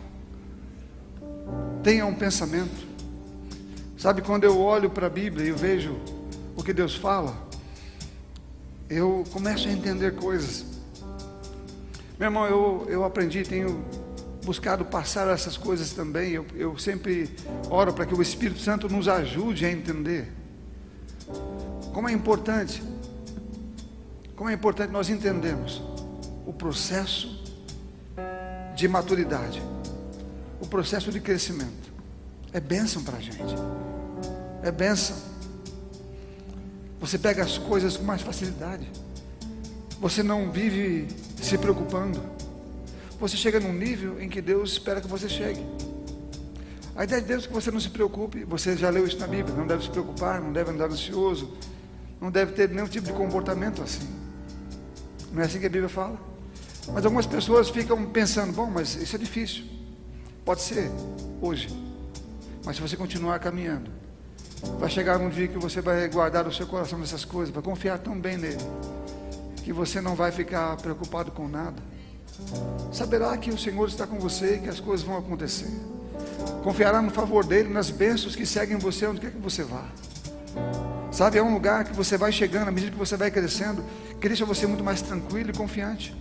Tenha 1.81 2.05
um 2.05 2.15
pensamento. 2.15 2.93
Sabe, 3.97 4.21
quando 4.21 4.43
eu 4.43 4.59
olho 4.59 4.89
para 4.89 5.07
a 5.07 5.09
Bíblia 5.09 5.45
e 5.45 5.49
eu 5.49 5.55
vejo 5.55 5.97
o 6.55 6.63
que 6.63 6.73
Deus 6.73 6.95
fala, 6.95 7.35
eu 8.89 9.23
começo 9.31 9.67
a 9.67 9.71
entender 9.71 10.15
coisas. 10.15 10.65
Meu 12.19 12.27
irmão, 12.27 12.45
eu, 12.45 12.85
eu 12.89 13.03
aprendi, 13.03 13.43
tenho 13.43 13.83
buscado 14.43 14.85
passar 14.85 15.27
essas 15.27 15.57
coisas 15.57 15.91
também. 15.91 16.31
Eu, 16.31 16.45
eu 16.55 16.77
sempre 16.77 17.29
oro 17.69 17.93
para 17.93 18.05
que 18.05 18.13
o 18.13 18.21
Espírito 18.21 18.59
Santo 18.59 18.89
nos 18.89 19.07
ajude 19.07 19.65
a 19.65 19.71
entender. 19.71 20.31
Como 21.93 22.09
é 22.09 22.11
importante, 22.11 22.83
como 24.35 24.49
é 24.49 24.53
importante 24.53 24.91
nós 24.91 25.09
entendermos 25.09 25.81
o 26.45 26.53
processo 26.53 27.41
de 28.75 28.87
maturidade 28.87 29.61
o 30.63 30.67
processo 30.67 31.11
de 31.11 31.19
crescimento. 31.19 31.91
É 32.53 32.59
bênção 32.59 33.03
para 33.03 33.17
a 33.17 33.19
gente. 33.19 33.53
É 34.63 34.71
bênção. 34.71 35.17
Você 37.01 37.17
pega 37.17 37.43
as 37.43 37.57
coisas 37.57 37.97
com 37.97 38.03
mais 38.05 38.21
facilidade. 38.21 38.89
Você 39.99 40.23
não 40.23 40.49
vive 40.51 41.07
se 41.41 41.57
preocupando. 41.57 42.23
Você 43.19 43.37
chega 43.37 43.59
num 43.59 43.73
nível 43.73 44.21
em 44.21 44.27
que 44.27 44.41
Deus 44.41 44.73
espera 44.73 44.99
que 44.99 45.07
você 45.07 45.29
chegue. 45.29 45.65
A 46.95 47.03
ideia 47.03 47.21
de 47.21 47.27
Deus 47.27 47.45
é 47.45 47.47
que 47.47 47.53
você 47.53 47.71
não 47.71 47.79
se 47.79 47.89
preocupe. 47.89 48.43
Você 48.43 48.77
já 48.77 48.89
leu 48.89 49.05
isso 49.05 49.17
na 49.17 49.27
Bíblia. 49.27 49.55
Não 49.55 49.65
deve 49.65 49.83
se 49.83 49.89
preocupar, 49.89 50.39
não 50.39 50.53
deve 50.53 50.71
andar 50.71 50.85
ansioso, 50.85 51.57
não 52.21 52.29
deve 52.29 52.53
ter 52.53 52.69
nenhum 52.69 52.87
tipo 52.87 53.07
de 53.07 53.13
comportamento 53.13 53.81
assim. 53.81 54.07
Não 55.31 55.41
é 55.41 55.45
assim 55.45 55.59
que 55.59 55.65
a 55.65 55.69
Bíblia 55.69 55.89
fala? 55.89 56.19
Mas 56.91 57.05
algumas 57.05 57.25
pessoas 57.25 57.69
ficam 57.69 58.05
pensando: 58.05 58.53
bom, 58.53 58.69
mas 58.69 58.95
isso 58.95 59.15
é 59.15 59.19
difícil. 59.19 59.65
Pode 60.45 60.61
ser 60.61 60.91
hoje, 61.41 61.69
mas 62.65 62.75
se 62.75 62.81
você 62.81 62.97
continuar 62.97 63.39
caminhando, 63.39 63.89
vai 64.77 64.89
chegar 64.89 65.19
um 65.19 65.29
dia 65.29 65.47
que 65.47 65.57
você 65.57 65.81
vai 65.81 66.07
guardar 66.09 66.45
o 66.45 66.53
seu 66.53 66.67
coração 66.67 66.99
nessas 66.99 67.23
coisas, 67.23 67.53
vai 67.53 67.63
confiar 67.63 67.97
tão 67.97 68.19
bem 68.19 68.37
nele, 68.37 68.57
que 69.63 69.71
você 69.71 70.01
não 70.01 70.15
vai 70.15 70.31
ficar 70.31 70.75
preocupado 70.77 71.31
com 71.31 71.47
nada. 71.47 71.81
Saberá 72.91 73.37
que 73.37 73.49
o 73.49 73.57
Senhor 73.57 73.87
está 73.87 74.05
com 74.05 74.19
você 74.19 74.55
e 74.55 74.59
que 74.59 74.69
as 74.69 74.79
coisas 74.79 75.05
vão 75.05 75.17
acontecer. 75.17 75.71
Confiará 76.63 77.01
no 77.01 77.11
favor 77.11 77.45
dele, 77.45 77.69
nas 77.69 77.89
bênçãos 77.89 78.35
que 78.35 78.45
seguem 78.45 78.77
você 78.77 79.05
onde 79.07 79.19
quer 79.19 79.31
que 79.31 79.39
você 79.39 79.63
vá. 79.63 79.85
Sabe, 81.11 81.37
é 81.37 81.43
um 81.43 81.53
lugar 81.53 81.83
que 81.83 81.93
você 81.93 82.17
vai 82.17 82.31
chegando, 82.31 82.67
à 82.67 82.71
medida 82.71 82.91
que 82.91 82.97
você 82.97 83.15
vai 83.15 83.29
crescendo, 83.29 83.83
que 84.19 84.27
deixa 84.27 84.45
você 84.45 84.65
muito 84.65 84.83
mais 84.83 85.01
tranquilo 85.01 85.51
e 85.51 85.53
confiante. 85.53 86.15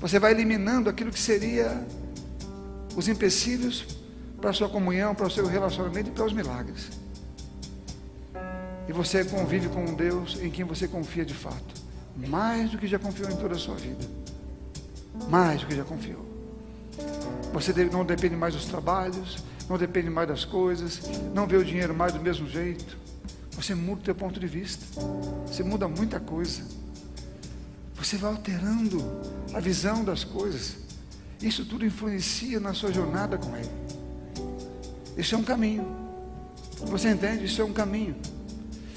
Você 0.00 0.18
vai 0.18 0.32
eliminando 0.32 0.90
aquilo 0.90 1.10
que 1.10 1.20
seria 1.20 1.86
os 2.96 3.06
empecilhos 3.08 3.86
para 4.40 4.50
a 4.50 4.52
sua 4.52 4.68
comunhão, 4.68 5.14
para 5.14 5.26
o 5.26 5.30
seu 5.30 5.46
relacionamento 5.46 6.08
e 6.08 6.12
para 6.12 6.24
os 6.24 6.32
milagres. 6.32 6.90
E 8.88 8.92
você 8.92 9.24
convive 9.24 9.68
com 9.68 9.84
um 9.84 9.94
Deus 9.94 10.36
em 10.42 10.50
quem 10.50 10.64
você 10.64 10.88
confia 10.88 11.24
de 11.24 11.34
fato, 11.34 11.74
mais 12.16 12.70
do 12.70 12.78
que 12.78 12.88
já 12.88 12.98
confiou 12.98 13.30
em 13.30 13.36
toda 13.36 13.54
a 13.54 13.58
sua 13.58 13.76
vida. 13.76 14.04
Mais 15.28 15.60
do 15.60 15.66
que 15.66 15.76
já 15.76 15.84
confiou. 15.84 16.24
Você 17.52 17.72
não 17.84 18.04
depende 18.04 18.36
mais 18.36 18.54
dos 18.54 18.66
trabalhos, 18.66 19.42
não 19.68 19.78
depende 19.78 20.10
mais 20.10 20.28
das 20.28 20.44
coisas, 20.44 21.02
não 21.34 21.46
vê 21.46 21.56
o 21.56 21.64
dinheiro 21.64 21.94
mais 21.94 22.12
do 22.12 22.20
mesmo 22.20 22.48
jeito. 22.48 22.96
Você 23.52 23.74
muda 23.74 24.02
o 24.02 24.04
seu 24.04 24.14
ponto 24.14 24.40
de 24.40 24.46
vista. 24.46 24.84
Você 25.46 25.62
muda 25.62 25.86
muita 25.86 26.18
coisa. 26.18 26.62
Você 27.94 28.16
vai 28.16 28.32
alterando 28.32 28.98
a 29.54 29.60
visão 29.60 30.02
das 30.04 30.24
coisas. 30.24 30.76
Isso 31.40 31.64
tudo 31.64 31.84
influencia 31.84 32.58
na 32.58 32.72
sua 32.72 32.92
jornada 32.92 33.36
com 33.36 33.56
Ele. 33.56 33.70
Isso 35.16 35.34
é 35.34 35.38
um 35.38 35.44
caminho. 35.44 35.86
Você 36.86 37.10
entende? 37.10 37.44
Isso 37.44 37.60
é 37.60 37.64
um 37.64 37.72
caminho. 37.72 38.16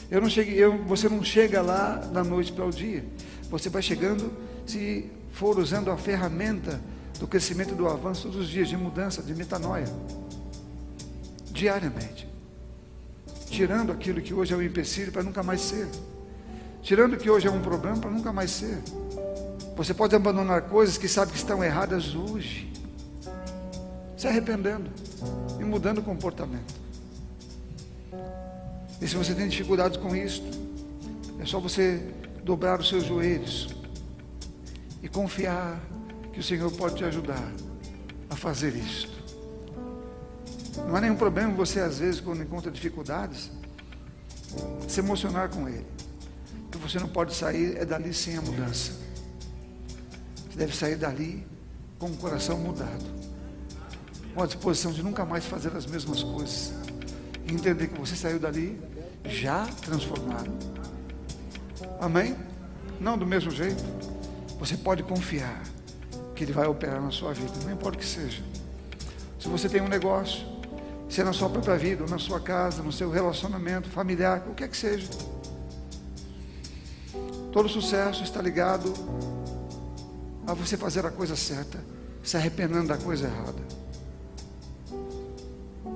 Eu 0.10 0.22
não 0.22 0.30
cheguei, 0.30 0.56
eu, 0.56 0.78
você 0.86 1.10
não 1.10 1.24
chega 1.24 1.62
lá 1.62 1.96
da 1.98 2.24
noite 2.24 2.52
para 2.52 2.66
o 2.66 2.72
dia. 2.72 3.06
Você 3.50 3.70
vai 3.70 3.82
chegando 3.82 4.32
se 4.66 5.12
for 5.36 5.60
usando 5.60 5.92
a 5.92 5.98
ferramenta 5.98 6.80
do 7.20 7.28
crescimento 7.28 7.76
do 7.76 7.90
avanço 7.90 8.24
todos 8.24 8.38
os 8.38 8.48
dias, 8.48 8.70
de 8.70 8.78
mudança, 8.78 9.22
de 9.22 9.36
metanoia. 9.36 9.86
Diariamente. 11.52 12.28
tirando 13.50 13.92
aquilo 13.92 14.22
que 14.22 14.34
hoje 14.34 14.54
é 14.54 14.58
um 14.58 14.62
empecilho 14.62 15.12
para 15.12 15.24
nunca 15.24 15.42
mais 15.44 15.62
ser, 15.62 15.88
tirando 16.82 17.14
o 17.14 17.18
que 17.18 17.30
hoje 17.30 17.48
é 17.48 17.52
um 17.52 17.62
problema 17.62 17.98
para 17.98 18.10
nunca 18.10 18.34
mais 18.34 18.52
ser. 18.52 18.82
Você 19.78 19.94
pode 19.94 20.16
abandonar 20.16 20.64
coisas 20.64 20.98
que 20.98 21.08
sabe 21.08 21.32
que 21.32 21.38
estão 21.38 21.64
erradas 21.64 22.16
hoje, 22.16 22.72
se 24.18 24.28
arrependendo 24.28 24.90
e 25.60 25.64
mudando 25.64 26.00
o 26.00 26.02
comportamento. 26.02 26.74
E 29.02 29.08
se 29.08 29.16
você 29.16 29.34
tem 29.34 29.48
dificuldades 29.48 29.98
com 29.98 30.14
isto, 30.16 30.46
é 31.40 31.46
só 31.46 31.60
você 31.60 32.02
dobrar 32.44 32.80
os 32.80 32.90
seus 32.90 33.06
joelhos 33.06 33.75
e 35.06 35.08
confiar 35.08 35.80
que 36.34 36.40
o 36.40 36.44
Senhor 36.44 36.72
pode 36.72 36.96
te 36.96 37.04
ajudar 37.04 37.52
a 38.28 38.36
fazer 38.36 38.76
isto. 38.76 39.14
Não 40.88 40.96
há 40.96 41.02
nenhum 41.02 41.16
problema 41.16 41.54
você, 41.54 41.80
às 41.80 42.00
vezes, 42.00 42.20
quando 42.20 42.42
encontra 42.42 42.72
dificuldades, 42.72 43.52
se 44.88 45.00
emocionar 45.00 45.50
com 45.50 45.70
Ele. 45.70 45.86
Que 46.72 46.80
você 46.80 47.00
não 47.00 47.08
pode 47.08 47.36
sair 47.36 47.78
é 47.78 47.86
dali 47.86 48.16
sem 48.16 48.36
a 48.36 48.42
mudança. 48.42 48.94
Você 50.50 50.58
deve 50.58 50.76
sair 50.76 50.96
dali 50.96 51.46
com 52.00 52.08
o 52.08 52.18
coração 52.18 52.58
mudado. 52.58 53.06
Com 54.34 54.42
a 54.42 54.48
disposição 54.48 54.92
de 54.92 55.04
nunca 55.04 55.24
mais 55.24 55.46
fazer 55.46 55.72
as 55.78 55.86
mesmas 55.86 56.24
coisas. 56.24 56.74
E 57.48 57.54
entender 57.54 57.90
que 57.90 58.00
você 58.00 58.16
saiu 58.16 58.40
dali 58.40 58.82
já 59.24 59.68
transformado. 59.84 60.52
Amém? 62.02 62.36
Não 63.00 63.16
do 63.16 63.26
mesmo 63.26 63.52
jeito. 63.52 64.05
Você 64.60 64.78
pode 64.78 65.04
confiar 65.04 65.62
que 66.36 66.44
Ele 66.44 66.54
vai 66.54 66.68
operar 66.68 67.02
na 67.02 67.12
sua 67.12 67.34
vida, 67.34 67.54
não 67.64 67.72
importa 67.72 67.98
o 67.98 68.02
que 68.02 68.06
seja. 68.06 68.44
Se 69.40 69.48
você 69.48 69.70
tem 69.70 69.82
um 69.82 69.88
negócio, 69.88 70.46
se 71.10 71.22
é 71.22 71.24
na 71.24 71.34
sua 71.34 71.50
própria 71.50 71.78
vida, 71.78 72.04
ou 72.04 72.10
na 72.10 72.18
sua 72.18 72.40
casa, 72.40 72.82
no 72.82 72.92
seu 72.92 73.10
relacionamento 73.10 73.90
familiar, 73.90 74.44
o 74.50 74.54
que 74.54 74.64
é 74.64 74.68
que 74.68 74.76
seja. 74.76 75.08
Todo 77.52 77.70
sucesso 77.70 78.24
está 78.24 78.42
ligado 78.42 78.94
a 80.46 80.54
você 80.54 80.76
fazer 80.76 81.06
a 81.06 81.12
coisa 81.12 81.36
certa, 81.36 81.80
se 82.24 82.36
arrependendo 82.36 82.88
da 82.88 82.98
coisa 82.98 83.28
errada. 83.28 83.62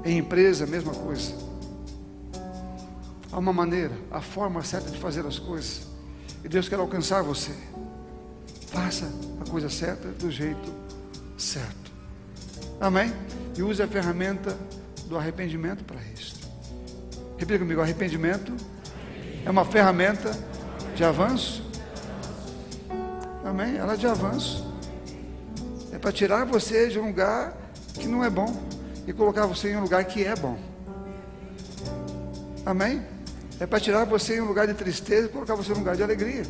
Em 0.06 0.20
empresa, 0.20 0.64
a 0.64 0.68
mesma 0.68 0.94
coisa. 0.94 1.34
Há 3.32 3.38
uma 3.38 3.52
maneira, 3.52 3.94
a 4.10 4.22
forma 4.22 4.64
certa 4.64 4.90
de 4.90 4.98
fazer 4.98 5.26
as 5.26 5.38
coisas. 5.38 5.82
E 6.44 6.48
Deus 6.48 6.70
quer 6.70 6.80
alcançar 6.80 7.22
você. 7.22 7.52
Faça 8.72 9.12
a 9.42 9.50
coisa 9.50 9.70
certa 9.70 10.08
do 10.10 10.30
jeito 10.30 10.74
certo. 11.38 11.92
Amém? 12.80 13.12
E 13.58 13.64
use 13.64 13.82
a 13.82 13.88
ferramenta 13.88 14.56
do 15.06 15.18
arrependimento 15.18 15.84
para 15.84 16.00
isso. 16.14 16.36
Repita 17.38 17.60
comigo: 17.60 17.82
arrependimento 17.82 18.54
é 19.46 19.50
uma 19.50 19.66
ferramenta 19.66 20.32
de 20.96 21.04
avanço. 21.04 21.68
Amém? 23.44 23.78
Ela 23.78 23.94
é 23.94 23.98
de 23.98 24.06
avanço. 24.06 24.68
É 25.92 25.98
para 25.98 26.12
tirar 26.12 26.46
você 26.46 26.88
de 26.88 27.00
um 27.00 27.08
lugar 27.08 27.58
que 27.96 28.08
não 28.08 28.24
é 28.24 28.30
bom 28.30 28.56
e 29.08 29.14
colocar 29.14 29.46
você 29.46 29.72
em 29.72 29.78
um 29.78 29.82
lugar 29.82 30.04
que 30.06 30.24
é 30.24 30.36
bom. 30.36 30.58
Amém? 32.66 33.02
É 33.60 33.66
para 33.66 33.80
tirar 33.80 34.06
você 34.06 34.38
em 34.38 34.42
um 34.42 34.46
lugar 34.46 34.68
de 34.68 34.74
tristeza 34.74 35.26
e 35.26 35.30
colocar 35.30 35.56
você 35.56 35.72
em 35.72 35.76
um 35.76 35.80
lugar 35.80 35.96
de 35.96 36.04
alegria. 36.04 36.44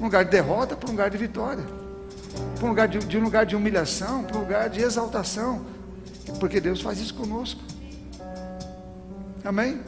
Um 0.00 0.04
lugar 0.04 0.24
de 0.24 0.30
derrota 0.30 0.76
para 0.76 0.88
um 0.88 0.92
lugar 0.92 1.10
de 1.10 1.16
vitória. 1.16 1.64
Para 2.56 2.66
um 2.66 2.68
lugar 2.68 2.88
de, 2.88 2.98
de 2.98 3.18
um 3.18 3.24
lugar 3.24 3.46
de 3.46 3.56
humilhação 3.56 4.24
para 4.24 4.36
um 4.36 4.40
lugar 4.40 4.68
de 4.68 4.80
exaltação. 4.80 5.64
Porque 6.38 6.60
Deus 6.60 6.80
faz 6.80 6.98
isso 6.98 7.14
conosco. 7.14 7.60
Amém? 9.44 9.80